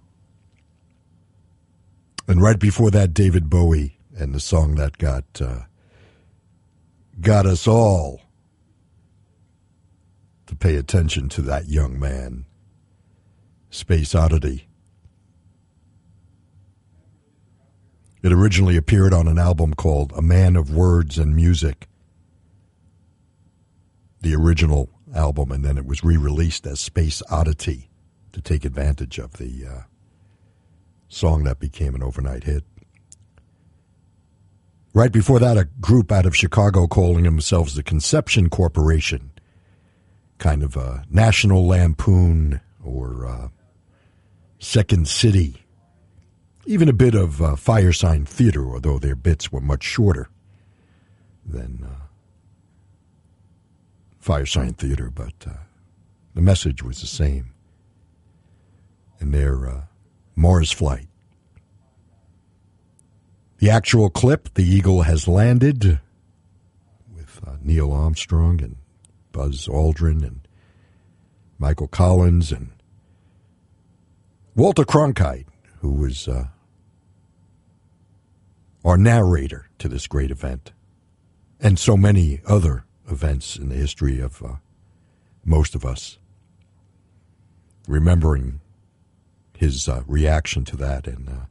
And 2.28 2.42
right 2.42 2.60
before 2.60 2.90
that, 2.92 3.14
David 3.14 3.50
Bowie 3.50 4.00
and 4.18 4.34
the 4.34 4.40
song 4.40 4.76
that 4.76 4.98
got 4.98 5.24
uh, 5.40 5.60
got 7.22 7.46
us 7.46 7.68
all 7.68 8.22
to 10.48 10.56
pay 10.56 10.76
attention 10.76 11.30
to 11.30 11.44
that 11.44 11.68
young 11.68 12.00
man, 12.00 12.46
Space 13.70 14.16
Oddity. 14.16 14.68
It 18.24 18.34
originally 18.34 18.76
appeared 18.76 19.14
on 19.14 19.28
an 19.28 19.38
album 19.38 19.76
called 19.76 20.12
A 20.18 20.22
Man 20.22 20.56
of 20.56 20.74
Words 20.74 21.20
and 21.20 21.36
Music, 21.36 21.88
the 24.22 24.34
original 24.36 24.90
album, 25.16 25.52
and 25.52 25.64
then 25.64 25.78
it 25.78 25.86
was 25.86 26.04
re 26.04 26.18
released 26.18 26.66
as 26.66 26.80
Space 26.80 27.22
Oddity 27.30 27.90
to 28.34 28.42
take 28.42 28.66
advantage 28.66 29.18
of 29.18 29.34
the 29.34 29.66
uh, 29.66 29.82
song 31.08 31.44
that 31.44 31.60
became 31.60 31.96
an 31.96 32.04
overnight 32.04 32.44
hit. 32.44 32.64
Right 34.94 35.12
before 35.12 35.40
that, 35.40 35.58
a 35.58 35.66
group 35.80 36.12
out 36.12 36.26
of 36.26 36.36
Chicago 36.36 36.88
calling 36.88 37.24
themselves 37.24 37.76
the 37.76 37.84
Conception 37.84 38.50
Corporation, 38.50 39.32
kind 40.40 40.64
of 40.64 40.76
a 40.76 41.04
national 41.10 41.68
lampoon 41.68 42.62
or 42.84 43.28
uh, 43.28 43.48
Second 44.60 45.08
City, 45.08 45.64
even 46.66 46.90
a 46.90 46.94
bit 46.94 47.14
of 47.14 47.42
uh, 47.42 47.56
Firesign 47.56 48.28
Theater, 48.28 48.74
although 48.74 48.98
their 48.98 49.16
bits 49.16 49.52
were 49.52 49.62
much 49.62 49.84
shorter 49.84 50.30
than 51.46 51.88
uh, 51.88 52.08
Firesign 54.22 54.76
Theater, 54.76 55.10
but 55.10 55.34
uh, 55.46 55.54
the 56.34 56.42
message 56.42 56.84
was 56.84 57.02
the 57.02 57.08
same. 57.08 57.54
And 59.20 59.34
their 59.34 59.68
uh, 59.68 59.82
Mars 60.36 60.72
flight 60.72 61.08
the 63.60 63.70
actual 63.72 64.10
clip, 64.10 64.54
the 64.54 64.64
Eagle 64.64 65.02
has 65.04 65.28
landed 65.28 66.00
with 67.14 67.40
uh, 67.46 67.56
Neil 67.62 67.92
Armstrong 67.92 68.62
and 68.62 68.76
Buzz 69.32 69.68
Aldrin 69.68 70.24
and 70.24 70.48
Michael 71.58 71.88
Collins 71.88 72.52
and 72.52 72.70
Walter 74.56 74.84
Cronkite, 74.84 75.48
who 75.80 75.92
was 75.92 76.28
uh, 76.28 76.48
our 78.86 78.98
narrator 78.98 79.70
to 79.80 79.88
this 79.88 80.06
great 80.06 80.30
event, 80.30 80.72
and 81.60 81.80
so 81.80 81.98
many 81.98 82.42
other 82.46 82.86
events 83.10 83.56
in 83.56 83.70
the 83.70 83.76
history 83.76 84.20
of 84.20 84.44
uh, 84.44 84.56
most 85.44 85.74
of 85.74 85.84
us. 85.84 86.20
Remembering 87.88 88.60
his 89.58 89.90
uh, 89.90 90.04
reaction 90.08 90.64
to 90.66 90.78
that, 90.78 91.08
and 91.08 91.28
uh, 91.28 91.46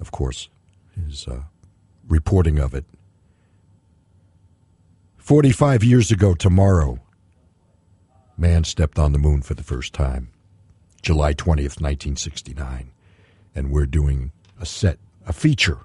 of 0.00 0.10
course, 0.10 0.48
his 1.06 1.26
uh, 1.28 1.42
reporting 2.08 2.58
of 2.58 2.74
it. 2.74 2.84
45 5.18 5.84
years 5.84 6.10
ago 6.10 6.34
tomorrow, 6.34 6.98
man 8.36 8.64
stepped 8.64 8.98
on 8.98 9.12
the 9.12 9.18
moon 9.18 9.42
for 9.42 9.54
the 9.54 9.62
first 9.62 9.92
time, 9.92 10.30
July 11.02 11.34
20th, 11.34 11.80
1969. 11.80 12.90
And 13.54 13.70
we're 13.70 13.86
doing 13.86 14.32
a 14.60 14.66
set, 14.66 14.98
a 15.26 15.32
feature 15.32 15.78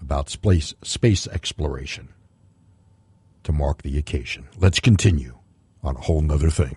about 0.00 0.28
space, 0.28 0.74
space 0.82 1.26
exploration 1.28 2.08
to 3.44 3.52
mark 3.52 3.82
the 3.82 3.96
occasion. 3.96 4.48
Let's 4.58 4.80
continue 4.80 5.38
on 5.82 5.96
a 5.96 6.00
whole 6.00 6.20
nother 6.20 6.50
thing. 6.50 6.76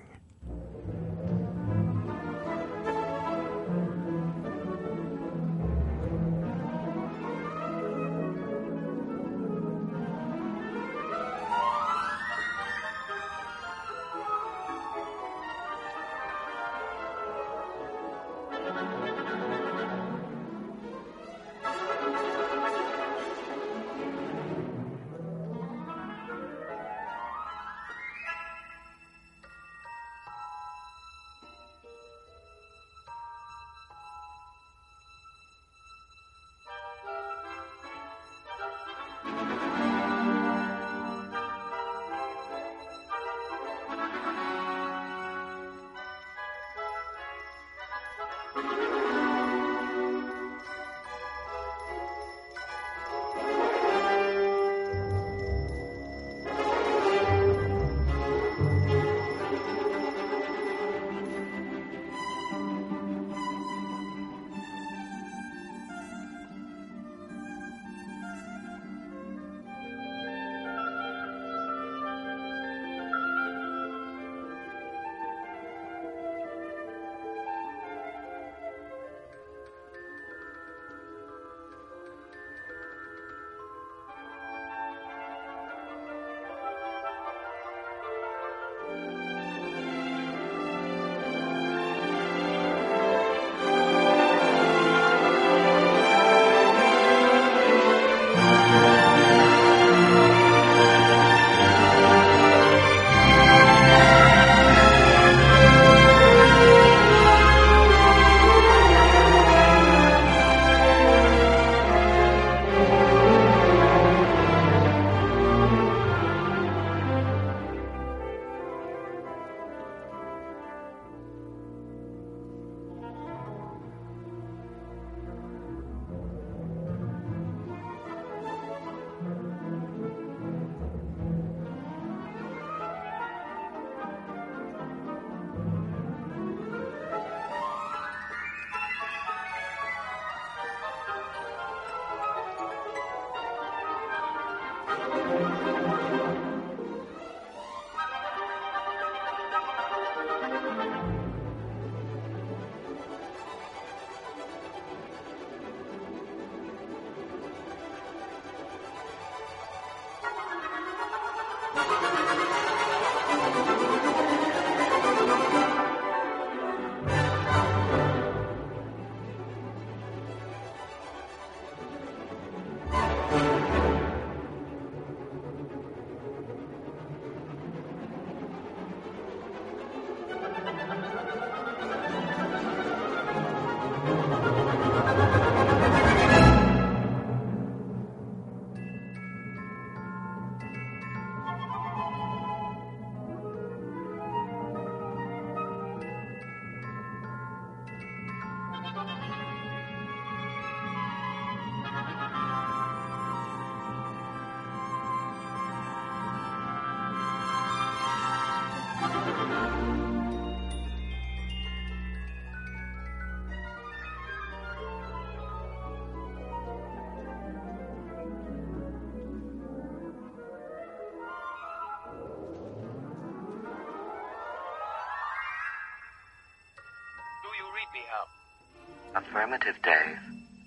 Affirmative, 229.15 229.75
Dave. 229.83 230.19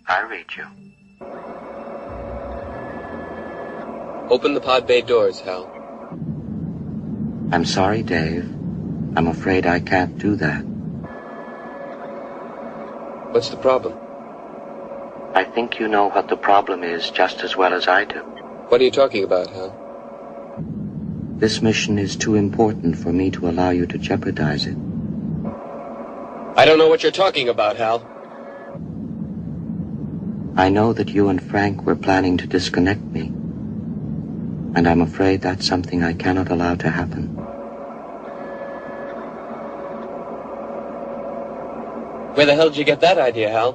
I 0.06 0.22
read 0.22 0.46
you. 0.56 0.66
Open 4.30 4.54
the 4.54 4.60
pod 4.60 4.86
bay 4.86 5.00
doors, 5.00 5.40
Hal. 5.40 5.70
I'm 7.52 7.64
sorry, 7.64 8.02
Dave. 8.02 8.44
I'm 9.16 9.28
afraid 9.28 9.66
I 9.66 9.80
can't 9.80 10.18
do 10.18 10.36
that. 10.36 10.62
What's 13.32 13.50
the 13.50 13.56
problem? 13.56 13.96
I 15.34 15.44
think 15.44 15.78
you 15.78 15.88
know 15.88 16.08
what 16.10 16.28
the 16.28 16.36
problem 16.36 16.82
is 16.82 17.10
just 17.10 17.42
as 17.42 17.56
well 17.56 17.72
as 17.72 17.88
I 17.88 18.04
do. 18.04 18.20
What 18.68 18.80
are 18.80 18.84
you 18.84 18.90
talking 18.90 19.24
about, 19.24 19.48
Hal? 19.50 19.78
This 21.38 21.62
mission 21.62 21.98
is 21.98 22.16
too 22.16 22.34
important 22.34 22.96
for 22.98 23.12
me 23.12 23.30
to 23.32 23.48
allow 23.48 23.70
you 23.70 23.86
to 23.86 23.98
jeopardize 23.98 24.66
it. 24.66 24.76
I 26.56 26.64
don't 26.64 26.78
know 26.78 26.88
what 26.88 27.02
you're 27.02 27.12
talking 27.12 27.48
about, 27.48 27.76
Hal. 27.76 28.11
I 30.54 30.68
know 30.68 30.92
that 30.92 31.08
you 31.08 31.28
and 31.28 31.42
Frank 31.42 31.82
were 31.86 31.96
planning 31.96 32.36
to 32.36 32.46
disconnect 32.46 33.00
me. 33.00 33.32
And 34.74 34.86
I'm 34.86 35.00
afraid 35.00 35.40
that's 35.40 35.66
something 35.66 36.02
I 36.02 36.12
cannot 36.12 36.50
allow 36.50 36.74
to 36.74 36.90
happen. 36.90 37.28
Where 42.34 42.46
the 42.46 42.54
hell 42.54 42.68
did 42.68 42.78
you 42.78 42.84
get 42.84 43.00
that 43.00 43.18
idea, 43.18 43.50
Hal? 43.50 43.72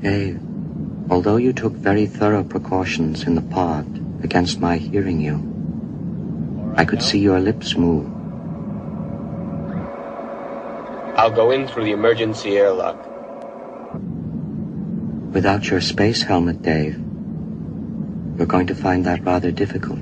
Dave, 0.00 0.40
although 1.08 1.36
you 1.36 1.52
took 1.52 1.72
very 1.72 2.06
thorough 2.06 2.44
precautions 2.44 3.22
in 3.24 3.34
the 3.34 3.42
pod 3.42 3.86
against 4.24 4.60
my 4.60 4.76
hearing 4.76 5.20
you, 5.20 6.74
I 6.76 6.84
could 6.84 7.02
see 7.02 7.18
your 7.18 7.40
lips 7.40 7.76
move. 7.76 8.06
I'll 11.16 11.30
go 11.30 11.50
in 11.52 11.66
through 11.66 11.84
the 11.84 11.92
emergency 11.92 12.58
airlock. 12.58 13.15
Without 15.36 15.68
your 15.68 15.82
space 15.82 16.22
helmet, 16.22 16.62
Dave, 16.62 16.96
we're 18.38 18.46
going 18.46 18.68
to 18.68 18.74
find 18.74 19.04
that 19.04 19.22
rather 19.22 19.50
difficult. 19.50 19.98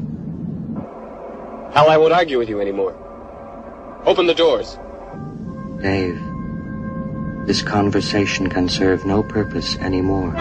Hal, 1.74 1.90
I 1.90 1.96
won't 1.96 2.12
argue 2.12 2.38
with 2.38 2.48
you 2.48 2.60
anymore. 2.60 2.94
Open 4.06 4.28
the 4.28 4.34
doors. 4.34 4.78
Dave, 5.82 6.22
this 7.48 7.62
conversation 7.62 8.48
can 8.48 8.68
serve 8.68 9.04
no 9.04 9.24
purpose 9.24 9.76
anymore. 9.78 10.32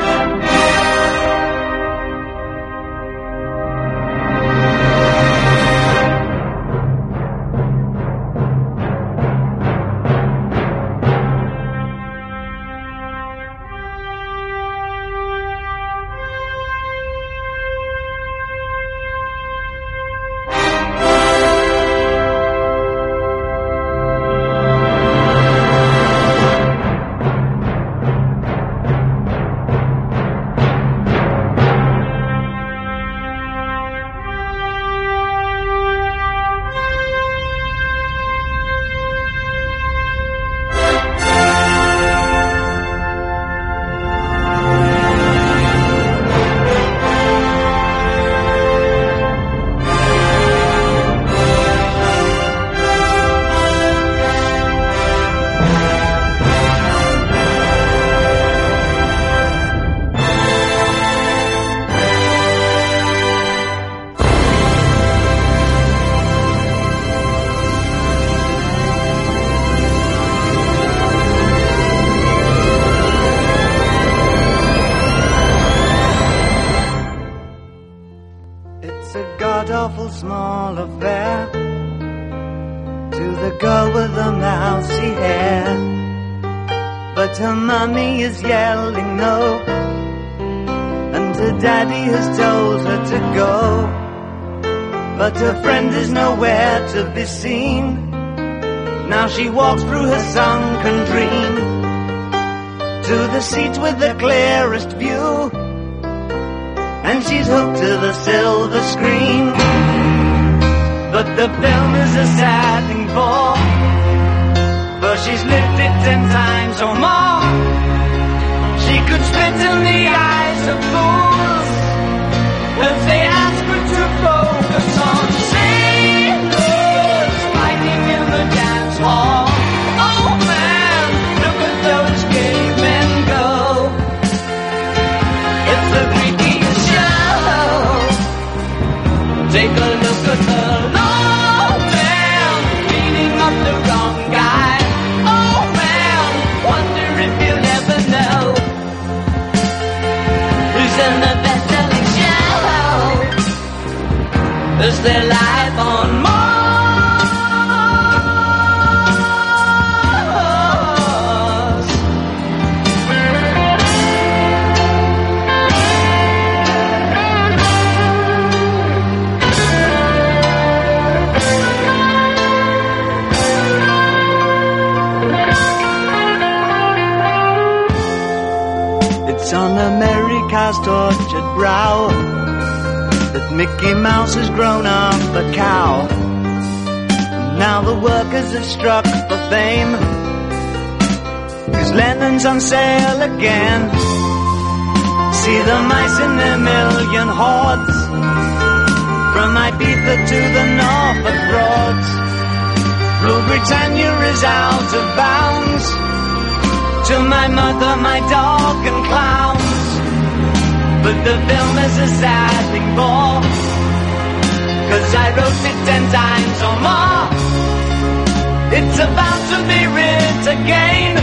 It's 218.86 219.00
about 219.00 219.42
to 219.52 219.58
be 219.70 219.82
writ 219.96 220.46
again, 220.58 221.16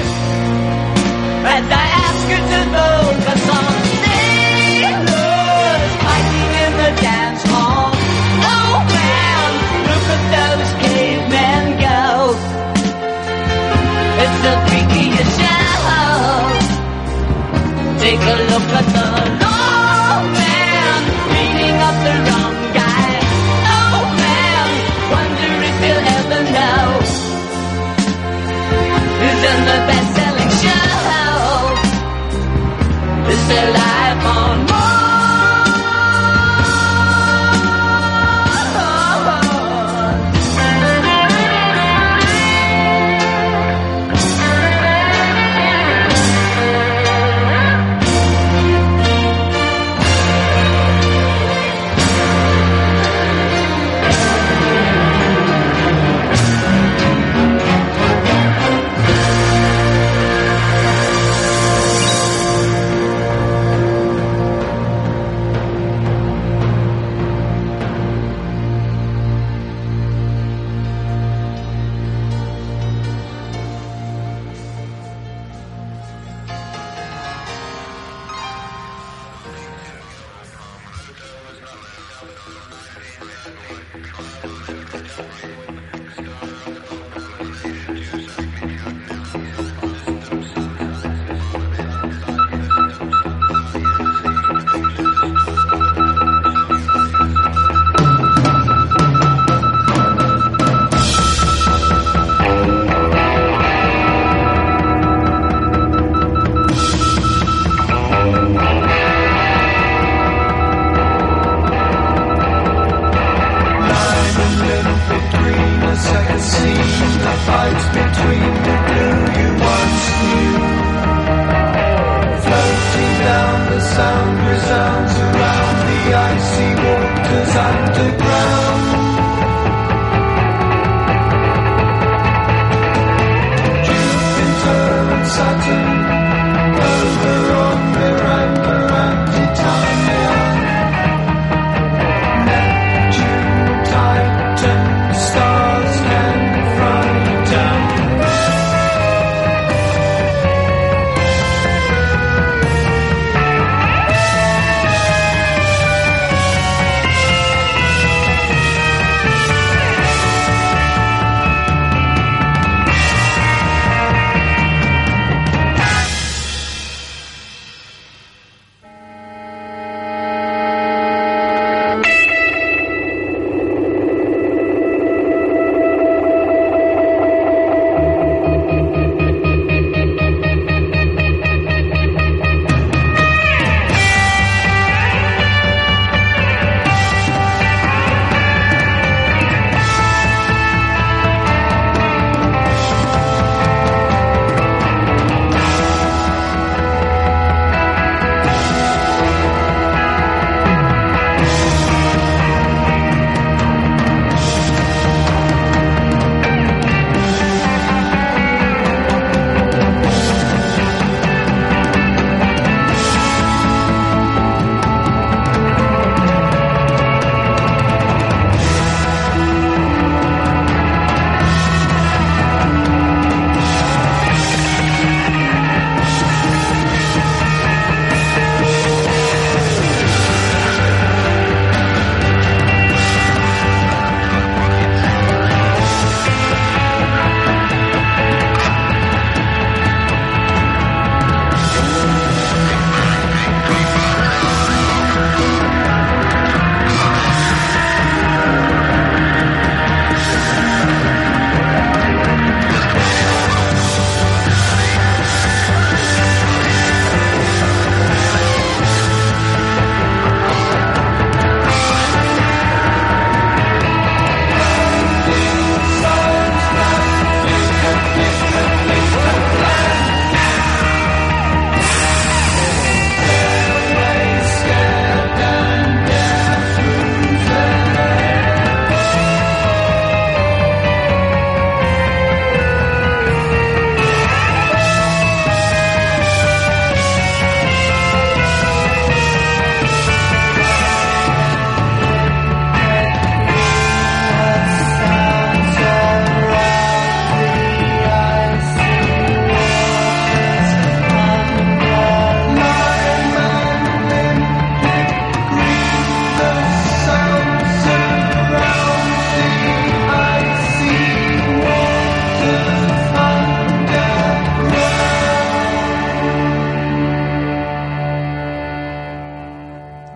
And 1.53 1.67
I 1.83 1.87
ask 2.07 2.23
her 2.33 2.43
to 2.53 2.61
vote 2.77 3.19
for 3.27 3.37
some 3.49 3.77
sailors 4.05 5.93
fighting 6.05 6.53
in 6.65 6.73
the 6.83 6.91
dance 7.05 7.43
hall. 7.51 7.91
Oh 8.53 8.75
man, 8.97 9.51
look 9.91 10.07
at 10.17 10.23
those 10.37 10.71
cavemen 10.83 11.65
go. 11.85 12.03
It's 14.23 14.39
the 14.47 14.55
freakiest 14.67 15.33
show. 15.41 16.41
Take 18.05 18.23
a 18.35 18.37
look 18.51 18.69
at 18.81 18.87
the 18.97 19.00
verdad. 33.51 33.80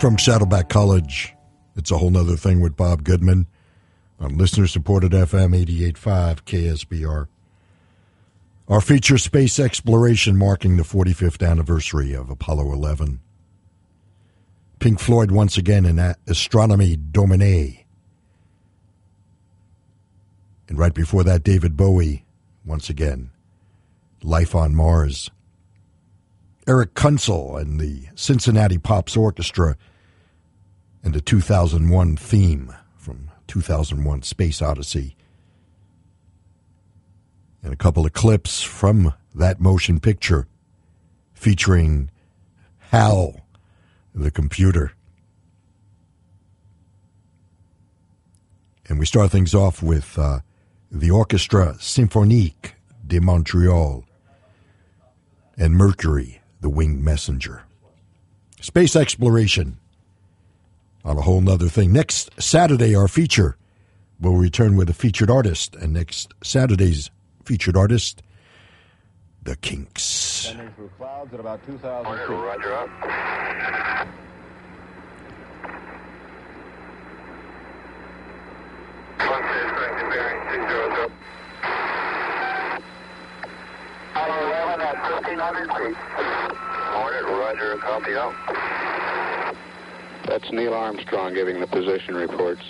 From 0.04 0.18
Saddleback 0.18 0.68
College. 0.68 1.34
It's 1.76 1.90
a 1.90 1.96
whole 1.96 2.10
nother 2.10 2.36
thing 2.36 2.60
with 2.60 2.76
Bob 2.76 3.04
Goodman 3.04 3.46
on 4.20 4.36
listener 4.36 4.66
supported 4.66 5.12
FM 5.12 5.56
885 5.56 6.44
KSBR. 6.44 7.26
Our 8.68 8.82
feature 8.82 9.16
space 9.16 9.58
exploration 9.58 10.36
marking 10.36 10.76
the 10.76 10.82
45th 10.82 11.42
anniversary 11.50 12.12
of 12.12 12.28
Apollo 12.28 12.70
11. 12.74 13.20
Pink 14.78 15.00
Floyd 15.00 15.30
once 15.30 15.56
again 15.56 15.86
in 15.86 15.98
Astronomy 16.26 16.96
Domine. 16.96 17.86
And 20.68 20.78
right 20.78 20.92
before 20.92 21.24
that, 21.24 21.42
David 21.42 21.78
Bowie 21.78 22.26
once 22.62 22.90
again. 22.90 23.30
Life 24.22 24.54
on 24.54 24.74
Mars. 24.74 25.30
Erich 26.68 26.92
Kunzel 26.92 27.58
and 27.58 27.80
the 27.80 28.08
Cincinnati 28.14 28.76
Pops 28.76 29.16
Orchestra 29.16 29.78
and 31.04 31.12
the 31.12 31.20
2001 31.20 32.16
theme 32.16 32.74
from 32.96 33.30
2001 33.46 34.22
Space 34.22 34.62
Odyssey. 34.62 35.14
And 37.62 37.72
a 37.72 37.76
couple 37.76 38.06
of 38.06 38.14
clips 38.14 38.62
from 38.62 39.12
that 39.34 39.60
motion 39.60 40.00
picture 40.00 40.48
featuring 41.34 42.10
Hal, 42.90 43.42
the 44.14 44.30
computer. 44.30 44.92
And 48.88 48.98
we 48.98 49.06
start 49.06 49.30
things 49.30 49.54
off 49.54 49.82
with 49.82 50.18
uh, 50.18 50.40
the 50.90 51.10
Orchestra 51.10 51.76
Symphonique 51.80 52.76
de 53.06 53.20
Montreal 53.20 54.04
and 55.58 55.74
Mercury, 55.74 56.40
the 56.60 56.70
winged 56.70 57.02
messenger. 57.02 57.64
Space 58.60 58.96
exploration 58.96 59.78
on 61.04 61.18
a 61.18 61.22
whole 61.22 61.40
nother 61.40 61.68
thing. 61.68 61.92
Next 61.92 62.30
Saturday, 62.40 62.94
our 62.94 63.08
feature 63.08 63.56
will 64.20 64.36
return 64.36 64.76
with 64.76 64.88
a 64.88 64.94
featured 64.94 65.30
artist, 65.30 65.76
and 65.76 65.92
next 65.92 66.32
Saturday's 66.42 67.10
featured 67.44 67.76
artist, 67.76 68.22
The 69.42 69.56
Kinks. 69.56 70.02
Sending 70.02 70.70
through 70.72 70.90
clouds 70.96 71.34
at 71.34 71.40
about 71.40 71.64
2,000 71.66 72.12
feet. 72.12 72.28
Roger 72.28 72.72
up. 72.74 72.88
Apollo 84.14 84.46
11 84.46 84.80
at 84.80 84.96
1,500 85.26 85.68
feet. 85.76 85.96
Hornet, 86.94 87.24
Roger, 87.24 87.76
copy 87.78 88.14
out. 88.14 88.32
That's 90.26 90.50
Neil 90.50 90.74
Armstrong 90.74 91.34
giving 91.34 91.60
the 91.60 91.66
position 91.66 92.14
reports. 92.14 92.62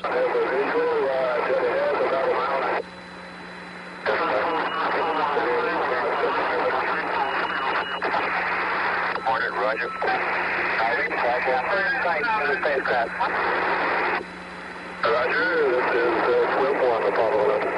Roger. 9.65 9.89
Roger, 15.05 15.49
this 15.70 15.89
is 15.94 16.15
uh, 16.24 16.36
Swift 16.58 16.81
1, 16.83 17.02
Apollo 17.12 17.39
11. 17.44 17.74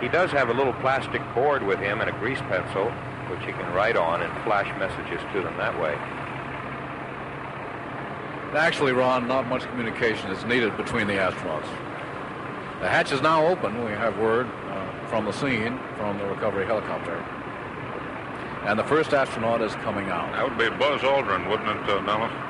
He 0.00 0.08
does 0.08 0.30
have 0.30 0.48
a 0.48 0.54
little 0.54 0.72
plastic 0.74 1.22
board 1.34 1.62
with 1.62 1.78
him 1.78 2.00
and 2.00 2.08
a 2.08 2.12
grease 2.14 2.40
pencil, 2.40 2.90
which 3.30 3.40
he 3.44 3.52
can 3.52 3.72
write 3.74 3.96
on 3.96 4.22
and 4.22 4.32
flash 4.44 4.66
messages 4.78 5.20
to 5.32 5.42
them 5.42 5.56
that 5.58 5.78
way. 5.78 5.94
Actually, 8.56 8.92
Ron, 8.92 9.28
not 9.28 9.46
much 9.46 9.64
communication 9.64 10.30
is 10.30 10.42
needed 10.46 10.74
between 10.78 11.06
the 11.06 11.12
astronauts. 11.14 11.68
The 12.80 12.88
hatch 12.88 13.12
is 13.12 13.20
now 13.20 13.46
open. 13.46 13.84
We 13.84 13.90
have 13.90 14.16
word 14.18 14.46
uh, 14.46 15.06
from 15.08 15.26
the 15.26 15.32
scene 15.32 15.78
from 15.96 16.16
the 16.16 16.24
recovery 16.24 16.64
helicopter. 16.64 17.16
And 18.64 18.78
the 18.78 18.84
first 18.84 19.12
astronaut 19.12 19.60
is 19.60 19.74
coming 19.76 20.08
out. 20.08 20.32
That 20.32 20.48
would 20.48 20.58
be 20.58 20.74
Buzz 20.78 21.02
Aldrin, 21.02 21.50
wouldn't 21.50 21.68
it, 21.68 21.90
uh, 21.90 22.00
Nellis? 22.00 22.47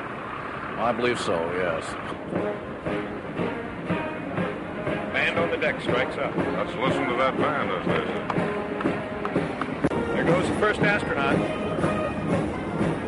I 0.78 0.92
believe 0.92 1.18
so, 1.18 1.34
yes. 1.55 1.84
Band 5.12 5.36
on 5.36 5.50
the 5.50 5.57
deck 5.57 5.81
strikes 5.81 6.16
up. 6.16 6.36
Let's 6.36 6.73
listen 6.76 7.05
to 7.08 7.16
that 7.16 7.36
band, 7.36 7.70
as 7.73 7.84
they 7.84 8.07
say. 8.07 8.23
There 10.15 10.24
goes 10.24 10.48
the 10.48 10.55
first 10.60 10.81
astronaut. 10.81 11.34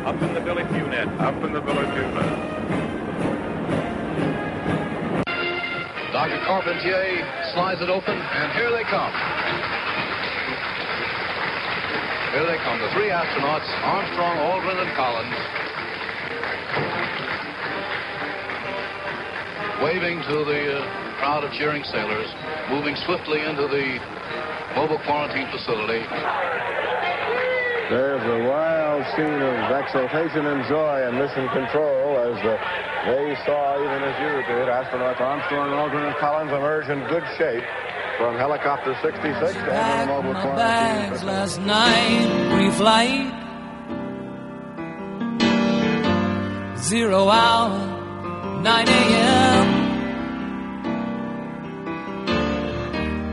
Up 0.04 0.20
in 0.20 0.34
the 0.34 0.40
Billy 0.40 0.64
Pugh 0.64 0.88
net. 0.88 1.06
Up 1.20 1.40
in 1.44 1.52
the 1.52 1.60
Billy 1.60 1.86
Pugh 1.94 2.10
net. 2.10 2.50
Dr. 6.10 6.40
Carpentier 6.44 7.22
slides 7.54 7.80
it 7.80 7.88
open, 7.88 8.18
and 8.18 8.52
here 8.52 8.70
they 8.72 8.82
come. 8.82 9.12
Here 12.34 12.46
they 12.46 12.58
come, 12.58 12.80
the 12.80 12.90
three 12.94 13.10
astronauts, 13.10 13.70
Armstrong, 13.86 14.38
Aldrin, 14.38 14.82
and 14.84 14.90
Collins. 14.96 15.69
Waving 19.82 20.20
to 20.28 20.44
the 20.44 20.76
uh, 20.76 21.18
crowd 21.18 21.44
of 21.44 21.52
cheering 21.52 21.84
sailors, 21.84 22.28
moving 22.68 22.96
swiftly 23.06 23.40
into 23.40 23.68
the 23.68 23.98
mobile 24.76 25.00
quarantine 25.04 25.48
facility. 25.50 26.04
There's 27.90 28.22
a 28.22 28.48
wild 28.48 29.02
scene 29.16 29.42
of 29.42 29.70
exultation 29.82 30.46
and 30.46 30.64
joy 30.68 31.08
and 31.08 31.18
mission 31.18 31.48
control 31.48 32.18
as 32.22 32.36
the, 32.44 32.54
they 33.08 33.34
saw, 33.44 33.74
even 33.82 34.02
as 34.04 34.14
you 34.20 34.30
did, 34.46 34.68
astronauts 34.68 35.20
Armstrong, 35.20 35.70
Aldrin, 35.70 36.06
and 36.06 36.16
Collins 36.16 36.52
emerge 36.52 36.88
in 36.88 37.00
good 37.08 37.24
shape 37.36 37.64
from 38.16 38.36
helicopter 38.36 38.94
66 39.02 39.54
to 39.54 39.58
enter 39.58 40.00
the 40.00 40.06
mobile 40.06 40.34
my 40.34 40.42
quarantine 40.42 40.56
bags 40.56 41.24
last 41.24 41.58
night, 41.62 42.28
pre-flight. 42.54 43.32
Zero 46.78 47.28
hour, 47.28 48.62
9 48.62 48.88
a.m. 48.88 49.39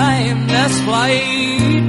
timeless 0.00 0.74
flight. 0.86 1.88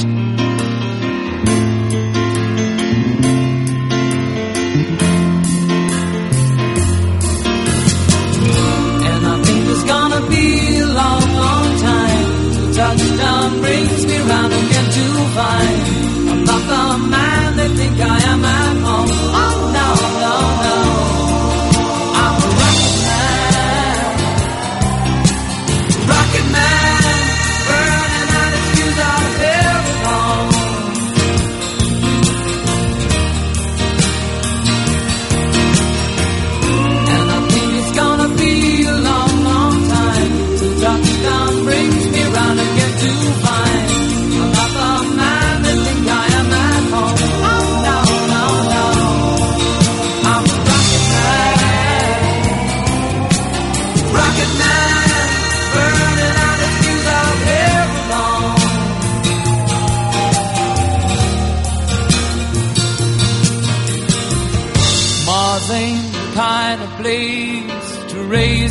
And 9.11 9.23
I 9.31 9.35
think 9.45 9.63
it's 9.73 9.85
gonna 9.93 10.21
be 10.35 10.45
a 10.79 10.87
long, 10.99 11.25
long 11.43 11.67
time 11.89 12.27
till 12.53 12.69
touchdown 12.79 13.49
brings 13.63 14.01
me 14.09 14.17
round 14.31 14.53
again 14.61 14.87
to 14.97 15.05
find 15.37 15.80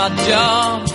my 0.00 0.08
job. 0.26 0.89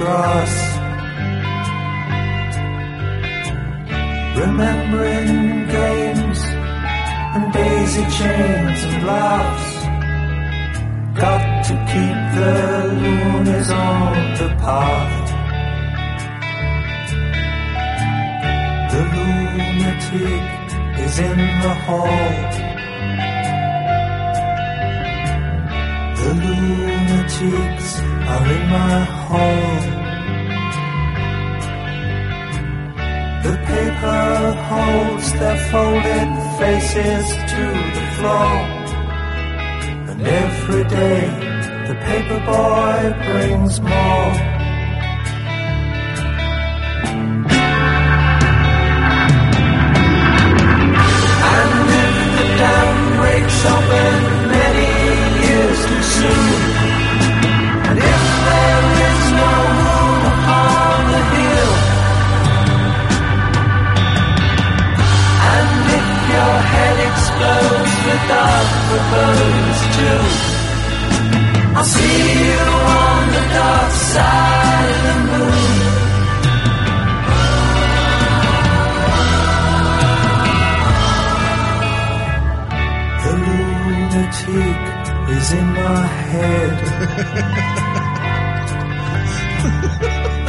grass. 0.00 0.54
Remembering 4.42 5.32
games 5.78 6.40
and 7.34 7.44
daisy 7.52 8.04
chains 8.18 8.80
and 8.88 9.06
laughs. 9.06 9.68
Got 11.22 11.44
to 11.68 11.74
keep 11.92 12.18
the 12.38 12.52
loonies 13.02 13.70
on 13.70 14.14
the 14.40 14.48
path. 14.62 15.28
The 18.92 19.02
lunatic 19.14 20.46
is 21.04 21.14
in 21.28 21.40
the 21.64 21.74
hall. 21.84 22.70
The 26.20 26.32
lunatics 26.44 27.90
are 28.32 28.46
in 28.56 28.68
my 28.70 29.00
hall. 29.28 29.89
holds 34.54 35.32
their 35.34 35.58
folded 35.70 36.30
faces 36.58 37.26
to 37.52 37.64
the 37.96 38.06
floor. 38.16 38.56
And 40.10 40.22
every 40.22 40.84
day 40.84 41.26
the 41.88 41.94
paper 41.94 42.40
boy 42.46 43.24
brings 43.26 43.80
more. 43.80 44.49
dark 68.30 68.68
proposed 68.88 69.86
joke. 69.96 70.38
I'll 71.76 71.90
see 71.94 72.22
you 72.46 72.64
on 73.02 73.22
the 73.36 73.44
dark 73.56 73.92
side 74.12 74.90
of 74.96 75.00
the 75.06 75.16
moon. 75.28 75.68
The 83.24 83.32
lunatic 83.46 84.80
is 85.36 85.46
in 85.60 85.66
my 85.80 86.02
head. 86.30 86.76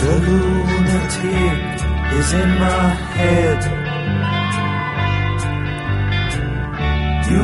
The 0.04 0.14
lunatic 0.28 1.60
is 2.20 2.30
in 2.42 2.50
my 2.66 2.86
head. 3.18 3.60
You 7.32 7.44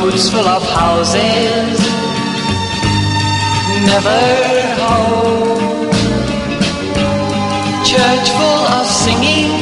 Roads 0.00 0.30
full 0.30 0.46
of 0.46 0.62
houses, 0.70 1.78
never 3.90 4.20
home. 4.80 5.90
Church 7.90 8.28
full 8.38 8.64
of 8.76 8.86
singing, 8.86 9.52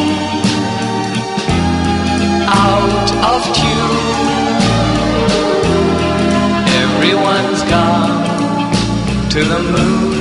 out 2.69 3.09
of 3.33 3.41
tune. 3.59 3.99
Everyone's 6.85 7.63
gone 7.75 8.25
to 9.31 9.41
the 9.53 9.61
moon. 9.73 10.17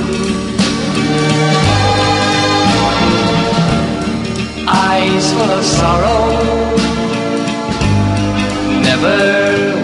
eyes 4.68 5.32
full 5.34 5.50
of 5.58 5.64
sorrow, 5.64 6.24
never 8.82 9.75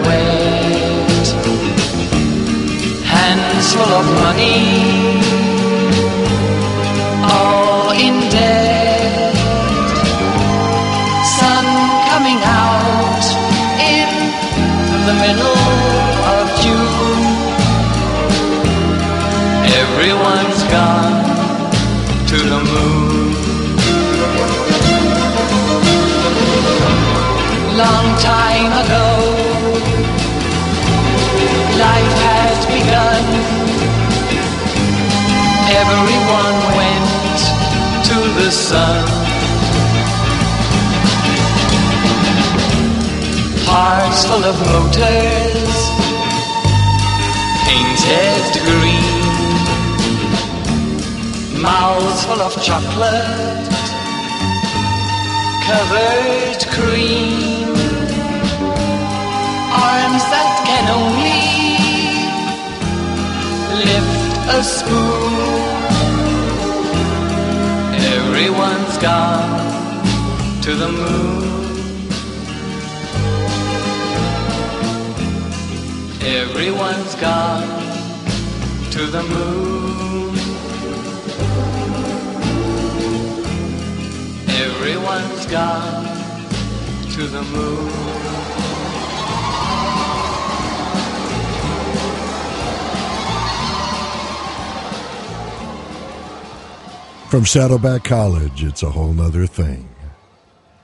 hands 3.63 3.73
full 3.73 3.93
of 3.93 4.05
money, 4.23 5.19
all 7.23 7.91
in 7.91 8.29
debt, 8.29 9.35
sun 11.37 11.65
coming 12.09 12.39
out 12.43 13.25
in 13.79 14.09
the 15.07 15.15
middle 15.23 15.57
of 16.33 16.45
June. 16.61 17.23
Everyone's 19.83 20.63
gone 20.63 21.23
to 22.27 22.37
the 22.37 22.59
moon. 22.71 23.13
long 27.75 28.15
time 28.19 28.71
ago. 28.85 29.07
Life 31.75 32.13
had 32.21 32.67
begun. 32.67 33.12
Everyone 35.81 36.57
went 36.77 37.39
to 38.09 38.17
the 38.39 38.49
sun. 38.51 39.05
Hearts 43.65 44.25
full 44.27 44.43
of 44.51 44.57
motors, 44.69 45.77
painted 47.65 48.53
green. 48.69 49.23
Mouths 51.61 52.25
full 52.25 52.41
of 52.41 52.53
chocolate, 52.61 53.73
covered 55.65 56.61
cream 56.75 57.73
arms 59.73 60.23
that 60.33 60.49
can 60.67 60.85
only 60.99 61.41
lift 63.83 64.22
a 64.49 64.63
spoon. 64.63 65.33
Everyone's 68.17 68.97
gone 68.97 70.01
to 70.61 70.75
the 70.75 70.89
moon. 70.89 71.43
Everyone's 76.21 77.15
gone 77.15 77.67
to 78.91 79.05
the 79.07 79.23
moon. 79.23 80.35
Everyone's 84.49 85.45
gone 85.47 86.05
to 87.15 87.27
the 87.27 87.43
moon. 87.43 88.12
From 97.33 97.47
Saddleback 97.47 98.03
College, 98.03 98.63
it's 98.63 98.83
a 98.83 98.91
whole 98.91 99.11
nother 99.11 99.47
thing. 99.47 99.89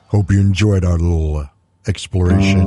Hope 0.07 0.31
you 0.31 0.39
enjoyed 0.39 0.83
our 0.83 0.97
little 0.97 1.47
exploration 1.85 2.65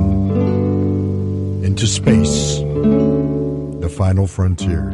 into 1.65 1.85
space, 1.85 2.59
the 2.59 3.93
final 3.93 4.25
frontier. 4.25 4.91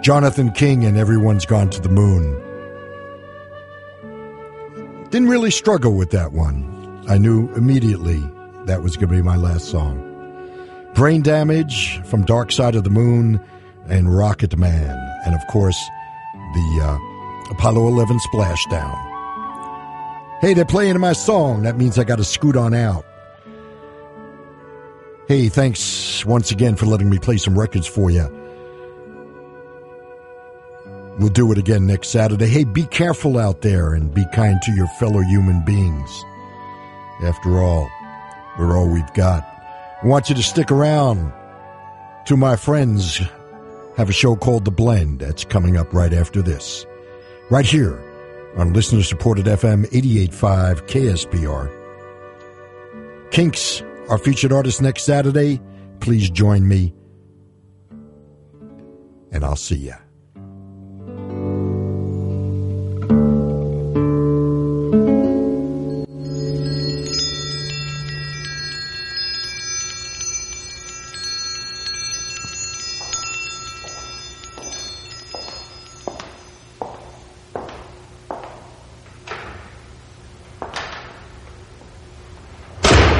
Jonathan 0.00 0.52
King 0.52 0.84
and 0.84 0.96
Everyone's 0.96 1.44
Gone 1.44 1.70
to 1.70 1.80
the 1.80 1.88
Moon. 1.88 2.40
Didn't 5.10 5.28
really 5.28 5.50
struggle 5.50 5.96
with 5.96 6.12
that 6.12 6.30
one. 6.30 7.04
I 7.08 7.18
knew 7.18 7.52
immediately 7.54 8.22
that 8.66 8.84
was 8.84 8.96
going 8.96 9.08
to 9.08 9.16
be 9.16 9.22
my 9.22 9.34
last 9.34 9.64
song. 9.64 10.06
Brain 10.94 11.22
Damage 11.22 12.00
from 12.04 12.24
Dark 12.24 12.52
Side 12.52 12.76
of 12.76 12.84
the 12.84 12.90
Moon 12.90 13.40
and 13.88 14.16
Rocket 14.16 14.56
Man. 14.56 15.09
And 15.24 15.34
of 15.34 15.46
course, 15.46 15.78
the 16.54 16.80
uh, 16.82 17.52
Apollo 17.52 17.88
11 17.88 18.18
splashdown. 18.32 19.10
Hey, 20.40 20.54
they're 20.54 20.64
playing 20.64 20.98
my 20.98 21.12
song. 21.12 21.62
That 21.62 21.76
means 21.76 21.98
I 21.98 22.04
got 22.04 22.16
to 22.16 22.24
scoot 22.24 22.56
on 22.56 22.72
out. 22.72 23.04
Hey, 25.28 25.48
thanks 25.48 26.24
once 26.24 26.50
again 26.50 26.76
for 26.76 26.86
letting 26.86 27.10
me 27.10 27.18
play 27.18 27.36
some 27.36 27.58
records 27.58 27.86
for 27.86 28.10
you. 28.10 28.28
We'll 31.18 31.28
do 31.28 31.52
it 31.52 31.58
again 31.58 31.86
next 31.86 32.08
Saturday. 32.08 32.46
Hey, 32.46 32.64
be 32.64 32.86
careful 32.86 33.38
out 33.38 33.60
there 33.60 33.92
and 33.92 34.12
be 34.12 34.24
kind 34.32 34.60
to 34.62 34.72
your 34.72 34.86
fellow 34.98 35.20
human 35.20 35.62
beings. 35.64 36.24
After 37.22 37.60
all, 37.60 37.90
we're 38.58 38.76
all 38.76 38.88
we've 38.88 39.12
got. 39.12 39.44
I 40.02 40.06
want 40.06 40.30
you 40.30 40.34
to 40.36 40.42
stick 40.42 40.70
around. 40.70 41.32
To 42.26 42.36
my 42.36 42.56
friends, 42.56 43.20
have 44.00 44.08
a 44.08 44.12
show 44.14 44.34
called 44.34 44.64
The 44.64 44.70
Blend 44.70 45.20
that's 45.20 45.44
coming 45.44 45.76
up 45.76 45.92
right 45.92 46.12
after 46.12 46.40
this. 46.42 46.86
right 47.50 47.66
here 47.66 48.02
on 48.56 48.72
listener 48.72 49.02
supported 49.02 49.46
FM 49.46 49.84
885 49.92 50.86
KSBR. 50.86 51.70
Kinks, 53.30 53.82
our 54.08 54.18
featured 54.18 54.52
artist 54.52 54.80
next 54.80 55.04
Saturday. 55.04 55.60
Please 56.00 56.30
join 56.30 56.66
me, 56.66 56.94
and 59.32 59.44
I'll 59.44 59.54
see 59.56 59.76
ya. 59.76 59.96